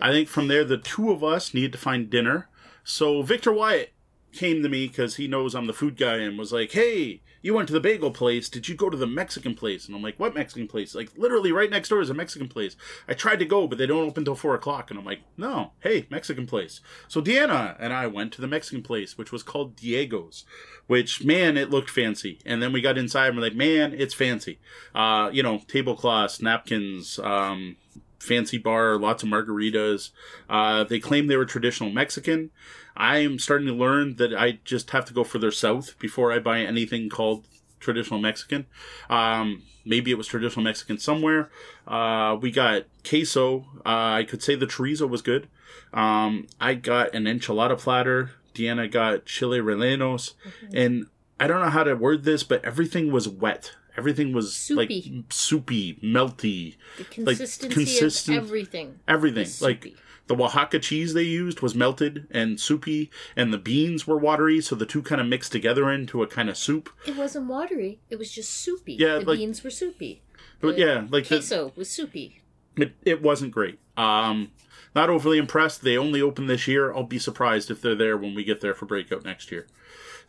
[0.00, 2.48] I think from there, the two of us needed to find dinner.
[2.84, 3.92] So Victor Wyatt
[4.32, 7.54] came to me because he knows I'm the food guy and was like, hey, you
[7.54, 8.48] went to the bagel place.
[8.48, 9.86] Did you go to the Mexican place?
[9.86, 10.94] And I'm like, what Mexican place?
[10.94, 12.76] Like, literally right next door is a Mexican place.
[13.06, 14.90] I tried to go, but they don't open till four o'clock.
[14.90, 16.80] And I'm like, no, hey, Mexican place.
[17.06, 20.44] So Deanna and I went to the Mexican place, which was called Diego's,
[20.86, 22.40] which, man, it looked fancy.
[22.44, 24.58] And then we got inside and we're like, man, it's fancy.
[24.94, 27.76] Uh, you know, tablecloths, napkins, um,
[28.18, 30.10] fancy bar, lots of margaritas.
[30.48, 32.50] Uh, they claim they were traditional Mexican.
[32.98, 36.60] I'm starting to learn that I just have to go further south before I buy
[36.60, 37.46] anything called
[37.78, 38.66] traditional Mexican.
[39.08, 41.48] Um, maybe it was traditional Mexican somewhere.
[41.86, 43.66] Uh, we got queso.
[43.86, 45.48] Uh, I could say the chorizo was good.
[45.92, 48.32] Um, I got an enchilada platter.
[48.52, 50.34] Deanna got chile rellenos.
[50.34, 50.76] Mm-hmm.
[50.76, 51.06] And
[51.38, 53.76] I don't know how to word this, but everything was wet.
[53.96, 54.76] Everything was soupy.
[54.76, 56.76] like soupy, melty.
[56.98, 59.00] The consistency like, consistent, of everything.
[59.08, 59.48] Everything.
[59.60, 59.96] Like
[60.28, 64.76] the Oaxaca cheese they used was melted and soupy, and the beans were watery, so
[64.76, 66.90] the two kind of mixed together into a kind of soup.
[67.06, 68.94] It wasn't watery; it was just soupy.
[68.94, 70.22] Yeah, the like, beans were soupy.
[70.60, 72.42] But the yeah, like queso the, was soupy.
[72.76, 73.80] It it wasn't great.
[73.96, 74.52] Um,
[74.94, 75.82] not overly impressed.
[75.82, 76.92] They only opened this year.
[76.92, 79.66] I'll be surprised if they're there when we get there for breakout next year.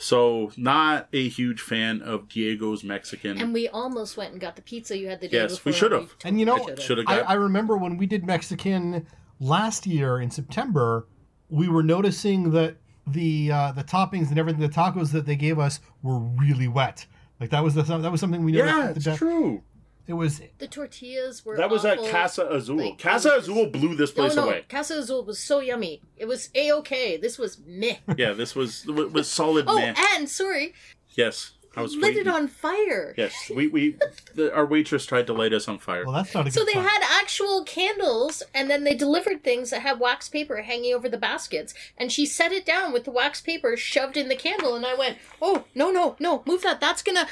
[0.01, 3.37] So, not a huge fan of Diego's Mexican.
[3.37, 5.71] And we almost went and got the pizza you had the day yes, before.
[5.71, 6.15] we should have.
[6.23, 7.07] And you know, should have.
[7.09, 9.05] I, I remember when we did Mexican
[9.39, 11.07] last year in September,
[11.49, 15.59] we were noticing that the uh, the toppings and everything, the tacos that they gave
[15.59, 17.05] us were really wet.
[17.39, 19.05] Like that was the, that was something we noticed.
[19.05, 19.63] Yeah, it's true.
[20.07, 21.55] It was the tortillas were.
[21.55, 22.05] That was awful.
[22.05, 22.77] at Casa Azul.
[22.77, 24.49] Like, Casa Azul blew this place no, no.
[24.49, 24.65] away.
[24.67, 26.01] Casa Azul was so yummy.
[26.17, 27.15] It was a okay.
[27.17, 27.97] This was meh.
[28.17, 29.65] yeah, this was was solid.
[29.67, 29.93] oh, meh.
[30.15, 30.73] and sorry.
[31.11, 31.51] Yes.
[31.75, 32.21] I was lit waiting.
[32.21, 33.13] it on fire.
[33.17, 33.95] Yes, we we
[34.35, 36.03] the, our waitress tried to light us on fire.
[36.05, 36.83] Well, that's not a So they sign.
[36.85, 41.17] had actual candles, and then they delivered things that had wax paper hanging over the
[41.17, 41.73] baskets.
[41.97, 44.95] And she set it down with the wax paper shoved in the candle, and I
[44.95, 46.43] went, "Oh no no no!
[46.45, 46.81] Move that!
[46.81, 47.27] That's gonna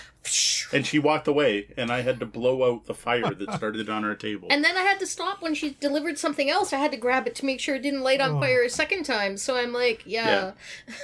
[0.74, 4.04] and she walked away, and I had to blow out the fire that started on
[4.06, 4.48] our table.
[4.52, 6.74] And then I had to stop when she delivered something else.
[6.74, 8.40] I had to grab it to make sure it didn't light on Oh.
[8.40, 9.38] fire a second time.
[9.38, 10.52] So I'm like, yeah.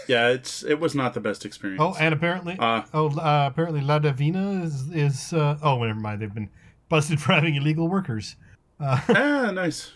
[0.07, 1.81] yeah, it's it was not the best experience.
[1.81, 5.33] Oh, and apparently, Uh, oh, uh, apparently, La Davina is is.
[5.33, 6.21] Uh, oh, never mind.
[6.21, 6.49] They've been
[6.89, 8.35] busted for having illegal workers.
[8.79, 9.91] ah, nice.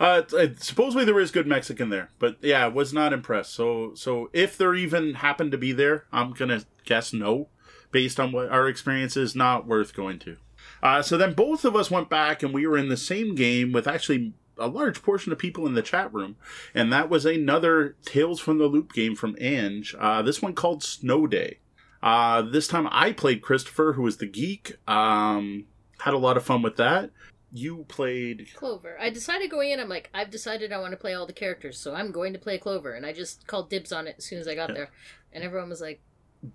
[0.00, 3.52] Uh, t- uh, supposedly there is good Mexican there, but yeah, I was not impressed.
[3.52, 7.48] So, so if there even happened to be there, I'm gonna guess no,
[7.90, 10.36] based on what our experience is, not worth going to.
[10.82, 13.72] Uh, so then both of us went back and we were in the same game
[13.72, 16.36] with actually a large portion of people in the chat room,
[16.74, 19.94] and that was another Tales from the Loop game from Ange.
[19.98, 21.58] Uh, this one called Snow Day.
[22.02, 24.76] Uh, this time I played Christopher, who was the geek.
[24.88, 25.66] Um,
[26.00, 27.10] had a lot of fun with that.
[27.50, 28.98] You played Clover.
[29.00, 31.78] I decided going in, I'm like, I've decided I want to play all the characters,
[31.78, 32.92] so I'm going to play Clover.
[32.92, 34.90] And I just called dibs on it as soon as I got there.
[35.32, 36.00] And everyone was like,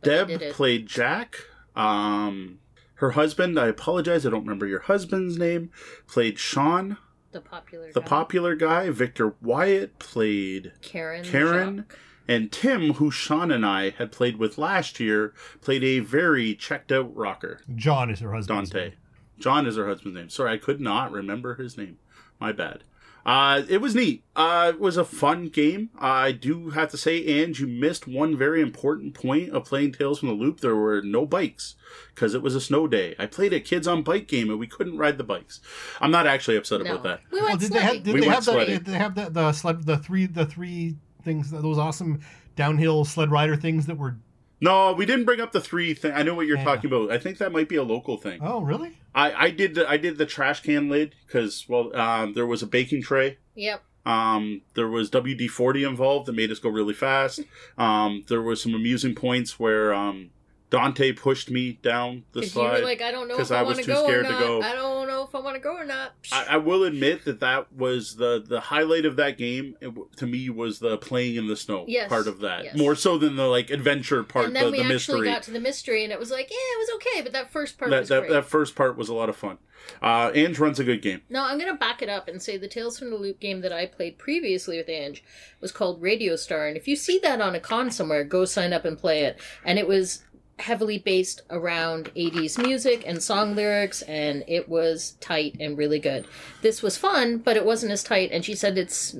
[0.01, 1.37] Deb played Jack.
[1.75, 2.59] Um,
[2.95, 5.71] her husband, I apologize, I don't remember your husband's name,
[6.07, 6.97] played Sean,
[7.31, 8.07] the popular the guy.
[8.07, 8.89] popular guy.
[8.91, 11.23] Victor Wyatt played Karen.
[11.23, 11.77] Karen.
[11.77, 11.99] Jacques.
[12.25, 16.91] And Tim, who Sean and I had played with last year, played a very checked
[16.91, 18.69] out rocker, John is her husband.
[18.69, 18.93] Dante.
[19.39, 20.29] John is her husband's name.
[20.29, 21.97] Sorry, I could not remember his name.
[22.39, 22.83] My bad.
[23.25, 24.21] Uh, it was neat.
[24.35, 25.89] Uh, it was a fun game.
[25.97, 30.19] I do have to say, Ange, you missed one very important point of playing Tales
[30.19, 30.59] from the Loop.
[30.59, 31.75] There were no bikes
[32.13, 33.15] because it was a snow day.
[33.17, 35.61] I played a kids on bike game and we couldn't ride the bikes.
[36.01, 36.91] I'm not actually upset No.
[36.91, 37.21] about that.
[37.31, 37.89] We Well, went did they have?
[37.91, 38.03] sledding.
[38.03, 38.51] Did We they went have the?
[38.51, 38.75] sledding.
[38.75, 39.85] Did they have the, the sled?
[39.85, 42.19] The three the three things those awesome
[42.57, 44.17] downhill sled rider things that were.
[44.63, 46.13] No, we didn't bring up the three thing.
[46.13, 46.63] I know what you're Yeah.
[46.63, 47.11] talking about.
[47.11, 48.39] I think that might be a local thing.
[48.41, 48.97] Oh, really?
[49.13, 52.63] I, I did the, I did the trash can lid because well um, there was
[52.63, 53.83] a baking tray Yep.
[54.05, 57.41] Um, there was WD forty involved that made us go really fast.
[57.77, 60.31] Um, there was some amusing points where um,
[60.73, 62.83] Dante pushed me down the Because you were slide.
[62.83, 64.25] like, I don't know 'cause if I, I was want to too go or scared
[64.25, 64.39] to not.
[64.39, 64.61] go.
[64.63, 66.13] I don't know if I want to go or not.
[66.31, 69.75] I, I will admit that that was the the highlight of that game.
[70.17, 72.75] To me, was the playing in the snow Yes, part of that yes.
[72.75, 75.51] more so than the like adventure part, and then the, we the actually got to
[75.51, 77.99] the mystery, and it was like, yeah, it was okay, but that first part that,
[77.99, 78.31] was that, great.
[78.31, 79.59] that first part was a lot of fun.
[80.01, 81.21] Uh, Ange runs a good game.
[81.29, 83.71] No, I'm gonna back it up and say the Tales from the Loop game that
[83.71, 85.23] I played previously with Ange
[85.61, 88.73] was called Radio Star, and if you see that on a con somewhere, go sign
[88.73, 89.39] up and play it.
[89.63, 90.23] And it was
[90.59, 96.25] heavily based around 80s music and song lyrics, and it was tight and really good.
[96.61, 98.29] This was fun, but it wasn't as tight.
[98.31, 99.15] And she said it's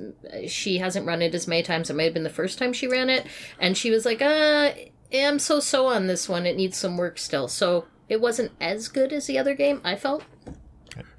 [0.46, 1.90] she hasn't run it as many times.
[1.90, 3.26] It may have been the first time she ran it,
[3.58, 4.72] and she was like, "Uh,
[5.12, 6.46] I'm so so on this one.
[6.46, 7.86] It needs some work still." So.
[8.06, 10.24] It wasn't as good as the other game, I felt.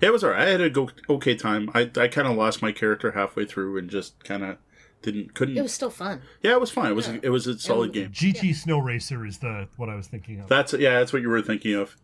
[0.02, 0.48] Yeah, it was alright.
[0.48, 1.70] I had a go okay time.
[1.74, 4.58] I I kind of lost my character halfway through and just kind of
[5.06, 5.58] didn't couldn't.
[5.58, 6.22] It was still fun.
[6.42, 6.88] yeah, it was fun.
[6.88, 7.20] It was Yeah.
[7.24, 8.10] it was a solid game.
[8.12, 10.50] GT Snow Racer is the what I was thinking of.
[10.50, 11.96] That's yeah, that's what you were thinking of.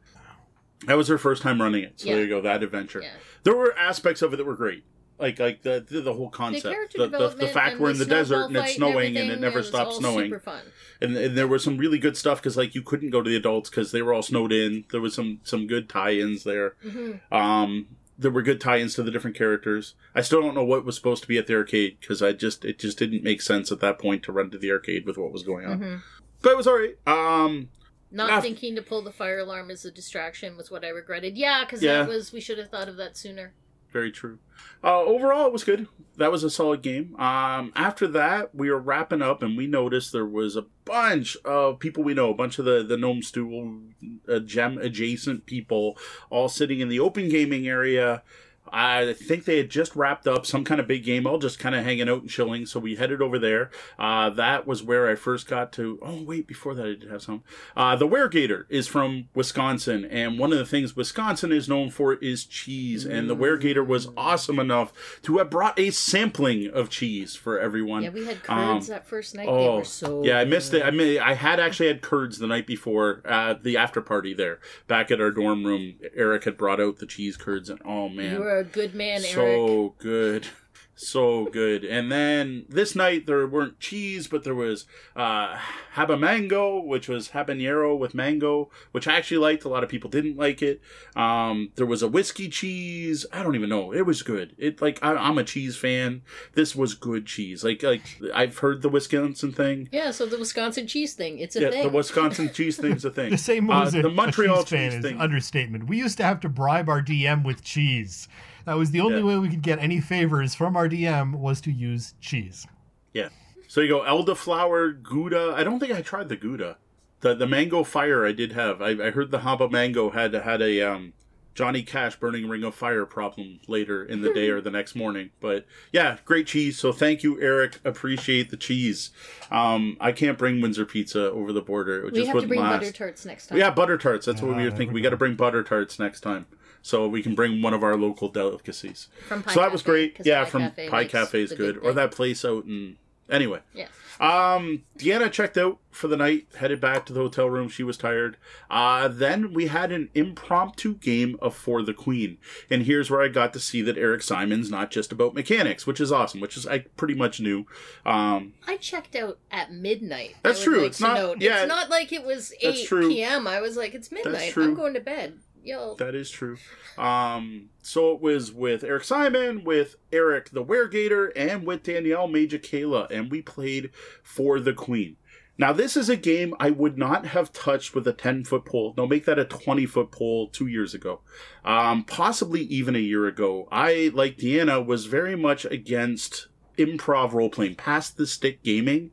[0.87, 1.99] That was her first time running it.
[1.99, 2.15] So Yeah.
[2.15, 3.01] there you go, that adventure.
[3.01, 3.09] Yeah.
[3.43, 4.83] There were aspects of it that were great.
[5.19, 6.73] Like like the the, the whole concept.
[6.73, 9.39] character The, the, the fact we're in the, desert and it's snowing and, everything, it
[9.39, 10.31] never was stops all snowing.
[10.31, 10.61] Super fun.
[10.99, 13.35] And, and there was some really good stuff because like you couldn't go to the
[13.35, 14.85] adults because they were all snowed in.
[14.91, 16.75] There was some some good tie-ins there.
[16.83, 17.33] Mm-hmm.
[17.35, 17.87] Um,
[18.17, 19.95] there were good tie-ins to the different characters.
[20.13, 22.63] I still don't know what was supposed to be at the arcade because I just
[22.65, 25.31] it just didn't make sense at that point to run to the arcade with what
[25.31, 25.79] was going on.
[25.79, 25.95] Mm-hmm.
[26.41, 26.97] But it was alright.
[27.07, 27.69] Um,
[28.11, 28.41] Not Ah.
[28.41, 31.37] thinking to pull the fire alarm as a distraction was what I regretted.
[31.37, 31.99] Yeah, because Yeah.
[32.03, 33.53] that was we should have thought of that sooner.
[33.91, 34.39] Very true.
[34.83, 35.87] Uh, overall, it was good.
[36.17, 37.15] That was a solid game.
[37.17, 41.79] Um, after that, we were wrapping up, and we noticed there was a bunch of
[41.79, 43.91] people we know, a bunch of the the Gnome Stew
[44.29, 45.97] uh, gem adjacent people,
[46.29, 48.23] all sitting in the open gaming area.
[48.71, 51.75] I think they had just wrapped up some kind of big game, all just kind
[51.75, 52.65] of hanging out and chilling.
[52.65, 53.69] So we headed over there.
[53.99, 55.99] Uh, that was where I first got to.
[56.01, 57.43] Oh wait, before that I did have some.
[57.75, 62.13] Uh, the Weregator is from Wisconsin, and one of the things Wisconsin is known for
[62.15, 63.05] is cheese.
[63.05, 64.93] And the Weregator was awesome enough
[65.23, 68.03] to have brought a sampling of cheese for everyone.
[68.03, 69.45] Yeah, we had Um, curds that first night.
[69.45, 70.81] they Oh, were so yeah, I missed good.
[70.81, 70.85] it.
[70.85, 74.59] I mean, I had actually had curds the night before at the after party there,
[74.87, 75.95] back at our dorm room.
[76.15, 79.17] Eric had brought out the cheese curds, and oh man, You were a good man,
[79.23, 79.33] Eric.
[79.33, 80.47] so good
[80.93, 84.85] so good and then this night there weren't cheese but there was
[85.15, 85.57] uh
[85.95, 90.37] habamango which was habanero with mango which i actually liked a lot of people didn't
[90.37, 90.79] like it
[91.15, 94.99] um there was a whiskey cheese i don't even know it was good it like
[95.01, 96.21] I, i'm a cheese fan
[96.53, 98.03] this was good cheese like like
[98.35, 101.83] i've heard the wisconsin thing Yeah, so the Wisconsin cheese thing, it's a yeah, thing.
[101.83, 103.31] the Wisconsin cheese thing's a thing.
[103.31, 105.19] The same Uh, was a, the a Montreal cheese fan cheese is thing.
[105.19, 105.87] understatement.
[105.87, 108.27] We used to have to bribe our DM with cheese.
[108.65, 109.23] That was the only Yeah.
[109.25, 112.67] way we could get any favors from our DM was to use cheese.
[113.13, 113.29] Yeah.
[113.67, 115.53] So you go elderflower, Gouda.
[115.55, 116.77] I don't think I tried the Gouda.
[117.21, 118.81] the the mango fire I did have.
[118.81, 121.13] I, I heard the Haba mango had had a um,
[121.53, 125.29] Johnny Cash burning ring of fire problem later in the day or the next morning.
[125.39, 126.79] But yeah, great cheese.
[126.79, 127.79] So thank you, Eric.
[127.85, 129.11] Appreciate the cheese.
[129.51, 131.99] Um, I can't bring Windsor pizza over the border.
[131.99, 132.79] It We just have to wouldn't bring last.
[132.79, 133.57] butter tarts next time.
[133.59, 134.25] Yeah, butter tarts.
[134.25, 134.87] That's what we were thinking.
[134.89, 136.45] we We got to bring butter tarts next time,
[136.81, 139.07] so we can bring one of our local delicacies.
[139.27, 140.17] From Pie so that was great.
[140.23, 142.97] Yeah, Pie from Cafe Pie Cafe is good, or that place out in.
[143.29, 143.87] Anyway, Yeah.
[144.19, 147.69] um, Deanna checked out for the night, headed back to the hotel room.
[147.69, 148.35] She was tired.
[148.69, 152.39] Uh, then we had an impromptu game of For the Queen.
[152.69, 156.01] And here's where I got to see that Eric Simon's not just about mechanics, which
[156.01, 157.65] is awesome, which is I pretty much knew.
[158.05, 160.35] Um, I checked out at midnight.
[160.43, 160.79] That's true.
[160.79, 161.41] like It's not- note.
[161.41, 163.47] yeah, it's not like it was eight p.m.
[163.47, 164.57] I was like, it's midnight.
[164.57, 165.39] I'm going to bed.
[165.63, 166.57] Yo, That is true.
[166.97, 172.57] Um, so it was with Eric Simon, with Eric the Weregator, and with Danielle Major
[172.57, 173.91] Kayla, and we played
[174.23, 175.17] for the Queen.
[175.57, 178.95] Now, this is a game I would not have touched with a 10 foot pole.
[178.97, 181.21] No, make that a 20 foot pole two years ago.
[181.63, 183.67] Um, possibly even a year ago.
[183.71, 186.47] I, like Deanna, was very much against
[186.85, 189.11] improv role playing, past the stick gaming.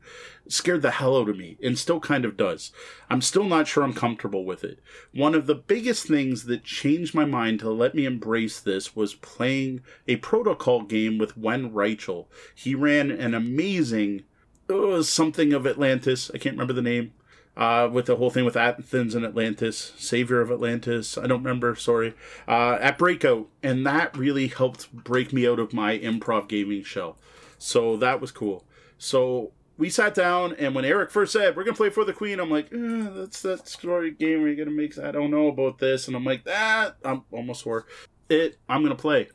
[0.51, 2.73] Scared the hell out of me, and still kind of does.
[3.11, 4.81] I'm still not sure I'm comfortable with it.
[5.13, 9.13] One of the biggest things that changed my mind to let me embrace this was
[9.15, 12.29] playing a protocol game with Wen Reichel.
[12.55, 14.23] He ran an amazing
[14.71, 16.31] uh, something of Atlantis.
[16.35, 17.13] I can't remember the name.
[17.57, 21.19] Uh, with the whole thing with Athens and Atlantis, Savior of Atlantis.
[21.19, 21.75] I don't remember.
[21.75, 22.15] Sorry.
[22.47, 27.19] Uh, at Breakout, and that really helped break me out of my improv gaming shell.
[27.59, 28.65] So that was cool.
[28.99, 32.41] So we sat down, and when Eric first said we're gonna play for the Queen,
[32.41, 34.99] I'm like, eh, that's that story game where you're gonna make.
[34.99, 37.87] I don't know about this, and I'm like, that I'm almost swore
[38.29, 38.59] it.
[38.69, 39.29] I'm gonna play.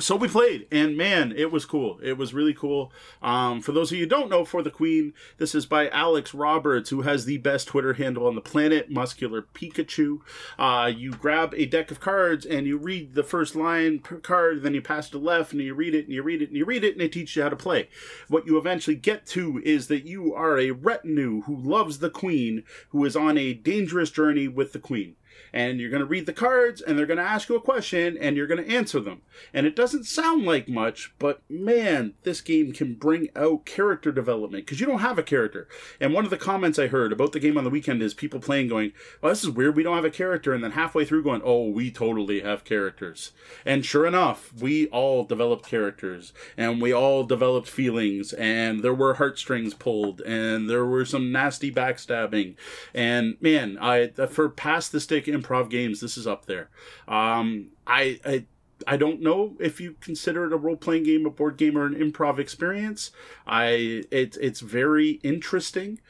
[0.00, 2.00] So we played, and man, it was cool.
[2.02, 2.92] It was really cool.
[3.22, 6.90] Um, for those of you don't know, For the Queen, this is by Alex Roberts,
[6.90, 10.18] who has the best Twitter handle on the planet, Muscular Pikachu.
[10.58, 14.62] Uh, you grab a deck of cards and you read the first line per card,
[14.62, 16.64] then you pass to left and you read it and you read it and you
[16.64, 17.88] read it, and it teaches you how to play.
[18.26, 22.64] What you eventually get to is that you are a retinue who loves the Queen,
[22.88, 25.14] who is on a dangerous journey with the Queen
[25.54, 28.18] and you're going to read the cards and they're going to ask you a question
[28.20, 29.22] and you're going to answer them.
[29.52, 34.66] And it doesn't sound like much, but man, this game can bring out character development
[34.66, 35.68] because you don't have a character.
[36.00, 38.40] And one of the comments I heard about the game on the weekend is people
[38.40, 39.76] playing going, "Well, this is weird.
[39.76, 43.30] We don't have a character." And then halfway through going, "Oh, we totally have characters."
[43.64, 49.14] And sure enough, we all developed characters and we all developed feelings and there were
[49.14, 52.56] heartstrings pulled and there were some nasty backstabbing.
[52.92, 56.70] And man, I for past the stick improv games, this is up there.
[57.06, 58.44] Um, I, I
[58.86, 61.86] I don't know if you consider it a role playing game, a board game, or
[61.86, 63.10] an improv experience.
[63.46, 66.00] I it's it's very interesting,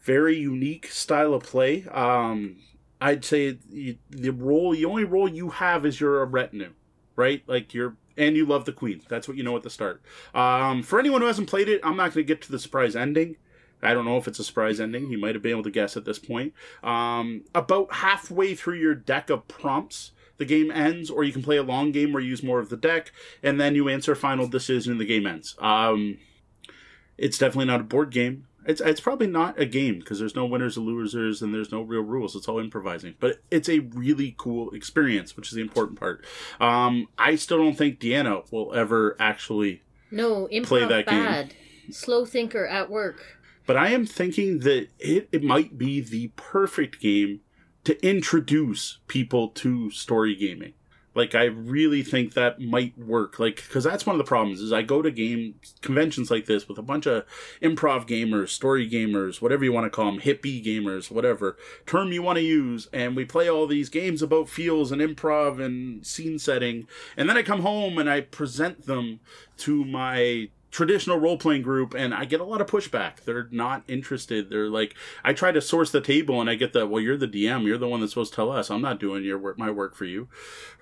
[0.00, 1.86] very unique style of play.
[1.92, 2.56] Um,
[3.00, 6.72] I'd say you, the role, the only role you have is you're a retinue,
[7.14, 7.42] right?
[7.46, 9.02] Like you're and you love the queen.
[9.08, 10.02] That's what you know at the start.
[10.34, 12.96] Um, for anyone who hasn't played it, I'm not going to get to the surprise
[12.96, 13.36] ending.
[13.82, 15.10] I don't know if it's a surprise ending.
[15.10, 16.54] You might have been able to guess at this point.
[16.82, 21.56] Um, about halfway through your deck of prompts, the game ends, or you can play
[21.56, 23.12] a long game where you use more of the deck,
[23.42, 25.56] and then you answer final decision and the game ends.
[25.58, 26.18] Um,
[27.18, 28.46] it's definitely not a board game.
[28.66, 31.82] It's, it's probably not a game because there's no winners or losers and there's no
[31.82, 32.34] real rules.
[32.34, 33.14] It's all improvising.
[33.20, 36.24] But it's a really cool experience, which is the important part.
[36.60, 41.24] Um, I still don't think Deanna will ever actually no Play that game.
[41.24, 41.54] bad.
[41.90, 43.35] Slow thinker at work.
[43.66, 47.40] But I am thinking that it, it might be the perfect game
[47.84, 50.74] to introduce people to story gaming.
[51.16, 53.38] Like I really think that might work.
[53.38, 56.68] Like because that's one of the problems is I go to game conventions like this
[56.68, 57.24] with a bunch of
[57.62, 61.56] improv gamers, story gamers, whatever you want to call them, hippie gamers, whatever
[61.86, 65.58] term you want to use, and we play all these games about feels and improv
[65.58, 66.86] and scene setting,
[67.16, 69.20] and then I come home and I present them
[69.58, 73.24] to my traditional role playing group and I get a lot of pushback.
[73.24, 74.50] They're not interested.
[74.50, 74.94] They're like,
[75.24, 77.64] I try to source the table and I get the, well, you're the DM.
[77.64, 78.70] You're the one that's supposed to tell us.
[78.70, 80.28] I'm not doing your work, my work for you.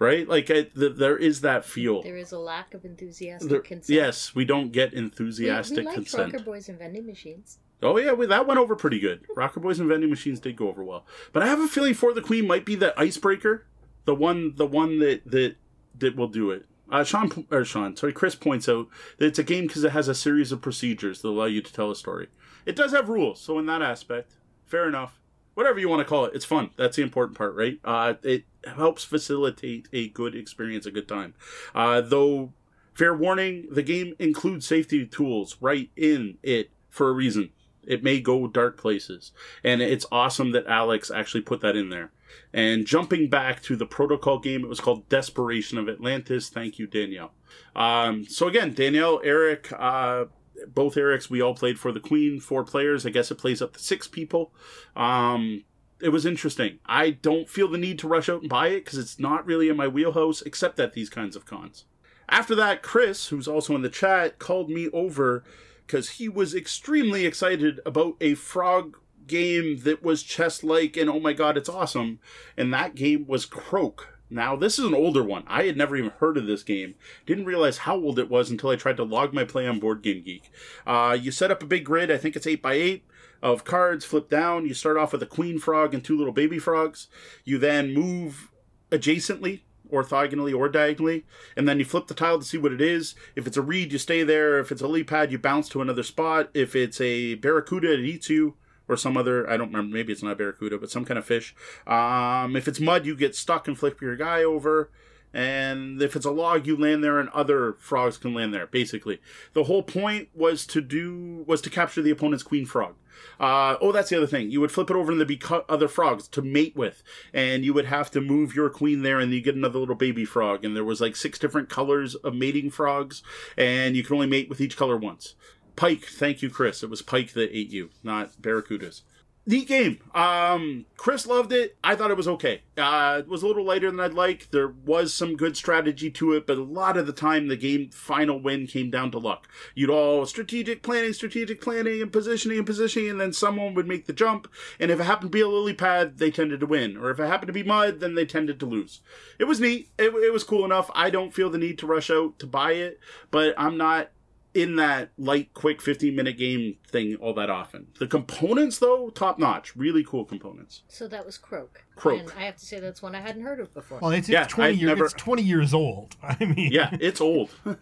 [0.00, 0.28] Right?
[0.28, 2.02] Like, I, th- there is that feel.
[2.02, 3.94] There is a lack of enthusiastic There- consent.
[3.96, 6.32] yes, we don't get We, enthusiastic we like consent.
[6.32, 7.58] Rocker Boys and vending machines.
[7.80, 9.24] Oh yeah, we, that went over pretty good.
[9.36, 12.12] Rocker Boys and vending machines did go over well, but I have a feeling for
[12.12, 13.66] the Queen might be the icebreaker,
[14.06, 15.54] the one, the one that that
[15.98, 16.66] that will do it.
[16.90, 18.88] Uh, Sean or Sean, sorry, Chris points out
[19.18, 21.72] that it's a game because it has a series of procedures that allow you to
[21.72, 22.28] tell a story.
[22.66, 24.34] It does have rules, so in that aspect,
[24.66, 25.18] fair enough.
[25.54, 26.70] Whatever you want to call it, it's fun.
[26.76, 27.78] That's the important part, right?
[27.84, 31.34] Uh, it helps facilitate a good experience, a good time.
[31.74, 32.52] Uh, though,
[32.92, 37.50] fair warning, the game includes safety tools right in it for a reason
[37.86, 39.32] It may go dark places.
[39.62, 42.10] And it's awesome that Alex actually put that in there.
[42.52, 46.48] And jumping back to the protocol game, it was called Desperation of Atlantis.
[46.48, 47.32] Thank you, Danielle.
[47.74, 50.26] Um, so again, Danielle, Eric, uh,
[50.68, 53.04] both Erics, we all played for the Queen, four players.
[53.04, 54.52] I guess it plays up to six people.
[54.94, 55.64] Um,
[56.00, 56.78] it was interesting.
[56.86, 59.68] I don't feel the need to rush out and buy it because it's not really
[59.68, 61.84] in my wheelhouse, except at these kinds of cons.
[62.28, 65.44] After that, Chris, who's also in the chat, called me over
[65.86, 71.20] because he was extremely excited about a frog game that was chess like and oh
[71.20, 72.20] my god, it's awesome.
[72.56, 74.08] And that game was Croak.
[74.30, 75.44] Now, this is an older one.
[75.46, 76.94] I had never even heard of this game.
[77.26, 80.02] Didn't realize how old it was until I tried to log my play on Board
[80.02, 80.50] Game Geek.
[80.86, 83.04] Uh, you set up a big grid, I think it's 8 by 8
[83.42, 84.66] of cards, flip down.
[84.66, 87.08] You start off with a queen frog and two little baby frogs.
[87.44, 88.50] You then move
[88.90, 89.60] adjacently
[89.92, 91.24] orthogonally or diagonally,
[91.56, 93.14] and then you flip the tile to see what it is.
[93.36, 94.58] If it's a reed, you stay there.
[94.58, 96.50] If it's a lily pad, you bounce to another spot.
[96.54, 98.56] If it's a barracuda, it eats you,
[98.88, 101.54] or some other, I don't remember, maybe it's not barracuda, but some kind of fish.
[101.86, 104.90] Um, if it's mud, you get stuck and flip your guy over.
[105.32, 108.68] And if it's a log, you land there, and other frogs can land there.
[108.68, 109.20] Basically,
[109.52, 112.94] the whole point was to do was to capture the opponent's queen frog.
[113.40, 114.52] Uh, oh, that's the other thing.
[114.52, 117.02] You would flip it over and there'd be other frogs to mate with,
[117.32, 120.24] and you would have to move your queen there, and you get another little baby
[120.24, 120.64] frog.
[120.64, 123.24] And there was like six different colors of mating frogs,
[123.56, 125.34] and you could only mate with each color once.
[125.76, 126.82] Pike, thank you, Chris.
[126.82, 129.02] It was Pike that ate you, not barracudas
[129.46, 129.98] neat game.
[130.14, 131.76] Um, Chris loved it.
[131.84, 132.62] I thought it was okay.
[132.76, 134.50] Uh, it was a little lighter than I'd like.
[134.50, 137.90] There was some good strategy to it, but a lot of the time, the game
[137.90, 139.48] final win came down to luck.
[139.74, 144.06] You'd all strategic planning, strategic planning, and positioning and positioning, and then someone would make
[144.06, 144.50] the jump.
[144.80, 146.96] And if it happened to be a lily pad, they tended to win.
[146.96, 149.00] Or if it happened to be mud, then they tended to lose.
[149.38, 149.90] It was neat.
[149.98, 150.90] It, it was cool enough.
[150.94, 152.98] I don't feel the need to rush out to buy it,
[153.30, 154.10] but I'm not
[154.54, 157.88] in that light, quick 15 minute game thing all that often.
[157.98, 159.74] The components, though, top notch.
[159.76, 160.82] Really cool components.
[160.88, 161.84] So that was Croak.
[161.96, 162.20] Croak.
[162.20, 163.98] And I have to say that's one I hadn't heard of before.
[164.00, 164.88] Well, it's, it's Yeah, 20 I'd years.
[164.88, 166.14] never- It's 20 years old.
[166.22, 167.50] I mean, Yeah, it's old.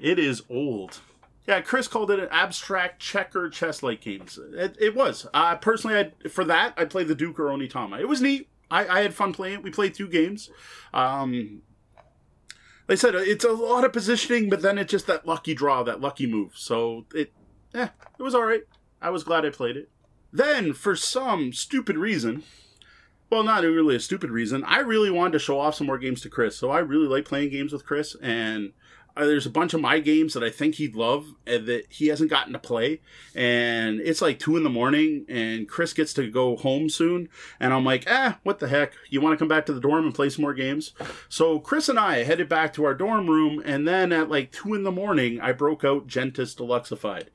[0.00, 1.00] it is old.
[1.46, 4.38] Yeah, Chris called it an abstract checker chess like games.
[4.52, 5.26] It, it was.
[5.32, 7.98] Uh, personally, I'd, for that, I played the Duke or Onitama.
[8.00, 8.48] It was neat.
[8.70, 9.62] I, I had fun playing it.
[9.62, 10.50] We played two games.
[10.92, 11.62] Um,
[12.88, 16.00] I said, it's a lot of positioning, but then it's just that lucky draw, that
[16.00, 16.52] lucky move.
[16.56, 17.32] So it,
[17.74, 18.62] yeah, it was all right.
[19.00, 19.90] I was glad I played it.
[20.32, 22.42] Then, for some stupid reason,
[23.30, 26.20] well, not really a stupid reason, I really wanted to show off some more games
[26.22, 26.56] to Chris.
[26.56, 28.72] So I really like playing games with Chris, and uh,
[29.26, 32.52] there's a bunch of my games that I think he'd love that he hasn't gotten
[32.52, 33.00] to play.
[33.34, 37.28] And it's like two in the morning, and Chris gets to go home soon.
[37.60, 38.92] And I'm like, ah, what the heck?
[39.10, 40.92] You want to come back to the dorm and play some more games?
[41.28, 44.74] So Chris and I headed back to our dorm room, and then at like two
[44.74, 47.28] in the morning, I broke out Gentes Deluxified.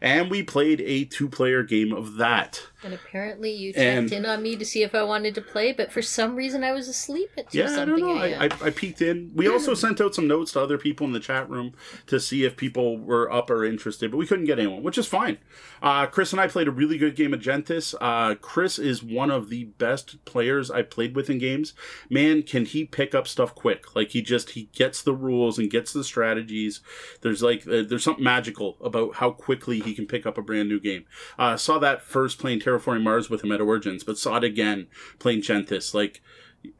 [0.00, 2.62] And we played a two player game of that.
[2.84, 5.72] And apparently you checked And- in on me to see if I wanted to play,
[5.72, 8.16] but for some reason I was asleep at 2 Yeah, I don't know.
[8.16, 9.30] I, I, I peeked in.
[9.34, 11.72] We also sent out some notes to other people in the chat room
[12.06, 15.06] to see if people were up or interested, but we couldn't get anyone, which is
[15.06, 15.38] fine.
[15.82, 17.94] Uh, Chris and I played a really good game of Gentes.
[18.00, 21.72] Uh, Chris is one of the best players I've played with in games.
[22.10, 23.94] Man, can he pick up stuff quick?
[23.96, 26.80] Like he just he gets the rules and gets the strategies.
[27.22, 30.68] There's like uh, there's something magical about how quickly he can pick up a brand
[30.68, 31.04] new game.
[31.38, 34.88] Uh, saw that first playing Terraforming Mars with him at Origins, but saw it again
[35.18, 35.94] playing Gentes.
[35.94, 36.20] Like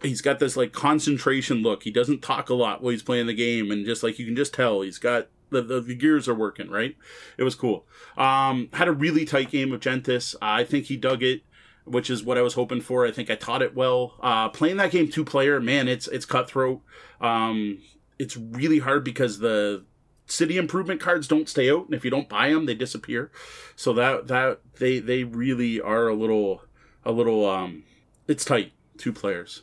[0.03, 1.83] he's got this like concentration look.
[1.85, 4.37] He doesn't talk a lot while he's playing the game, and just like you can
[4.37, 6.97] just tell, he's got the, the, the gears are working right.
[7.39, 7.87] It was cool.
[8.17, 10.35] Um, had a really tight game of Gentes.
[10.43, 11.43] I think he dug it,
[11.85, 13.07] which is what I was hoping for.
[13.07, 14.15] I think I taught it well.
[14.21, 16.81] Uh, playing that game two player, man, it's it's cutthroat.
[17.21, 17.79] Um,
[18.19, 19.85] it's really hard because the
[20.27, 23.31] city improvement cards don't stay out, and if you don't buy them, they disappear.
[23.75, 26.63] So that that they they really are a little
[27.05, 27.85] a little um,
[28.27, 29.63] it's tight two players.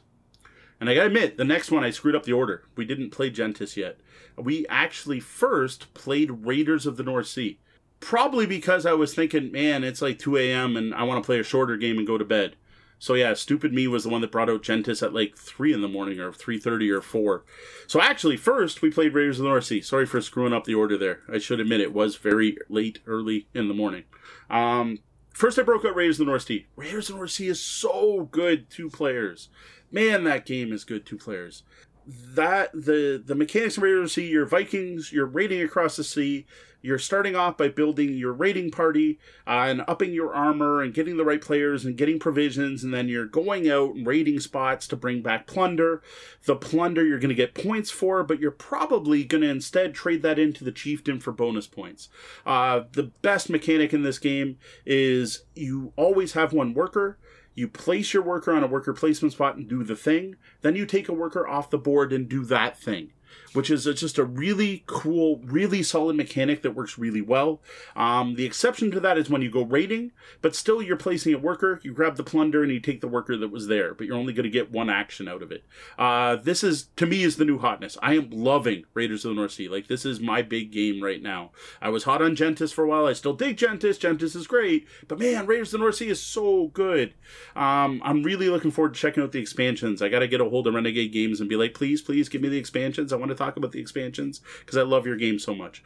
[0.79, 2.63] And I gotta admit, the next one I screwed up the order.
[2.75, 3.99] We didn't play Gentes yet.
[4.37, 7.59] We actually first played Raiders of the North Sea.
[7.99, 10.75] Probably because I was thinking, man, it's like 2 a.m.
[10.75, 12.57] and I want to play a shorter game and go to bed.
[13.03, 15.81] So yeah, stupid me was the one that brought out Gentes at like three in
[15.81, 17.43] the morning or three thirty or four.
[17.85, 19.81] So actually, first we played Raiders of the North Sea.
[19.81, 21.19] Sorry for screwing up the order there.
[21.27, 24.05] I should admit it was very late, early in the morning.
[24.49, 24.99] Um,
[25.33, 26.65] first I broke out Raiders of the North Sea.
[26.77, 29.49] Raiders of the North Sea is so good, two players.
[29.91, 31.63] Man, that game is good, two players.
[32.07, 36.05] That the the mechanics of Raiders of the Sea, your Vikings, you're raiding across the
[36.05, 36.45] sea.
[36.83, 41.15] You're starting off by building your raiding party uh, and upping your armor and getting
[41.15, 44.97] the right players and getting provisions, and then you're going out and raiding spots to
[44.97, 46.03] bring back plunder.
[46.43, 50.21] The plunder you're going to get points for, but you're probably going to instead trade
[50.23, 52.09] that into the chieftain for bonus points.
[52.45, 57.17] Uh, the best mechanic in this game is you always have one worker.
[57.55, 60.35] You place your worker on a worker placement spot and do the thing.
[60.61, 63.11] Then you take a worker off the board and do that thing
[63.53, 67.61] which is just a really cool, really solid mechanic that works really well.
[67.95, 70.11] Um, the exception to that is when you go raiding,
[70.41, 73.37] but still you're placing a worker, you grab the plunder and you take the worker
[73.37, 75.63] that was there, but you're only going to get one action out of it.
[75.97, 77.97] Uh, this is, to me, is the new hotness.
[78.01, 79.69] I am loving Raiders of the North Sea.
[79.69, 81.51] Like, this is my big game right now.
[81.81, 83.05] I was hot on Gentes for a while.
[83.05, 83.99] I still dig Gentes.
[83.99, 87.13] Gentes is great, but man, Raiders of the North Sea is so good.
[87.55, 90.01] Um, I'm really looking forward to checking out the expansions.
[90.01, 92.41] I got to get a hold of Renegade Games and be like, please, please give
[92.41, 93.13] me the expansions.
[93.13, 95.83] I want to talk about the expansions because I love your game so much.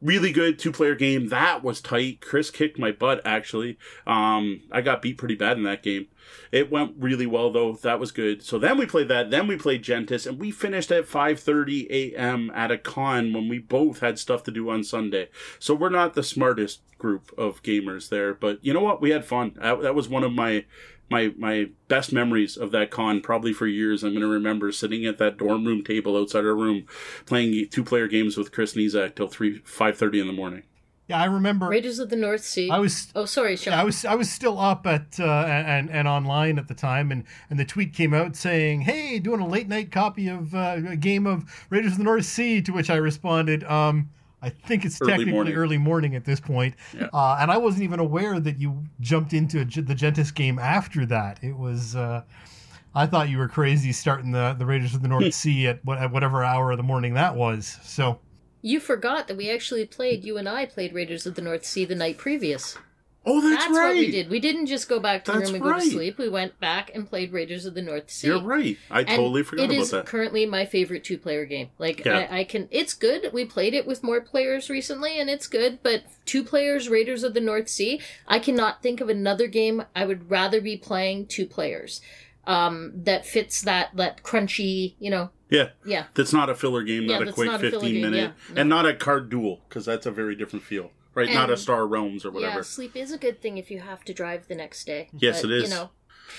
[0.00, 1.28] Really good two player game.
[1.28, 2.20] That was tight.
[2.20, 3.76] Chris kicked my butt actually.
[4.06, 6.06] Um, I got beat pretty bad in that game.
[6.52, 7.72] It went really well though.
[7.74, 8.42] That was good.
[8.44, 9.30] So then we played that.
[9.30, 12.52] Then we played Gentes, and we finished at 5:30 a.m.
[12.54, 15.30] at a con when we both had stuff to do on Sunday.
[15.58, 19.00] So we're not the smartest group of gamers there, but you know what?
[19.00, 19.54] We had fun.
[19.60, 20.64] That, that was one of my
[21.10, 24.02] my my best memories of that con probably for years.
[24.02, 26.86] I'm going to remember sitting at that dorm room table outside our room
[27.26, 30.62] playing two player games with chris nizak till 3 5.30 in the morning.
[31.06, 32.68] Yeah i remember raiders of the north sea.
[32.70, 33.72] I was oh sorry Sean.
[33.72, 37.10] Yeah, i was i was still up at uh, and and online at the time
[37.10, 40.76] and and the tweet came out saying hey doing a late night copy of uh,
[40.88, 44.10] a game of raiders of the north sea to which i responded um
[44.40, 45.54] I think it's Early technically morning.
[45.54, 46.74] early morning at this point.
[46.94, 47.08] Yeah.
[47.12, 51.04] Uh, and I wasn't even aware that you jumped into a, the Gentes game after
[51.06, 51.42] that.
[51.42, 52.22] It was, uh,
[52.94, 55.98] I thought you were crazy starting the, the Raiders of the North Sea at, what,
[55.98, 57.78] at whatever hour of the morning that was.
[57.82, 58.20] So,
[58.62, 61.84] you forgot that we actually played you and i played raiders of the north sea
[61.84, 62.76] the night previous
[63.26, 63.58] oh that's, right.
[63.60, 64.30] That's right what we did.
[64.30, 66.18] We didn't just go back to the room and go to sleep.
[66.18, 68.28] We went back and played Raiders of the North Sea.
[68.28, 71.70] you're right i And totally forgot It about is that currently my favorite two-player game.
[71.78, 72.28] Like Yeah.
[72.30, 73.30] I, I can, it's good.
[73.32, 75.80] We played it with more players recently, and it's good.
[75.82, 78.00] But two players, Raiders of the North Sea.
[78.26, 82.00] I cannot think of another game I would rather be playing two players.
[82.46, 85.28] Um, that fits that that crunchy, you know.
[85.50, 87.80] yeah Yeah, that's not a filler game Yeah, not a that's quick not a filler
[87.82, 88.16] 15 game, minute
[88.48, 88.60] yeah, no.
[88.62, 91.86] and not a card duel because that's a very different feel right not a Star
[91.86, 92.40] Realms or whatever.
[92.40, 92.48] yeah.
[92.56, 95.08] whatever Sleep is a good thing if you have to drive the next day.
[95.18, 95.70] Yes, But, it is.
[95.70, 95.90] You know,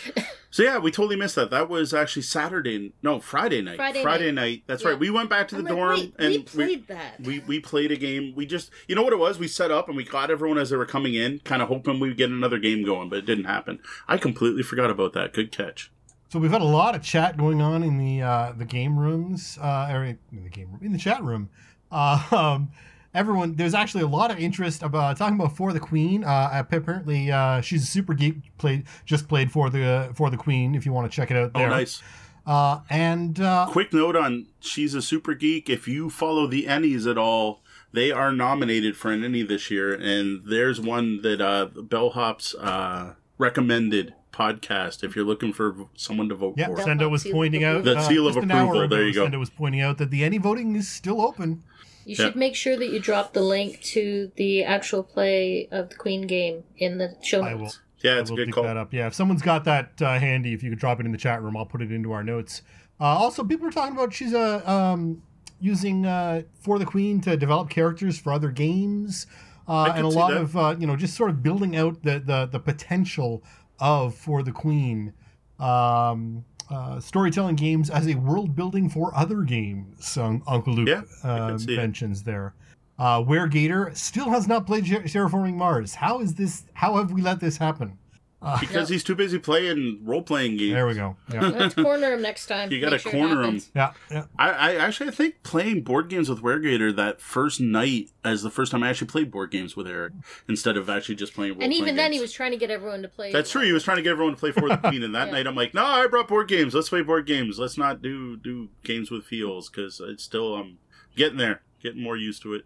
[0.52, 1.52] So yeah, we totally missed that.
[1.52, 3.78] That was actually Saturday, no Friday night.
[4.02, 4.64] Friday night.
[4.66, 4.90] That's Yeah.
[4.90, 5.00] right.
[5.00, 7.20] We went back to the I'm like, dorm wait, and we played that.
[7.22, 8.34] we we played a game.
[8.36, 9.38] We just you know what it was.
[9.38, 12.00] We set up and we caught everyone as they were coming in, kind of hoping
[12.00, 13.80] we'd get another game going, but it didn't happen.
[14.08, 15.34] I completely forgot about that.
[15.34, 15.92] Good catch.
[16.30, 19.60] so we've had a lot of chat going on in the uh, the game rooms,
[19.62, 21.50] uh, or in the game room, in the chat room.
[21.92, 22.72] Uh, um,
[23.14, 26.24] everyone, there's actually a lot of interest about talking about For the Queen.
[26.24, 28.36] Uh, apparently, uh, she's a super geek.
[28.58, 30.76] Played just played for the for the Queen.
[30.76, 31.70] If you want to check it out Oh, there.
[31.70, 32.02] nice.
[32.46, 35.70] Uh, and uh, Quick note on she's a super geek.
[35.70, 37.62] If you follow the Ennies at all,
[37.92, 43.14] they are nominated for an Ennie this year, and there's one that uh, Bellhop's uh,
[43.38, 45.04] recommended podcast.
[45.04, 47.84] If you're looking for someone to vote yeah, for, Sendo was pointing out.
[47.84, 49.28] The uh, seal of just an approval, there you go.
[49.28, 51.64] Sendo was pointing out that the Ennie voting is still open.
[52.10, 52.26] You Yeah.
[52.26, 56.26] should make sure that you drop the link to the actual play of the Queen
[56.26, 57.60] game in the show I notes.
[57.62, 58.10] will.
[58.12, 58.64] yeah, it's a we'll good dig call.
[58.64, 58.92] that up.
[58.92, 61.44] Yeah, if someone's got that uh, handy, if you could drop it in the chat
[61.44, 62.64] room, I'll put it into our notes.
[63.00, 65.22] Uh, also, people are talking about she's uh, um,
[65.60, 69.28] using uh, for the Queen to develop characters for other games,
[69.68, 70.42] uh, and a lot that.
[70.42, 73.44] of uh, you know just sort of building out the the, the potential
[73.80, 75.14] of for the Queen.
[75.60, 80.18] Um, uh, storytelling games as a world building for other games.
[80.18, 81.78] Um, Uncle Luke Yeah, uh, see it.
[81.78, 82.54] mentions there.
[82.98, 85.96] Uh, Weregator still has not played Ter- Terraforming Mars.
[85.96, 86.64] How is this?
[86.74, 87.98] How have we let this happen?
[88.42, 90.72] Uh, Because he's too busy playing role playing games.
[90.74, 91.18] there we go.
[91.34, 92.72] Yeah, Let's corner him next time.
[92.72, 93.62] You gotta sure corner him.
[93.76, 94.26] yeah, yeah.
[94.38, 98.50] I, I actually I think playing board games with Weregator that first night as the
[98.50, 100.14] first time I actually played board games with Eric
[100.48, 103.02] instead of actually just playing role And even then, he was trying to get everyone
[103.02, 103.34] to play.
[103.34, 103.64] That's true.
[103.64, 105.34] He was trying to get everyone to play for the Queen, and that Yeah.
[105.34, 106.74] night I'm like, no, I brought board games.
[106.74, 107.60] Let's play board games.
[107.60, 110.78] Let's not do do games with feels because it's still um
[111.18, 112.64] getting there, getting more used to it.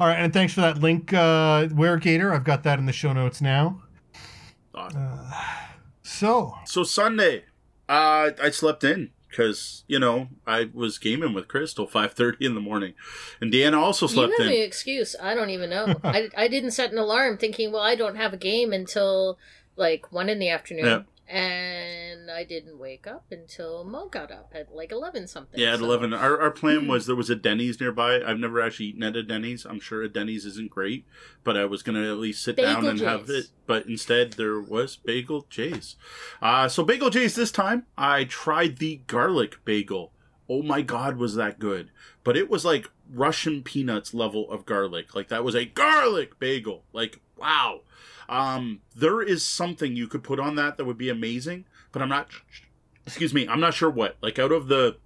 [0.00, 2.34] All right, and thanks for that link, uh, Weregator.
[2.34, 3.80] I've got that in the show notes now.
[4.74, 5.18] Awesome.
[6.02, 7.44] So, So Sunday,
[7.88, 12.44] uh, I slept in because you know I was gaming with Chris till five thirty
[12.44, 12.94] in the morning,
[13.40, 14.52] and Deanna also You slept have in.
[14.52, 15.16] an excuse.
[15.20, 15.94] I don't even know.
[16.04, 19.38] I, I didn't set an alarm thinking, well, I don't have a game until
[19.76, 20.84] like one in the afternoon.
[20.84, 21.02] Yeah.
[21.26, 25.58] And I didn't wake up until Mo got up at like eleven something.
[25.58, 26.12] Yeah, at so- eleven.
[26.12, 28.20] Our our plan was there was a Denny's nearby.
[28.22, 29.64] I've never actually eaten at a Denny's.
[29.64, 31.06] I'm sure a Denny's isn't great,
[31.42, 33.46] but I was gonna at least sit down Bagel and have it.
[33.66, 35.96] But instead, there was Bagel Jay's.
[36.42, 37.86] Uh, so Bagel Jay's this time.
[37.96, 40.12] I tried the garlic bagel.
[40.48, 41.90] Oh my god, was that good!
[42.22, 45.14] But it was like Russian peanuts level of garlic.
[45.14, 46.84] Like that was a garlic bagel.
[46.92, 47.80] Like wow.
[48.28, 52.08] Um, there is something you could put on that that would be amazing, but I'm
[52.08, 52.28] not.
[53.06, 54.16] Excuse me, I'm not sure what.
[54.22, 54.96] Like out of the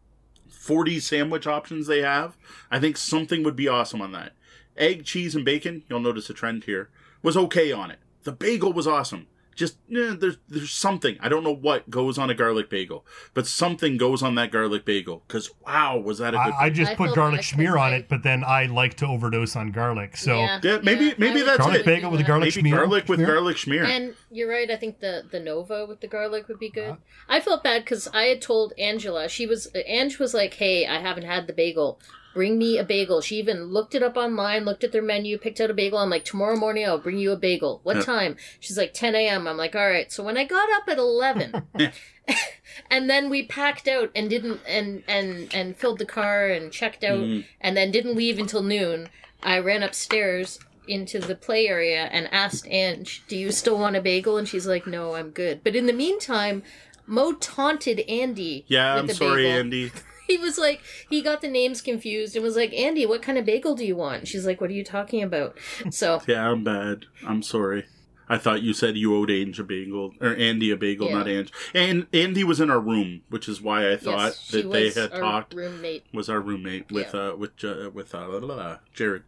[0.48, 2.36] 40 sandwich options they have,
[2.70, 4.32] I think something would be awesome on that.
[4.76, 6.90] Egg, cheese, and bacon, you'll notice a trend here,
[7.22, 7.98] was okay on it.
[8.22, 9.26] The bagel was awesome.
[9.58, 11.16] Just, eh, there's, there's something.
[11.20, 13.04] I don't know what goes on a garlic bagel,
[13.34, 15.24] but something goes on that garlic bagel.
[15.26, 16.54] Because, wow, was that a good.
[16.54, 18.94] I, I just I put garlic bad 'cause schmear on it, but then I like
[18.98, 20.16] to overdose on garlic.
[20.16, 21.86] So Yeah, Yeah, maybe- yeah, maybe I that's garlic it.
[21.86, 22.76] bagel with a garlic Maybe schmear.
[22.76, 23.26] garlic with schmear?
[23.26, 23.84] garlic schmear.
[23.84, 24.70] And you're right.
[24.70, 26.90] I think the the Nova with the garlic would be good.
[26.90, 26.96] Uh-huh.
[27.28, 29.28] I felt bad because I had told Angela.
[29.28, 31.98] She was Ange was like, "Hey, I haven't had the bagel.
[32.34, 35.60] Bring me a bagel." She even looked it up online, looked at their menu, picked
[35.60, 35.98] out a bagel.
[35.98, 38.02] I'm like, "Tomorrow morning, I'll bring you a bagel." What Yeah.
[38.02, 38.36] time?
[38.60, 41.62] She's like, "10 a.m." I'm like, "All right." So when I got up at 11,
[42.90, 47.02] and then we packed out and didn't and and and filled the car and checked
[47.04, 47.44] out Mm.
[47.60, 49.08] and then didn't leave until noon.
[49.42, 54.00] I ran upstairs into the play area and asked Ange, "Do you still want a
[54.00, 56.62] bagel?" And she's like, "No, I'm good." But in the meantime,
[57.06, 58.64] Mo taunted Andy.
[58.68, 59.58] Yeah, with I'm the sorry, bagel.
[59.60, 59.92] Andy.
[60.32, 63.44] He was like, he got the names confused and was like, "Andy, what kind of
[63.46, 65.56] bagel do you want?" She's like, "What are you talking about?"
[65.90, 67.06] So Yeah, I'm bad.
[67.26, 67.86] I'm sorry.
[68.28, 71.14] I thought you said you owed Ange a bagel or Andy a bagel, Yeah.
[71.14, 71.50] not Ange.
[71.74, 75.12] And Andy was in our room, which is why I thought yes, that they had
[75.12, 75.54] talked.
[75.54, 76.04] roommate.
[76.12, 79.22] Was our roommate with uh with uh, with uh, la, la, la, Jared.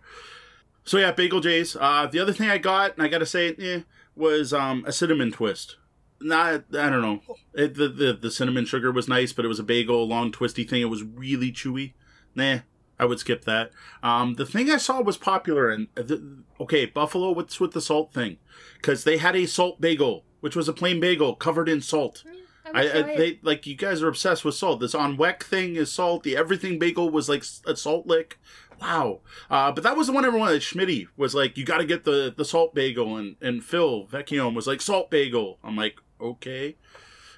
[0.85, 1.77] So yeah, bagel Jay's.
[1.77, 3.81] Uh, the other thing I got, and I gotta say, eh,
[4.15, 5.77] was um a cinnamon twist.
[6.21, 7.21] Not, I don't know.
[7.55, 10.65] It, the, the the cinnamon sugar was nice, but it was a bagel, long twisty
[10.65, 10.83] thing.
[10.83, 11.95] It was really chewy.
[12.35, 12.59] Nah,
[12.99, 13.71] I would skip that.
[14.03, 17.33] Um, the thing I saw was popular, and the, okay, Buffalo.
[17.33, 18.37] What's with the salt thing?
[18.77, 22.23] Because they had a salt bagel, which was a plain bagel covered in salt.
[22.67, 24.81] I, I, I they like you guys are obsessed with salt.
[24.81, 26.37] This on Weck thing is salty.
[26.37, 28.39] Everything bagel was like a salt lick.
[28.81, 29.21] Wow.
[29.51, 32.05] Uh, but that was the one everyone at Schmitty was like, you got to get
[32.05, 35.59] the the salt bagel, and and Phil Vecchione was like salt bagel.
[35.65, 36.77] I'm like, okay.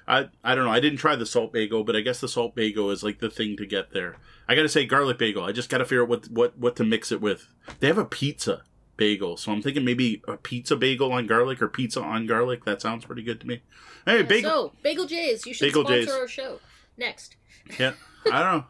[0.07, 0.71] I I don't know.
[0.71, 3.29] I didn't try the salt bagel, but I guess the salt bagel is like the
[3.29, 4.17] thing to get there.
[4.47, 5.43] I got to say garlic bagel.
[5.43, 7.47] I just got to figure out what what what to mix it with.
[7.79, 8.63] They have a pizza
[8.97, 12.65] bagel, so I'm thinking maybe a pizza bagel on garlic or pizza on garlic.
[12.65, 13.61] That sounds pretty good to me.
[14.05, 14.51] Hey, Yeah, bagel.
[14.51, 16.11] So, Bagel Jay's, you should Bagel sponsor J's.
[16.13, 16.59] our show.
[16.97, 17.37] Next.
[17.79, 17.93] Yeah,
[18.29, 18.65] I don't know.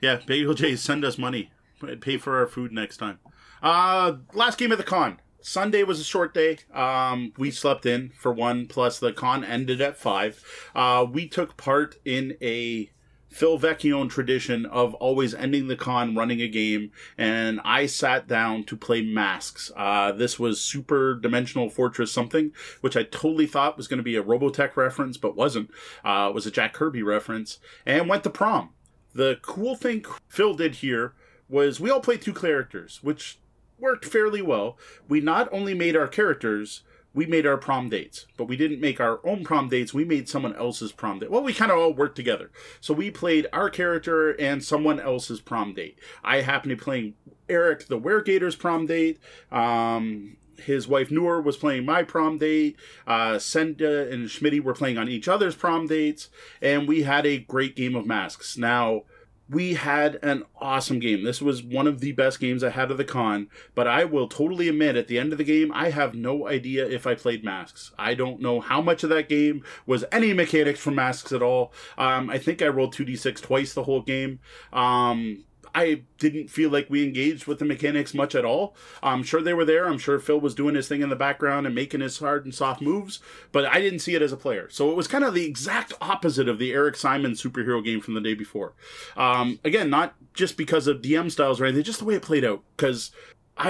[0.00, 1.52] Yeah, Bagel Jay's send us money.
[2.00, 3.20] Pay for our food next time.
[3.62, 5.20] Uh last game of the con.
[5.48, 6.58] Sunday was a short day.
[6.74, 8.66] Um, we slept in for one.
[8.66, 10.44] Plus, the con ended at five.
[10.74, 12.90] Uh, we took part in a
[13.30, 18.64] Phil Vecchione tradition of always ending the con running a game, and I sat down
[18.64, 19.72] to play Masks.
[19.74, 22.52] Uh, this was Super Dimensional Fortress something,
[22.82, 25.70] which I totally thought was going to be a Robotech reference, but wasn't.
[26.04, 28.74] Uh, it was a Jack Kirby reference, and went to prom.
[29.14, 31.14] The cool thing Phil did here
[31.48, 33.38] was we all played two characters, which
[33.80, 34.76] worked fairly well.
[35.08, 36.82] We not only made our characters,
[37.14, 39.94] we made our prom dates, but we didn't make our own prom dates.
[39.94, 41.30] We made someone else's prom date.
[41.30, 42.50] Well, we kind of all worked together.
[42.80, 45.98] So we played our character and someone else's prom date.
[46.22, 47.14] I happened to be playing
[47.48, 49.18] Eric, the Weregator's prom date.
[49.50, 52.76] Um, his wife Noor was playing my prom date.
[53.06, 56.28] Uh, Senda and Schmitty were playing on each other's prom dates,
[56.60, 58.56] and we had a great game of masks.
[58.58, 59.02] Now,
[59.50, 61.24] we had an awesome game.
[61.24, 64.28] This was one of the best games I had of the con, but I will
[64.28, 67.44] totally admit at the end of the game, I have no idea if I played
[67.44, 67.92] Masks.
[67.98, 71.72] I don't know how much of that game was any mechanics from Masks at all.
[71.96, 74.40] Um, I think I rolled 2d6 twice the whole game.
[74.72, 75.44] Um,
[75.78, 78.74] I didn't feel like we engaged with the mechanics much at all.
[79.00, 79.86] I'm sure they were there.
[79.86, 82.52] I'm sure Phil was doing his thing in the background and making his hard and
[82.52, 83.20] soft moves,
[83.52, 84.68] but I didn't see it as a player.
[84.70, 88.14] So it was kind of the exact opposite of the Eric Simon superhero game from
[88.14, 88.74] the day before.
[89.16, 92.44] Um, again, not just because of DM styles or anything, just the way it played
[92.44, 92.64] out.
[92.76, 93.12] Because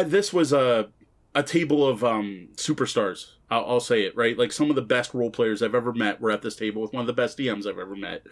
[0.07, 0.89] this was a
[1.35, 3.33] a table of um, superstars.
[3.51, 4.37] I'll, I'll say it right.
[4.39, 6.95] Like some of the best role players I've ever met were at this table with
[6.95, 8.23] one of the best DMs I've ever met,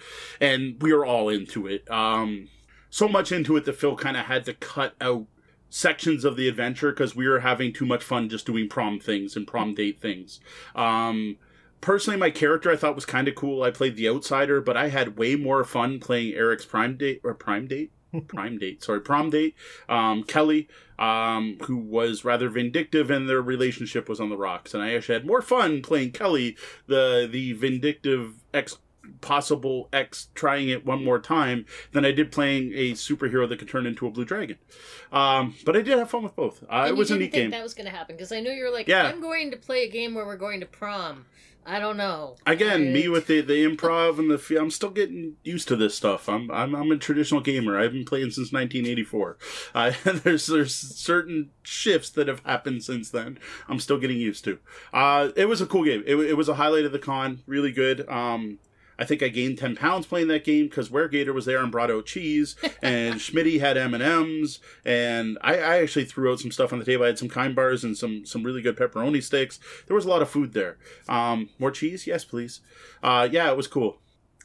[0.41, 1.89] and we were all into it.
[1.91, 2.49] Um,
[2.91, 5.27] so much into it that Phil kind of had to cut out
[5.69, 9.37] sections of the adventure because we were having too much fun just doing prom things
[9.37, 10.41] and prom date things.
[10.75, 11.37] Um,
[11.81, 13.63] personally, my character I thought was kind of cool.
[13.63, 17.35] I played the outsider, but I had way more fun playing Eric's prime date or
[17.35, 17.91] prime date.
[18.29, 19.55] prime date, sorry, prom date.
[19.89, 20.69] Um, Kelly,
[20.99, 24.75] um, who was rather vindictive, and their relationship was on the rocks.
[24.75, 26.57] And I actually had more fun playing Kelly,
[26.87, 28.79] the the vindictive ex
[29.21, 33.69] possible X trying it one more time than I did playing a superhero that could
[33.69, 34.59] turn into a blue dragon.
[35.13, 36.63] Um, but I did have fun with both.
[36.69, 37.51] Uh, it was a neat game.
[37.51, 39.05] that was going to happen because I know you're like, Yeah.
[39.05, 41.27] I'm going to play a game where we're going to prom.
[41.69, 42.37] I don't know.
[42.47, 46.29] Again, me with the, the improv and the I'm still getting used to this stuff.
[46.29, 47.77] I'm I'm, I'm a traditional gamer.
[47.77, 49.37] I've been playing since 1984.
[49.75, 49.93] Uh,
[50.23, 53.39] there's there's certain shifts that have happened since then.
[53.69, 54.61] I'm still getting used to.
[54.93, 56.05] Uh, it was a cool game.
[56.07, 57.43] It, it was a highlight of the con.
[57.47, 58.09] Really good.
[58.09, 58.61] Um,
[58.99, 61.91] I think I gained 10 pounds playing that game because Weregator was there and brought
[61.91, 66.51] out cheese, and Schmitty had M and M's, and I, I actually threw out some
[66.51, 67.05] stuff on the table.
[67.05, 69.59] I had some kind bars and some some really good pepperoni sticks.
[69.87, 70.79] There was a lot of food there.
[71.09, 72.61] Um, more cheese, yes, please.
[73.03, 73.99] Uh, yeah, it was cool.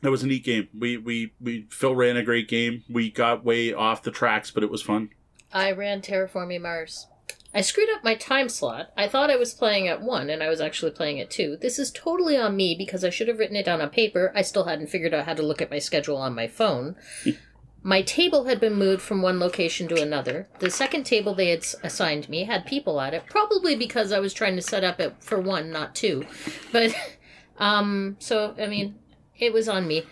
[0.03, 0.67] It was a neat game.
[0.77, 2.83] We we we Phil ran a great game.
[2.89, 5.11] We got way off the tracks, but it was fun.
[5.53, 7.07] I ran Terraforming Mars.
[7.53, 8.91] I screwed up my time slot.
[8.95, 11.57] I thought I was playing at 1 and I was actually playing at 2.
[11.61, 14.31] This is totally on me because I should have written it down on paper.
[14.33, 16.95] I still hadn't figured out how to look at my schedule on my phone.
[17.83, 20.47] my table had been moved from one location to another.
[20.59, 24.33] The second table they had assigned me had people at it, probably because I was
[24.33, 26.25] trying to set up it for one, not two.
[26.71, 26.93] But
[27.57, 28.95] um so I mean,
[29.37, 30.03] it was on me.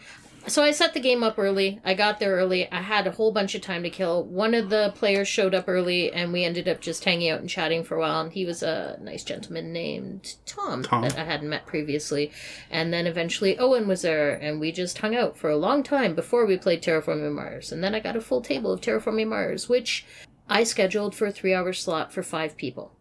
[0.50, 1.80] So I set the game up early.
[1.86, 2.72] I got there early.
[2.72, 4.24] I had a whole bunch of time to kill.
[4.24, 7.48] One of the players showed up early, and we ended up just hanging out and
[7.48, 8.22] chatting for a while.
[8.22, 11.04] And he was a nice gentleman named Tom, Tom.
[11.04, 12.32] that I hadn't met previously.
[12.72, 16.16] And then eventually Owen was there, and we just hung out for a long time
[16.16, 17.72] before we played Terraforming Mars.
[17.72, 20.04] And then I got a full table of Terraforming Mars, which
[20.50, 22.96] I scheduled for a three-hour slot for five people.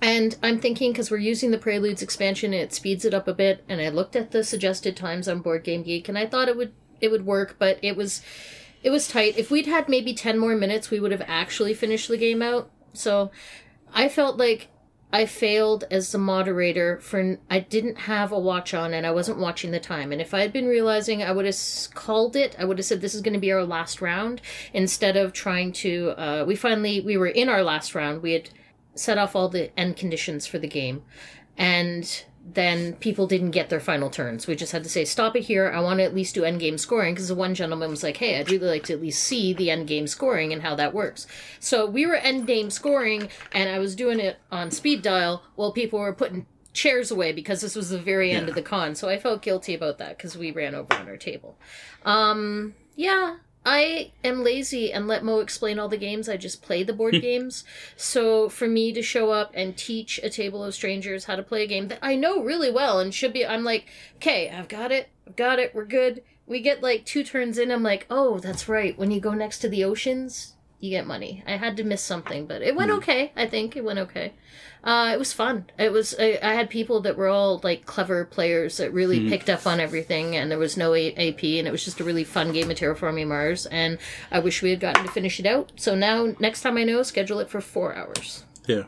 [0.00, 3.64] And I'm thinking because we're using the Preludes expansion, it speeds it up a bit.
[3.68, 6.56] And I looked at the suggested times on Board Game Geek, and I thought it
[6.56, 6.72] would
[7.04, 8.22] it would work, but it was
[8.82, 9.38] it was tight.
[9.38, 12.70] If we'd had maybe ten more minutes, we would have actually finished the game out.
[12.92, 13.30] So
[13.92, 14.68] I felt like
[15.14, 19.38] I failed as the moderator for I didn't have a watch on and I wasn't
[19.38, 20.10] watching the time.
[20.10, 21.56] And if I had been realizing, I would have
[21.94, 22.56] called it.
[22.58, 24.40] I would have said this is going to be our last round
[24.72, 26.10] instead of trying to.
[26.18, 28.22] Uh, we finally we were in our last round.
[28.22, 28.50] We had
[28.96, 31.04] set off all the end conditions for the game,
[31.56, 34.46] and then people didn't get their final turns.
[34.46, 35.70] We just had to say, stop it here.
[35.70, 38.18] I want to at least do end game scoring because the one gentleman was like,
[38.18, 40.92] hey, I'd really like to at least see the end game scoring and how that
[40.92, 41.26] works.
[41.58, 45.72] So we were end game scoring, and I was doing it on speed dial while
[45.72, 48.50] people were putting chairs away because this was the very end Yeah.
[48.50, 48.94] of the con.
[48.94, 51.56] So I felt guilty about that because we ran over on our table.
[52.04, 53.36] Um, yeah.
[53.64, 56.28] I am lazy and let Mo explain all the games.
[56.28, 57.20] I just play the board hmm.
[57.20, 57.64] games.
[57.96, 61.64] So for me to show up and teach a table of strangers how to play
[61.64, 63.86] a game that I know really well and should be, I'm like,
[64.16, 66.22] okay, I've got it, I've got it, we're good.
[66.46, 68.98] We get like two turns in, I'm like, oh, that's right.
[68.98, 70.53] When you go next to the oceans,
[70.84, 71.42] you get money.
[71.46, 73.32] I had to miss something, but it went okay.
[73.34, 74.34] I think it went okay.
[74.84, 75.64] Uh, it was fun.
[75.78, 76.14] It was.
[76.18, 79.80] I, I had people that were all like clever players that really picked up on
[79.80, 82.70] everything, and there was no a- AP, and it was just a really fun game
[82.70, 83.64] of Terraforming Mars.
[83.64, 83.96] And
[84.30, 85.72] I wish we had gotten to finish it out.
[85.76, 88.44] So now, next time I know, schedule it for four hours.
[88.66, 88.82] Yeah.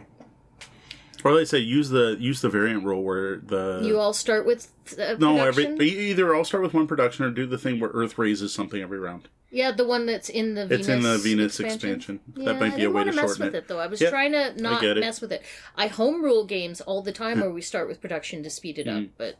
[1.24, 4.70] Or they say use the use the variant rule where the You all start with
[5.00, 8.18] uh, no every either I'll start with one production or do the thing where Earth
[8.18, 9.28] raises something every round.
[9.56, 10.86] Yeah, the one that's in the Venus.
[10.86, 11.90] It's in the Venus expansion.
[11.96, 12.20] expansion.
[12.36, 13.58] Yeah, That might I be a way to mess shorten with it.
[13.58, 13.68] it.
[13.68, 13.78] though.
[13.78, 15.42] I was Yeah, trying to not mess with it.
[15.76, 18.86] I home rule games all the time where we start with production to speed it
[18.86, 19.10] up, Mm.
[19.16, 19.36] but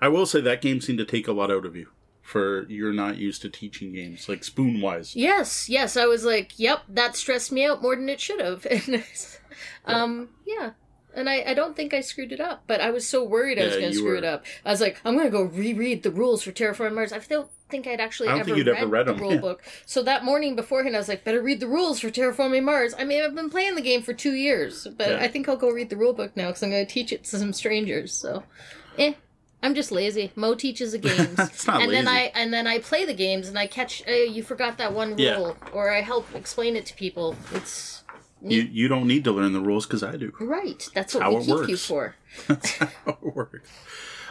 [0.00, 1.88] I will say that game seemed to take a lot out of you
[2.22, 5.16] for you're not used to teaching games like spoon wise.
[5.16, 8.66] Yes, yes, I was like, yep, that stressed me out more than it should have.
[8.70, 9.02] And,
[9.86, 10.70] um, yeah.
[11.14, 13.64] And I, I don't think I screwed it up, but I was so worried I
[13.64, 14.16] was Yeah, going to screw were.
[14.16, 14.44] it up.
[14.64, 17.12] I was like, I'm going to go reread the rules for Terraforming Mars.
[17.12, 19.20] I don't think I'd actually I don't ever, think you'd read ever read the them,
[19.22, 19.40] rule yeah.
[19.48, 19.62] book.
[19.86, 22.94] So that morning beforehand, I was like, better read the rules for Terraforming Mars.
[22.98, 25.18] I mean, I've been playing the game for two years, but Yeah.
[25.20, 27.24] I think I'll go read the rule book now because I'm going to teach it
[27.24, 28.12] to some strangers.
[28.12, 28.44] So,
[28.98, 29.14] eh.
[29.62, 30.32] I'm just lazy.
[30.36, 31.38] Mo teaches the games,
[31.68, 32.08] and then.
[32.08, 34.02] I and then I play the games, and I catch.
[34.08, 37.36] Uh, you forgot that one rule, or I help explain it to people.
[37.52, 37.99] It's
[38.42, 40.32] You you don't need to learn the rules because I do.
[40.40, 40.88] right.
[40.94, 42.16] That's what how we keep you for.
[42.46, 43.70] That's how it works.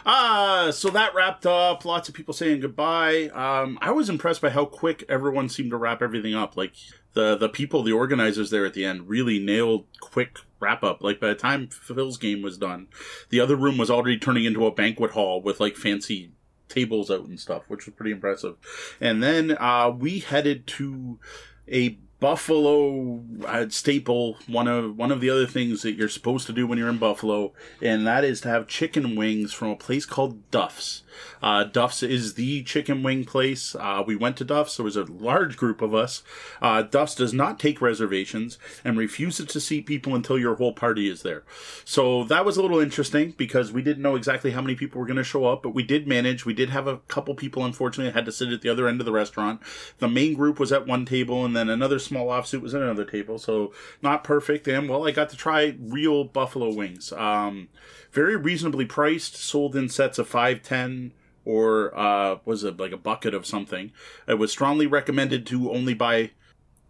[0.05, 1.85] Uh, so that wrapped up.
[1.85, 3.27] Lots of people saying goodbye.
[3.27, 6.57] Um, I was impressed by how quick everyone seemed to wrap everything up.
[6.57, 6.73] Like
[7.13, 11.03] the the people, the organizers there at the end, really nailed quick wrap up.
[11.03, 12.87] Like by the time Phil's game was done,
[13.29, 16.31] the other room was already turning into a banquet hall with like fancy
[16.69, 18.55] tables out and stuff, which was pretty impressive.
[19.01, 21.19] And then uh, we headed to
[21.67, 26.53] a Buffalo uh, staple, one of one of the other things that you're supposed to
[26.53, 30.05] do when you're in Buffalo, and that is to have chicken wings from a place
[30.05, 31.03] called Duff's.
[31.41, 33.75] Uh, Duff's is the chicken wing place.
[33.75, 34.77] Uh, we went to Duff's.
[34.77, 36.23] There was a large group of us.
[36.61, 41.09] Uh, Duff's does not take reservations and refuses to seat people until your whole party
[41.09, 41.43] is there.
[41.85, 45.07] So that was a little interesting because we didn't know exactly how many people were
[45.07, 46.45] going to show up, but we did manage.
[46.45, 49.05] We did have a couple people, unfortunately, had to sit at the other end of
[49.05, 49.61] the restaurant.
[49.99, 53.05] The main group was at one table, and then another small offsuit was at another
[53.05, 53.39] table.
[53.39, 54.67] So not perfect.
[54.67, 57.13] And well, I got to try real buffalo wings.
[57.13, 57.69] Um,
[58.11, 61.13] very reasonably priced, sold in sets of five, ten,
[61.45, 63.91] or uh, was it like a bucket of something.
[64.27, 66.31] It was strongly recommended to only buy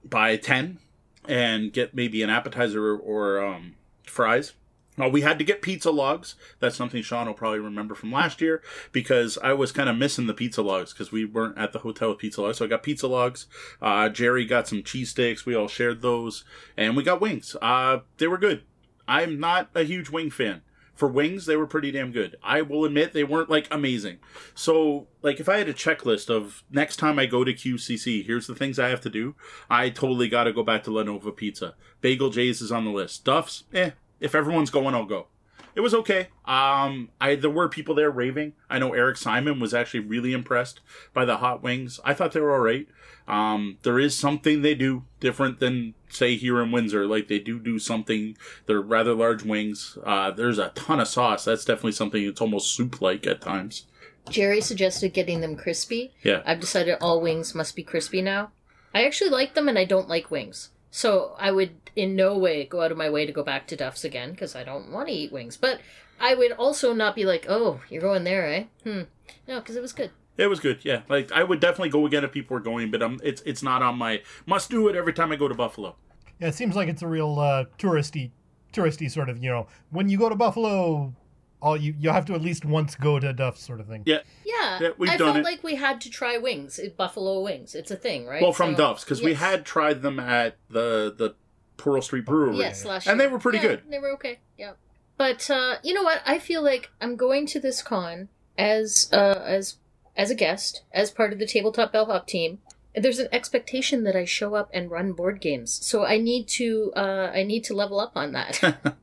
[0.04, 0.80] buy ten
[1.28, 3.76] and get maybe an appetizer or um,
[4.06, 4.54] fries.
[5.00, 6.36] Well, we had to get pizza logs.
[6.60, 8.62] That's something Sean will probably remember from last year
[8.92, 12.10] because I was kind of missing the pizza logs because we weren't at the hotel
[12.10, 12.58] with pizza logs.
[12.58, 13.48] So I got pizza logs.
[13.82, 15.46] Uh, Jerry got some cheesesteaks.
[15.46, 16.44] We all shared those.
[16.76, 17.56] And we got wings.
[17.62, 18.64] Uh, they were good.
[19.08, 20.62] I'm not a huge wing fan
[21.00, 22.36] for wings, they were pretty damn good.
[22.44, 24.18] I will admit they weren't like amazing.
[24.54, 28.48] So, like, if I had a checklist of next time I go to QCC, here's
[28.48, 29.34] the things I have to do,
[29.70, 31.76] I totally got to go back to La Nova Pizza.
[32.02, 33.24] Bagel Jay's is on the list.
[33.24, 33.92] Duff's, eh.
[34.20, 35.28] If everyone's going, I'll go.
[35.76, 36.28] It was okay.
[36.46, 38.54] Um, I there were people there raving.
[38.70, 40.82] I know Eric Simon was actually really impressed
[41.14, 42.00] by the hot wings.
[42.04, 42.88] I thought they were all right.
[43.28, 47.06] Um, there is something they do different than say here in Windsor.
[47.06, 48.36] Like they do do something.
[48.66, 49.98] They're rather large wings.
[50.04, 51.46] Uh, there's a ton of sauce.
[51.46, 52.24] That's definitely something.
[52.24, 53.86] It's almost soup like at times.
[54.30, 56.14] Jerry suggested getting them crispy.
[56.24, 56.42] Yeah.
[56.46, 58.52] I've decided all wings must be crispy now.
[58.94, 60.70] I actually like them and I don't like wings.
[60.92, 63.76] So I would in no way go out of my way to go back to
[63.76, 65.58] Duff's again because I don't want to eat wings.
[65.58, 65.80] But
[66.20, 68.64] I would also not be like, oh, you're going there, eh?
[68.84, 69.02] Hmm.
[69.48, 70.12] No, because it was good.
[70.38, 71.02] It was good, yeah.
[71.10, 73.84] Like I would definitely go again if people were going, but um, it's it's not
[73.84, 75.96] on my must do it every time I go to Buffalo.
[76.40, 78.32] Yeah, it seems like it's a real uh, touristy,
[78.72, 79.44] touristy sort of.
[79.44, 81.14] You know, when you go to Buffalo,
[81.62, 84.04] all you you have to at least once go to Duff sort of thing.
[84.06, 84.20] Yeah.
[84.46, 85.44] Yeah, Yeah, we've I done felt it.
[85.44, 87.76] like we had to try wings, it- buffalo wings.
[87.76, 88.42] It's a thing, right?
[88.42, 91.36] Well, from So- Duff's because we had tried them at the the
[91.78, 92.58] Pearl Street Brewery.
[92.58, 93.84] Yes, last and they were pretty Yeah, good.
[93.90, 94.40] They were okay.
[94.58, 94.74] Yeah.
[95.18, 96.22] But uh, you know what?
[96.26, 99.78] I feel like I'm going to this con as uh, as
[100.18, 102.60] as a guest, as part of the tabletop bellhop team.
[102.96, 106.92] There's an expectation that I show up and run board games, so I need to
[106.96, 108.60] uh, I need to level up on that.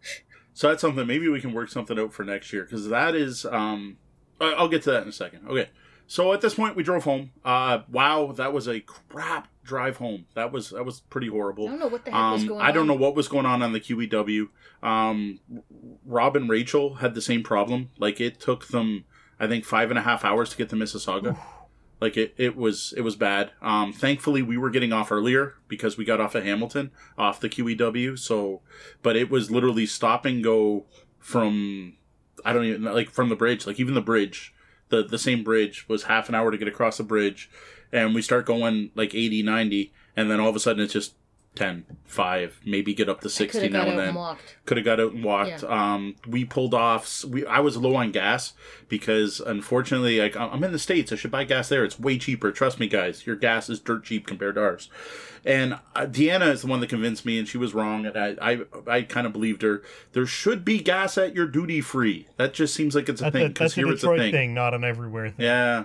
[0.57, 1.07] So that's something.
[1.07, 3.45] Maybe we can work something out for next year because that is.
[3.45, 3.99] Um,
[4.41, 5.47] I- I'll get to that in a second.
[5.47, 5.69] Okay.
[6.07, 7.33] So at this point, we drove home.
[7.45, 10.25] Uh, wow, that was a crap drive home.
[10.35, 11.67] That was that was pretty horrible.
[11.67, 12.87] I don't know what the heck was Um, going I don't on.
[12.87, 14.49] know what was going on on the QEW.
[14.83, 15.41] Um,
[16.07, 17.91] Rob and Rachel had the same problem.
[17.99, 19.05] Like it took them,
[19.39, 21.37] I think, five and a half hours to get to Mississauga.
[22.01, 23.53] Like it, it was it was bad.
[23.63, 27.49] Um, thankfully, we were getting off earlier because we got off at Hamilton, off the
[27.49, 28.19] QEW.
[28.19, 28.61] So,
[29.03, 30.85] but it was literally stop and go
[31.19, 31.95] from
[32.45, 33.67] I don't even like from the bridge.
[33.67, 34.55] Like even the bridge,
[34.91, 37.51] the the same bridge was half an hour to get across the bridge,
[37.91, 41.15] and we start going like 80, 90, and then all of a sudden it's just
[41.57, 45.25] 10, 5, maybe get up to sixty now and then could have got out and
[45.25, 45.65] walked.
[45.65, 47.25] Um, we pulled off.
[47.25, 48.53] We I was low on gas
[48.89, 51.85] because unfortunately, like I'm in the states, I should buy gas there.
[51.85, 52.53] It's way cheaper.
[52.53, 53.27] Trust me, guys.
[53.27, 54.89] Your gas is dirt cheap compared to ours.
[55.45, 58.05] And uh, Deanna is the one that convinced me, and she was wrong.
[58.07, 59.83] And I I, I kind of believed her.
[60.13, 62.27] There should be gas at your duty free.
[62.37, 64.07] That just seems like it's a That's thing a, because that's a here it's a
[64.07, 64.33] Detroit thing.
[64.33, 64.55] thing.
[64.55, 65.45] not an everywhere thing.
[65.45, 65.85] Yeah.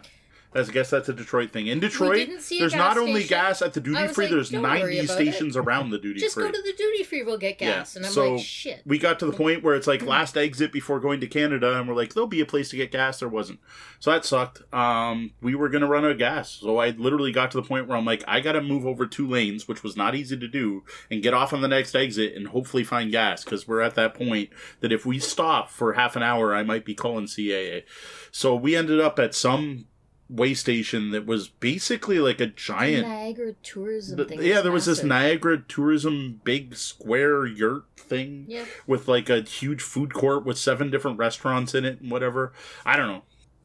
[0.53, 1.67] That's- I guess that's a Detroit thing.
[1.67, 3.29] In Detroit, there's not only station.
[3.29, 6.43] gas at the duty free, like, there's 90 about stations around the duty Just free.
[6.43, 7.23] Just go to the duty free.
[7.23, 7.95] We'll get gas.
[7.95, 8.81] and I'm so like, shit.
[8.85, 11.87] We got to the point where it's like last exit before going to Canada, and
[11.87, 13.19] we're like, there'll be a place to get gas.
[13.19, 13.59] There wasn't,
[13.99, 14.61] so that sucked.
[14.73, 17.87] Um, we were gonna run out of gas, so I literally got to the point
[17.87, 20.83] where I'm like, I gotta move over two lanes, which was not easy to do,
[21.09, 24.13] and get off on the next exit and hopefully find gas because we're at that
[24.13, 24.49] point
[24.81, 27.83] that if we stop for half an hour, I might be calling CAA.
[28.31, 29.85] So we ended up at some
[30.31, 34.41] way station that was basically like a giant Niagara tourism thing.
[34.41, 35.03] yeah, there was this.
[35.03, 38.65] Niagara tourism big square yurt thing Yeah.
[38.87, 42.53] with like a huge food court with seven different restaurants in it and whatever.
[42.85, 43.23] I don't know.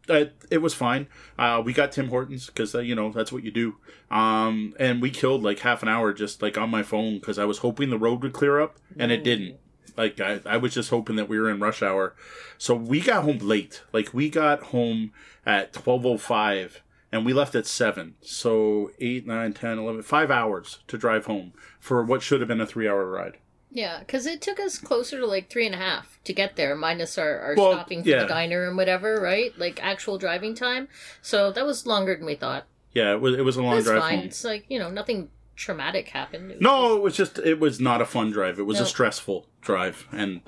[0.08, 1.08] Uh, it was fine.
[1.36, 3.76] Uh, we got Tim Hortons because uh, you know that's what you do.
[4.10, 7.44] Um, and we killed like half an hour just like on my phone because I
[7.44, 9.56] was hoping the road would clear up and it didn't.
[9.96, 12.14] Like I, I was just hoping that we were in rush hour.
[12.58, 13.82] So we got home late.
[13.92, 15.12] Like we got home
[15.44, 16.82] at twelve oh five
[17.12, 21.52] and we left at 7 so 8 9 10 11 5 hours to drive home
[21.78, 23.38] for what should have been a 3 hour ride
[23.70, 26.74] Yeah, because it took us closer to like three and a half to get there,
[26.74, 28.22] minus our, our Well, stopping for yeah.
[28.22, 29.56] the diner and whatever, right?
[29.56, 30.88] Like actual driving time.
[31.22, 32.64] So that was longer than we thought.
[32.92, 34.18] yeah it was, it was a long That's drive fine.
[34.18, 36.52] home It's like, you know, nothing traumatic happened.
[36.52, 38.58] It No, it was just it was not a fun drive.
[38.58, 38.84] It was No.
[38.84, 40.42] a stressful drive, and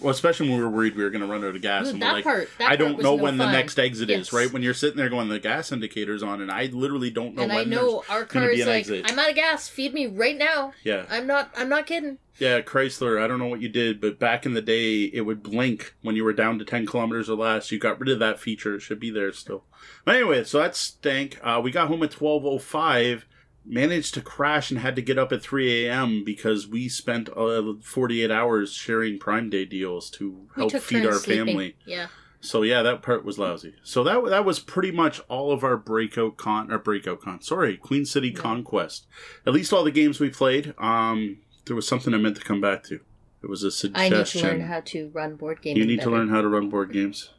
[0.00, 1.86] well, especially when we were worried we were going to run out of gas.
[1.86, 4.28] Ooh, and that we're like, part- I don't know no when the next exit Yes.
[4.28, 4.32] is.
[4.32, 7.42] Right when you're sitting there going, the gas indicator's on, and I literally don't know
[7.42, 9.04] and when I know our car be is like, exit.
[9.10, 9.68] I'm out of gas.
[9.68, 10.72] Feed me right now.
[10.84, 11.50] Yeah, I'm not.
[11.56, 12.18] I'm not kidding.
[12.38, 13.20] yeah, Chrysler.
[13.22, 16.16] I don't know what you did, but back in the day, it would blink when
[16.16, 17.70] you were down to ten kilometers or less.
[17.70, 18.76] You got rid of that feature.
[18.76, 19.64] It should be there still.
[20.06, 21.38] But anyway, so that stank.
[21.42, 23.26] Uh, we got home at twelve oh five.
[23.70, 26.24] Managed to crash and had to get up at 3 a.m.
[26.24, 31.46] because we spent uh, 48 hours sharing Prime Day deals to help feed our sleeping.
[31.46, 31.76] family.
[31.84, 32.06] Yeah.
[32.40, 33.74] So yeah, that part was lousy.
[33.82, 37.42] So that that was pretty much all of our breakout con or breakout con.
[37.42, 38.40] Sorry, Queen City Yeah.
[38.40, 39.06] Conquest.
[39.46, 40.72] At least all the games we played.
[40.78, 43.00] Um, there was something I meant to come back to.
[43.42, 44.14] It was a suggestion.
[44.14, 45.78] I need to learn how to run board games.
[45.78, 47.30] You need to learn how to run board games.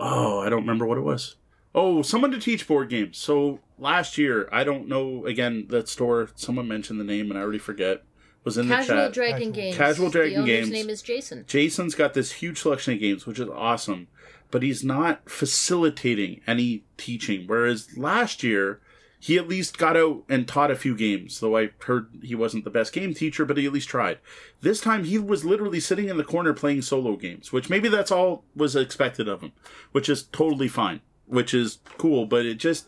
[0.00, 1.36] Oh, I don't remember what it was.
[1.74, 3.18] Oh, someone to teach board games.
[3.18, 5.26] So last year, I don't know.
[5.26, 6.28] Again, that store.
[6.34, 8.02] Someone mentioned the name, and I already forget.
[8.44, 9.12] Was in Casual the chat.
[9.12, 9.76] Dragon Casual- Games.
[9.76, 10.70] Casual Dragon the owner's Games.
[10.70, 11.44] name is Jason.
[11.46, 14.06] Jason's got this huge selection of games, which is awesome,
[14.50, 17.44] but he's not facilitating any teaching.
[17.46, 18.80] Whereas last year,
[19.20, 22.62] he at least got out and taught a few games, though I heard he wasn't
[22.64, 24.18] the best game teacher, but he at least tried.
[24.60, 28.12] This time, he was literally sitting in the corner playing solo games, which maybe that's
[28.12, 29.52] all was expected of him,
[29.92, 32.86] which is totally fine, which is cool, but it just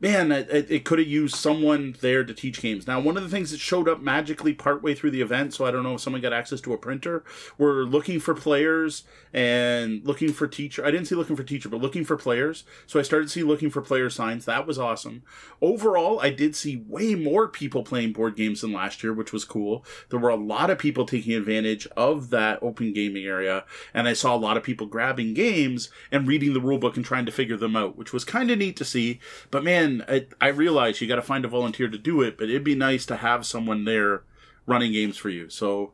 [0.00, 2.86] man, it, it, could have used someone there to teach games.
[2.86, 5.70] Now, one of the things that showed up magically partway through the event, so I
[5.70, 7.22] don't know if someone got access to a printer,
[7.58, 10.84] were looking for players and looking for teacher.
[10.84, 12.64] I didn't see looking for teacher, but looking for players.
[12.86, 14.46] So I started to see looking for player signs.
[14.46, 15.22] That was awesome.
[15.60, 19.44] Overall, I did see way more people playing board games than last year, which was
[19.44, 19.84] cool.
[20.08, 24.14] There were a lot of people taking advantage of that open gaming area, and I
[24.14, 27.56] saw a lot of people grabbing games and reading the rulebook and trying to figure
[27.58, 29.20] them out, which was kind of neat to see.
[29.50, 32.48] But man, I, I realize you got to find a volunteer to do it, but
[32.48, 34.22] it'd be nice to have someone there
[34.66, 35.48] running games for you.
[35.48, 35.92] So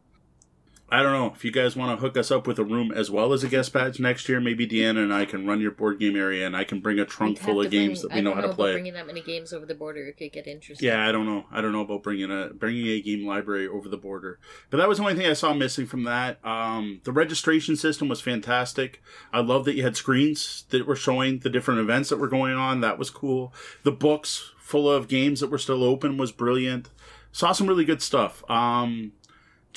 [0.89, 3.11] I don't know if you guys want to hook us up with a room as
[3.11, 4.41] well as a guest badge next year.
[4.41, 7.05] Maybe Deanna and I can run your board game area, and I can bring a
[7.05, 8.73] trunk We'd full of games bring- that we know don't how to play.
[8.73, 10.87] Bringing that many games over the border, it could get interesting.
[10.87, 11.47] Yeah, I don't know.
[11.51, 14.39] I don't know about bringing a bringing a game library over the border,
[14.71, 16.39] but that was the only thing I saw missing from that.
[16.47, 19.03] Um, the registration system was fantastic.
[19.33, 22.55] I love that you had screens that were showing the different events that were going
[22.55, 22.81] on.
[22.81, 23.53] That was cool.
[23.83, 26.91] The books full of games that were still open was brilliant.
[27.33, 28.49] Saw some really good stuff.
[28.49, 29.13] Um,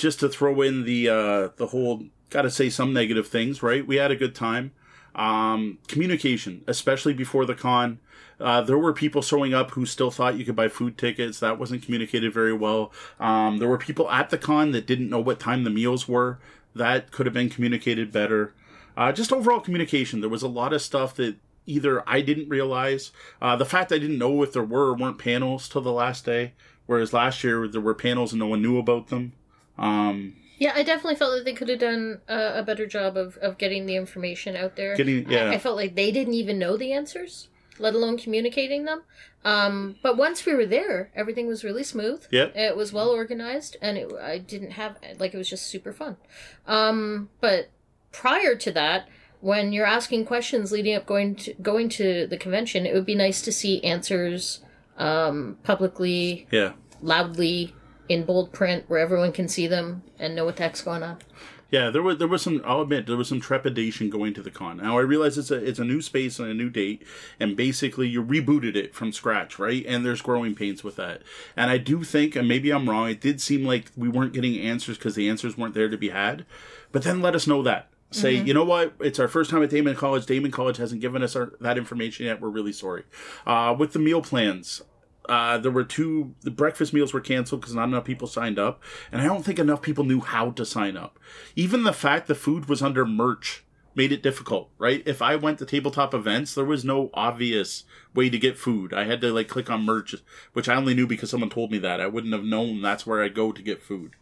[0.00, 3.86] just to throw in the uh, the whole got to say some negative things, right?
[3.86, 4.72] We had a good time.
[5.14, 7.98] Um, communication, especially before the con.
[8.38, 11.40] Uh, there were people showing up who still thought you could buy food tickets.
[11.40, 12.92] That wasn't communicated very well.
[13.18, 16.38] Um, there were people at the con that didn't know what time the meals were.
[16.74, 18.54] That could have been communicated better.
[18.96, 20.20] Uh, just overall communication.
[20.20, 21.36] There was a lot of stuff that
[21.66, 23.12] either I didn't realize.
[23.42, 26.24] Uh, the fact I didn't know if there were or weren't panels till the last
[26.24, 26.54] day,
[26.86, 29.32] whereas last year there were panels and no one knew about them.
[29.80, 33.36] Um, Yeah, I definitely felt that they could have done a, a better job of,
[33.38, 34.94] of getting the information out there.
[34.94, 35.50] Getting- I- yeah.
[35.50, 37.48] I, felt like they didn't even know the answers,
[37.78, 39.02] let alone communicating them.
[39.42, 42.26] Um, but once we were there, everything was really smooth.
[42.30, 42.54] Yep.
[42.54, 46.18] It was well organized, and it, I didn't have like it was just super fun.
[46.66, 47.70] Um, but
[48.12, 49.08] prior to that,
[49.40, 53.14] when you're asking questions leading up going to going to the convention, it would be
[53.14, 54.60] nice to see answers
[54.98, 56.72] um, publicly, yeah.
[57.00, 57.74] loudly,
[58.10, 61.18] in bold print, where everyone can see them and know what the heck's going on.
[61.70, 62.60] Yeah, there was there was some.
[62.64, 64.78] I'll admit there was some trepidation going to the con.
[64.78, 67.04] Now I realize it's a it's a new space and a new date,
[67.38, 69.84] and basically you rebooted it from scratch, right?
[69.86, 71.22] And there's growing pains with that.
[71.56, 74.58] And I do think, and maybe I'm wrong, it did seem like we weren't getting
[74.58, 76.44] answers because the answers weren't there to be had.
[76.90, 77.88] But then let us know that.
[78.12, 78.94] Say, you know what?
[78.98, 80.26] It's our first time at Daemen College.
[80.26, 82.40] Daemen College hasn't given us our, that information yet.
[82.40, 83.04] We're really sorry.
[83.46, 84.82] Uh, with the meal plans,
[85.28, 88.82] uh, there were two the breakfast meals were canceled because not enough people signed up
[89.12, 91.18] and i don't think enough people knew how to sign up
[91.54, 93.64] even the fact the food was under merch
[93.94, 97.84] made it difficult right if i went to tabletop events there was no obvious
[98.14, 100.14] way to get food i had to like click on merch
[100.52, 103.22] which i only knew because someone told me that i wouldn't have known that's where
[103.22, 104.12] i'd go to get food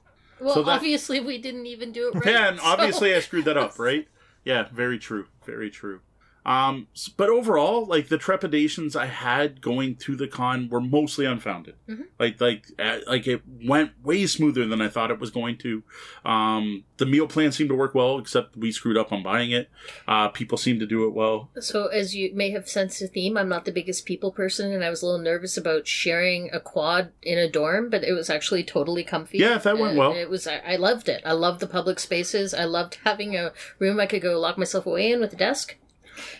[0.40, 2.26] Well, So that- obviously we didn't even do it right.
[2.26, 4.08] yeah, and so- obviously I screwed that up, right?
[4.44, 6.00] Yeah, very true, very true.
[6.48, 6.86] Um,
[7.18, 11.74] but overall, like the trepidations I had going to the con were mostly unfounded.
[11.86, 12.06] Mhm.
[12.18, 15.82] Like, like, uh, like it went way smoother than I thought it was going to.
[16.24, 19.68] Um, the meal plan seemed to work well, except we screwed up on buying it.
[20.08, 21.50] Uh, people seemed to do it well.
[21.60, 24.82] So, as you may have sensed a theme, I'm not the biggest people person, and
[24.82, 28.30] I was a little nervous about sharing a quad in a dorm, but it was
[28.30, 29.36] actually totally comfy.
[29.36, 30.14] Yeah, that went well.
[30.14, 30.46] It was.
[30.46, 31.20] I, I loved it.
[31.26, 32.54] I loved the public spaces.
[32.54, 35.76] I loved having a room I could go lock myself away in with a desk.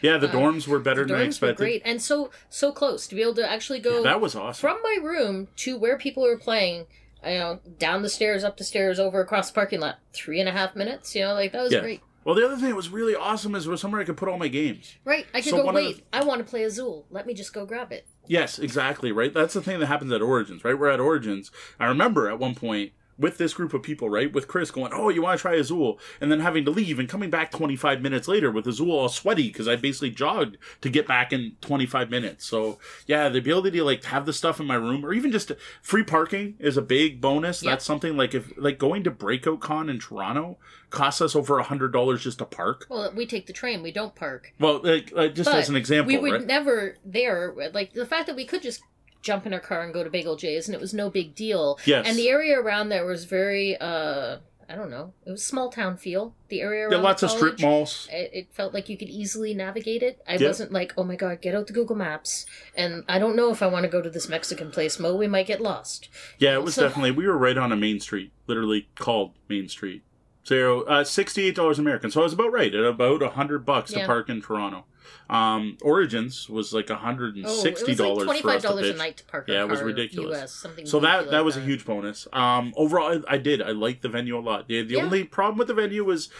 [0.02, 1.56] Yeah, the uh, dorms were better than I expected.
[1.59, 4.60] great and so so close to be able to actually go That was awesome.
[4.60, 6.86] from my room to where people were playing.
[7.24, 9.98] You know, down the stairs, up the stairs, over across the parking lot.
[10.12, 11.16] Three and a half minutes.
[11.16, 11.80] You know, like that was Yeah.
[11.80, 12.00] great.
[12.24, 14.38] Well, the other thing that was really awesome is was somewhere I could put all
[14.38, 14.94] my games.
[15.05, 15.26] Right.
[15.34, 15.72] I could So go.
[15.72, 17.06] Wait, the- I want to play Azul.
[17.10, 18.06] Let me just go grab it.
[18.28, 19.32] Yes, exactly, right?
[19.34, 20.78] That's the thing that happens at Origins, right?
[20.78, 21.50] We're at Origins.
[21.80, 24.32] I remember at one point with this group of people, right?
[24.32, 25.98] With Chris going, Oh, you want to try Azul?
[26.20, 29.48] And then having to leave and coming back 25 minutes later with Azul all sweaty
[29.48, 32.46] because I basically jogged to get back in 25 minutes.
[32.46, 35.52] So, yeah, the ability to like have the stuff in my room or even just
[35.82, 37.62] free parking is a big bonus.
[37.62, 37.72] Yep.
[37.72, 40.58] That's something like if like going to Breakout Con in Toronto
[40.90, 42.86] costs us over a $100 just to park.
[42.88, 43.82] Well, we take the train.
[43.82, 44.52] We don't park.
[44.58, 46.46] Well, like, like just But as an example, we would right?
[46.46, 47.54] never there.
[47.72, 48.82] Like the fact that we could just
[49.28, 51.78] jump in our car and go to Bagel Jay's, and it was no big deal.
[51.84, 52.06] Yes.
[52.09, 53.76] And the area around there was very.
[53.78, 54.38] uh
[54.70, 55.14] I don't know.
[55.24, 56.34] It was small town feel.
[56.48, 58.06] The area around yeah, lots of strip malls.
[58.12, 60.20] It, it felt like you could easily navigate it.
[60.28, 60.48] I Yeah.
[60.48, 62.44] wasn't like, oh my god, get out the Google Maps,
[62.76, 65.16] and I don't know if I want to go to this Mexican place, Mo.
[65.16, 66.10] We might get lost.
[66.38, 67.12] Yeah, it was So- definitely.
[67.12, 70.02] We were right on a main street, literally called Main Street.
[70.42, 72.10] So, uh, sixty-eight dollars American.
[72.10, 74.84] So I was about right at about a hundred bucks to park in Toronto.
[75.30, 78.51] Um, Origins was like a hundred and Oh, sixty it was like dollars twenty for
[78.51, 78.98] us to dollars a pitch.
[78.98, 79.44] night to park.
[79.48, 80.43] Yeah, it was ridiculous.
[80.43, 82.26] US, something So goofy that that like was a huge bonus.
[82.32, 83.60] Um, overall, I, I did.
[83.62, 84.68] I liked the venue a lot.
[84.68, 85.05] The, the Yeah.
[85.05, 86.30] only problem with the venue was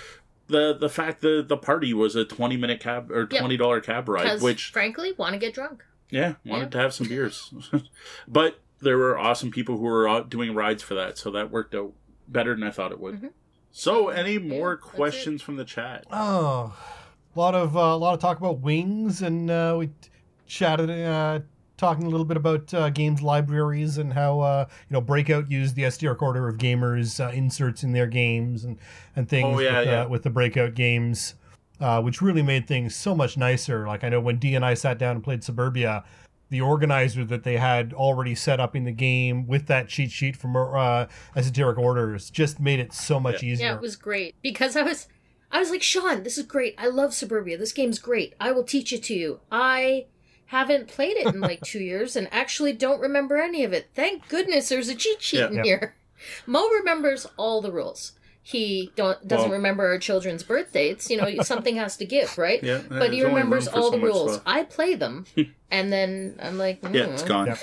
[0.47, 4.09] the the fact that the party was a twenty minute cab or twenty dollar cab
[4.09, 5.85] ride, which frankly, want to get drunk.
[6.11, 6.69] yeah, wanted Yeah.
[6.71, 7.53] to have some beers.
[8.29, 11.75] but there were awesome people who were out doing rides for that, so that worked
[11.75, 11.93] out
[12.27, 13.21] better than I thought it would.
[13.21, 13.31] Mhm.
[13.71, 14.97] So, any more that's it.
[14.97, 16.05] questions from the chat?
[16.11, 16.75] Oh,
[17.35, 19.91] a lot of uh, a lot of talk about wings, and uh, we
[20.47, 21.41] chatted, uh,
[21.77, 25.75] talking a little bit about uh, games libraries and how uh, you know Breakout used
[25.77, 28.79] the Esoteric Order of Gamers uh, inserts in their games and
[29.15, 30.03] and things Oh, yeah, with, yeah.
[30.03, 31.35] Uh, with the Breakout games,
[31.81, 33.87] uh, which really made things so much nicer.
[33.87, 36.05] Like I know when D and I sat down and played Suburbia.
[36.51, 40.35] The organizer that they had already set up in the game with that cheat sheet
[40.35, 41.05] from uh,
[41.37, 43.67] esoteric orders just made it so much easier.
[43.67, 45.09] Yeah, it was great because I was,
[45.51, 46.75] I was like, Sean, this is great.
[46.79, 47.57] I love Suburbia.
[47.57, 48.35] This game's great.
[48.39, 49.41] I will teach it to you.
[49.51, 50.07] I
[50.47, 53.89] haven't played it in like two years and actually don't remember any of it.
[53.95, 55.47] Thank goodness there's a cheat sheet Yeah.
[55.49, 55.65] in Yep.
[55.65, 55.95] here.
[56.47, 58.13] Mo remembers all the rules.
[58.43, 61.11] He don't doesn't Well- remember our children's birth dates.
[61.11, 62.63] You know, something has to give, right?
[62.63, 64.33] Yeah, But he remembers all so the rules.
[64.35, 64.43] stuff.
[64.47, 65.27] I play them,
[65.71, 67.47] and then I'm like, Yeah, it's "Hmm." gone.
[67.49, 67.57] Yeah.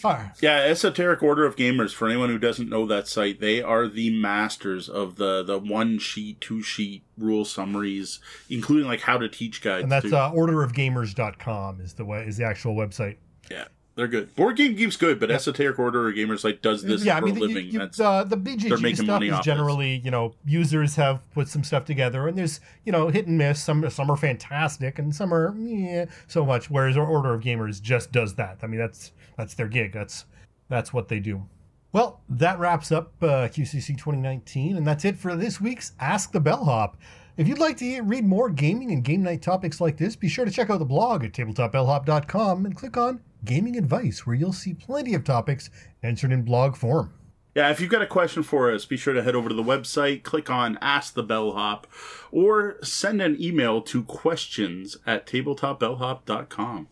[0.00, 0.32] Fire.
[0.40, 1.92] Yeah, Esoteric Order of Gamers.
[1.94, 5.98] For anyone who doesn't know that site, they are the masters of the the one
[5.98, 8.18] sheet, two sheet rule summaries,
[8.48, 9.82] including like how to teach guides.
[9.82, 13.16] And that's uh, orderofgamers.com is the way is the actual website.
[13.50, 13.64] yeah,
[13.96, 14.34] they're good.
[14.36, 17.26] Board Game Geek's good, but Esoteric Order of Gamers like does this yeah, I for
[17.26, 17.66] mean, a you- living.
[17.66, 19.46] you- that's uh, the they're BGG making stuff money is off this.
[19.46, 23.36] generally, you know, users have put some stuff together, and there's, you know, hit and
[23.38, 23.62] miss.
[23.62, 26.70] Some some are fantastic, and some are yeah, so much.
[26.70, 28.58] Whereas Order of Gamers just does that.
[28.62, 29.92] I mean, that's that's their gig.
[29.92, 30.24] That's
[30.68, 31.46] that's what they do.
[31.92, 36.40] Well, that wraps up uh, QCC 2019, and that's it for this week's Ask the
[36.40, 36.96] Bellhop.
[37.36, 40.44] If you'd like to read more gaming and game night topics like this, be sure
[40.44, 44.74] to check out the blog at tabletopbellhop.com and click on Gaming Advice, where you'll see
[44.74, 45.70] plenty of topics
[46.02, 47.12] answered in blog form.
[47.54, 49.62] Yeah, if you've got a question for us, be sure to head over to the
[49.62, 51.86] website, click on Ask the Bellhop,
[52.30, 56.88] or send an email to questions at tabletopbellhop.com.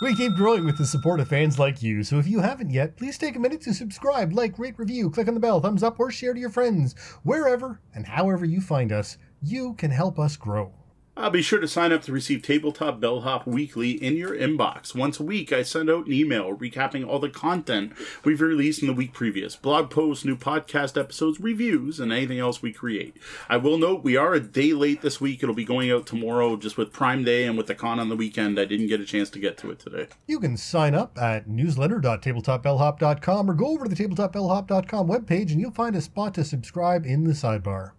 [0.00, 2.96] We keep growing with the support of fans like you, so if you haven't yet,
[2.96, 5.98] please take a minute to subscribe, like, rate, review, click on the bell, thumbs up,
[5.98, 6.94] or share to your friends.
[7.24, 10.72] Wherever and however you find us, you can help us grow.
[11.18, 14.94] Uh, be sure to sign up to receive Tabletop Bellhop Weekly in your inbox.
[14.94, 17.92] Once a week, I send out an email recapping all the content
[18.24, 22.62] we've released in the week previous blog posts, new podcast episodes, reviews, and anything else
[22.62, 23.16] we create.
[23.48, 25.42] I will note we are a day late this week.
[25.42, 28.16] It'll be going out tomorrow just with Prime Day and with the con on the
[28.16, 28.60] weekend.
[28.60, 30.06] I didn't get a chance to get to it today.
[30.28, 35.72] You can sign up at newsletter.tabletopbellhop.com or go over to the tabletopbellhop.com webpage and you'll
[35.72, 37.90] find a spot to subscribe in the sidebar.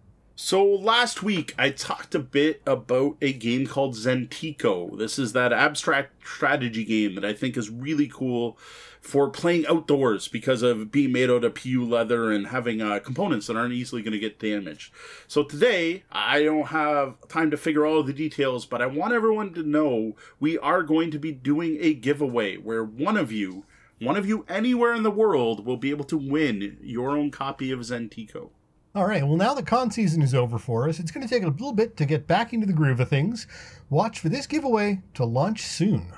[0.41, 4.97] So last week I talked a bit about a game called Zentico.
[4.97, 8.57] This is that abstract strategy game that I think is really cool
[9.01, 13.47] for playing outdoors because of being made out of PU leather and having uh, components
[13.47, 14.93] that aren't easily going to get damaged.
[15.27, 19.53] So today I don't have time to figure all the details, but I want everyone
[19.55, 23.65] to know we are going to be doing a giveaway where one of you,
[23.99, 27.71] one of you anywhere in the world, will be able to win your own copy
[27.71, 28.51] of Zentico.
[28.95, 30.99] All right, well, now the con season is over for us.
[30.99, 33.45] It's going to take a little bit to get back into the groove of things.
[33.91, 36.11] Watch for this giveaway to launch soon.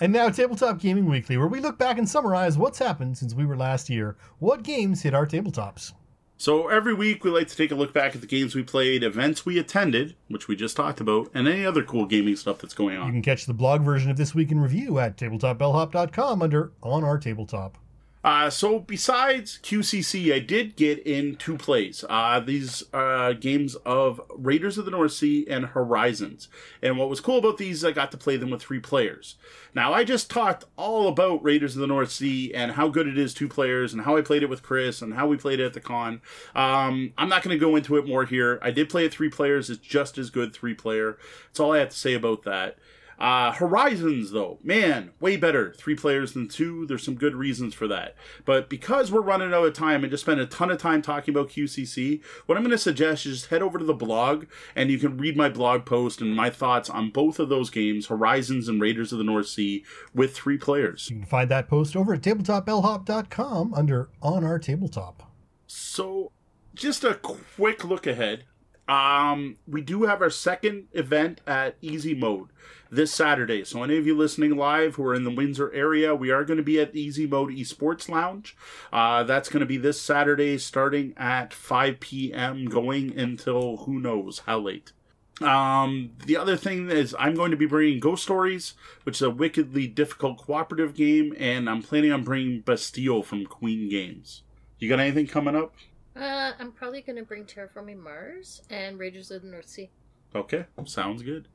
[0.00, 3.46] And now, Tabletop Gaming Weekly, where we look back and summarize what's happened since we
[3.46, 4.16] were last here.
[4.38, 5.92] What games hit our tabletops?
[6.36, 9.02] So every week we like to take a look back at the games we played,
[9.02, 12.74] events we attended, which we just talked about, and any other cool gaming stuff that's
[12.74, 13.06] going on.
[13.06, 17.02] You can catch the blog version of This Week in Review at tabletopbellhop.com under On
[17.02, 17.78] Our Tabletop.
[18.24, 22.04] Uh, so besides QCC, I did get in two plays.
[22.08, 26.48] Uh, these uh, games of Raiders of the North Sea and Horizons.
[26.82, 29.36] And what was cool about these, I got to play them with three players.
[29.74, 33.16] Now, I just talked all about Raiders of the North Sea and how good it
[33.16, 35.66] is two players and how I played it with Chris and how we played it
[35.66, 36.20] at the con.
[36.56, 38.58] Um, I'm not going to go into it more here.
[38.62, 39.70] I did play it three players.
[39.70, 41.18] It's just as good three player.
[41.46, 42.78] That's all I have to say about that.
[43.18, 45.72] Uh, Horizons, though, man, way better.
[45.72, 46.86] Three players than two.
[46.86, 48.14] There's some good reasons for that.
[48.44, 51.34] But because we're running out of time and just spent a ton of time talking
[51.34, 54.46] about QCC, what I'm going to suggest is just head over to the blog
[54.76, 58.06] and you can read my blog post and my thoughts on both of those games,
[58.06, 59.84] Horizons and Raiders of the North Sea,
[60.14, 61.10] with three players.
[61.10, 65.30] You can find that post over at tabletopbellhop.com under On Our Tabletop.
[65.66, 66.32] So,
[66.74, 68.44] just a quick look ahead.
[68.88, 72.48] Um, we do have our second event at Easy Mode
[72.90, 73.64] this Saturday.
[73.64, 76.56] So, any of you listening live who are in the Windsor area, we are going
[76.56, 78.56] to be at Easy Mode Esports Lounge.
[78.92, 84.42] Uh, that's going to be this Saturday, starting at 5 p.m., going until who knows
[84.46, 84.92] how late.
[85.40, 88.74] Um, the other thing is, I'm going to be bringing Ghost Stories,
[89.04, 93.88] which is a wickedly difficult cooperative game, and I'm planning on bringing Bastille from Queen
[93.88, 94.42] Games.
[94.78, 95.74] You got anything coming up?
[96.18, 99.90] Uh, I'm probably going to bring Terraforming Mars and Raiders of the North Sea.
[100.34, 101.48] Okay, sounds good.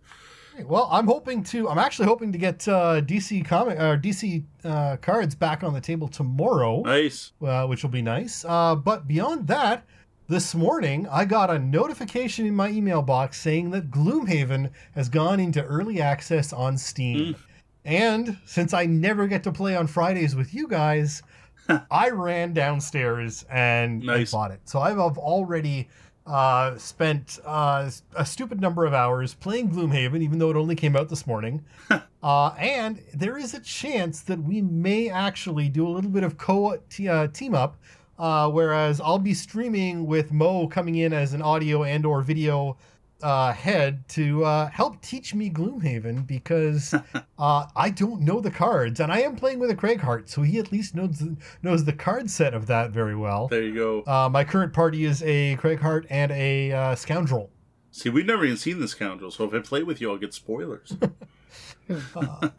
[0.66, 1.68] Well, I'm hoping to.
[1.68, 5.82] I'm actually hoping to get uh, DC comic or DC uh, cards back on the
[5.82, 7.32] table tomorrow, Nice.
[7.42, 8.46] uh, which will be nice.
[8.46, 9.84] Uh, but beyond that,
[10.28, 15.40] this morning I got a notification in my email box saying that Gloomhaven has gone
[15.40, 17.36] into early access on Steam.
[17.84, 21.22] And since I never get to play on Fridays with you guys,
[21.92, 24.32] I ran downstairs and, Nice.
[24.32, 24.62] bought it.
[24.66, 25.88] So I've I've already
[26.26, 30.96] uh, spent uh, a stupid number of hours playing Gloomhaven, even though it only came
[30.96, 31.64] out this morning.
[32.24, 36.38] uh, and there is a chance that we may actually do a little bit of
[36.38, 37.78] co t- uh, team up.
[38.20, 42.78] Uh, whereas I'll be streaming with Mo coming in as an audio and or video
[43.24, 46.94] uh, head to uh, help teach me Gloomhaven because
[47.40, 50.60] uh, I don't know the cards, and I am playing with a Cragheart, so he
[50.60, 53.48] at least knows the, knows the card set of that very well.
[53.48, 54.04] There you go.
[54.06, 57.50] Uh, my current party is a Cragheart and a uh, Scoundrel.
[57.92, 60.34] See, we've never even seen the scoundrel, so if I play with you, I'll get
[60.34, 60.98] spoilers.
[62.16, 62.50] Uh,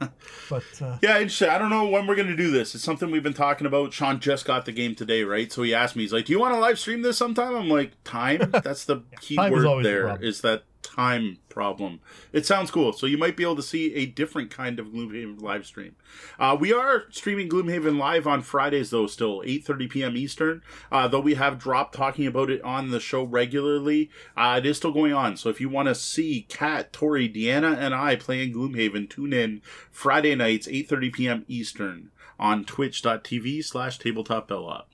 [0.51, 1.49] but uh, yeah, interesting.
[1.49, 2.75] I don't know when we're going to do this.
[2.75, 3.93] It's something we've been talking about.
[3.93, 5.51] Sean just got the game today, right?
[5.51, 7.71] So he asked me, he's like, "Do you want to live stream this sometime?" I'm
[7.71, 10.23] like, "Time." That's the key Time word there.
[10.23, 12.01] Is that time problem?
[12.33, 12.93] It sounds cool.
[12.93, 15.97] So you might be able to see a different kind of Gloomhaven live stream.
[16.39, 19.07] Uh, we are streaming Gloomhaven live on Fridays, though.
[19.07, 20.17] Still 8:30 p.m.
[20.17, 20.63] Eastern.
[20.93, 24.77] Uh, though we have dropped talking about it on the show regularly, uh, it is
[24.77, 25.37] still going on.
[25.37, 29.63] So if you want to see Kat, Tori, Deanna, and I playing Gloomhaven, tune in
[29.91, 31.45] Friday nights 8:30 p.m.
[31.49, 34.94] Eastern on Twitch.tv/slash Tabletop Bellhop.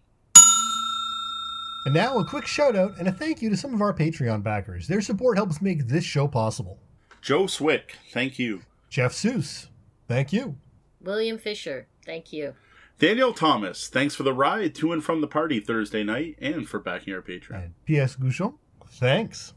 [1.84, 4.42] And now a quick shout out and a thank you to some of our Patreon
[4.42, 4.88] backers.
[4.88, 6.78] Their support helps make this show possible.
[7.22, 8.62] Joe Swick, thank you.
[8.88, 9.68] Jeff Seuss,
[10.08, 10.56] thank you.
[11.00, 12.54] William Fisher, thank you.
[12.98, 16.78] Daniel Thomas, thanks for the ride to and from the party Thursday night and for
[16.78, 17.64] backing our Patreon.
[17.64, 18.16] And P.S.
[18.16, 18.54] Gouchon,
[18.86, 19.54] thanks.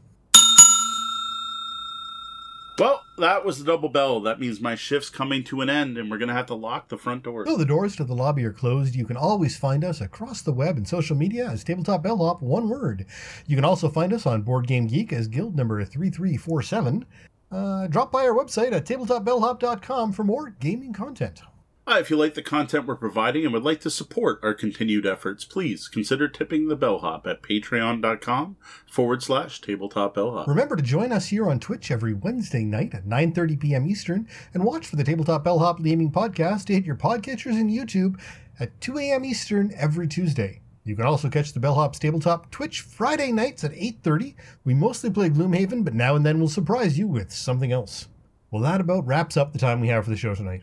[2.78, 4.20] Well, that was the double bell.
[4.20, 6.88] That means my shift's coming to an end and we're going to have to lock
[6.88, 7.44] the front door.
[7.44, 10.52] Though the doors to the lobby are closed, you can always find us across the
[10.52, 13.06] web and social media as Tabletop Bellhop, one word.
[13.46, 17.06] You can also find us on Board Game Geek as guild number 3347.
[17.52, 21.42] Uh, drop by our website at tabletopbellhop.com for more gaming content.
[21.86, 25.04] Uh, if you like the content we're providing and would like to support our continued
[25.04, 28.56] efforts, please consider tipping the bellhop at patreon.com
[28.90, 30.48] forward slash tabletop bellhop.
[30.48, 33.86] Remember to join us here on Twitch every Wednesday night at 9.30 p.m.
[33.86, 38.18] Eastern and watch for the Tabletop Bellhop Gaming Podcast to hit your podcatchers and YouTube
[38.58, 39.26] at 2 a.m.
[39.26, 40.62] Eastern every Tuesday.
[40.84, 44.36] You can also catch the Bellhop's Tabletop Twitch Friday nights at 8.30.
[44.64, 48.08] We mostly play Gloomhaven, but now and then we'll surprise you with something else.
[48.50, 50.62] Well, that about wraps up the time we have for the show tonight.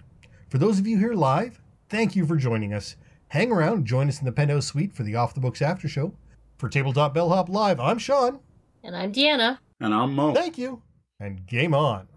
[0.51, 2.97] For those of you here live, thank you for joining us.
[3.29, 6.13] Hang around, join us in the Penthouse Suite for the Off the Books After Show.
[6.57, 8.41] For Tabletop Bellhop Live, I'm Sean.
[8.83, 9.59] And I'm Deanna.
[9.79, 10.33] And I'm Mo.
[10.33, 10.81] Thank you,
[11.21, 12.09] and game on.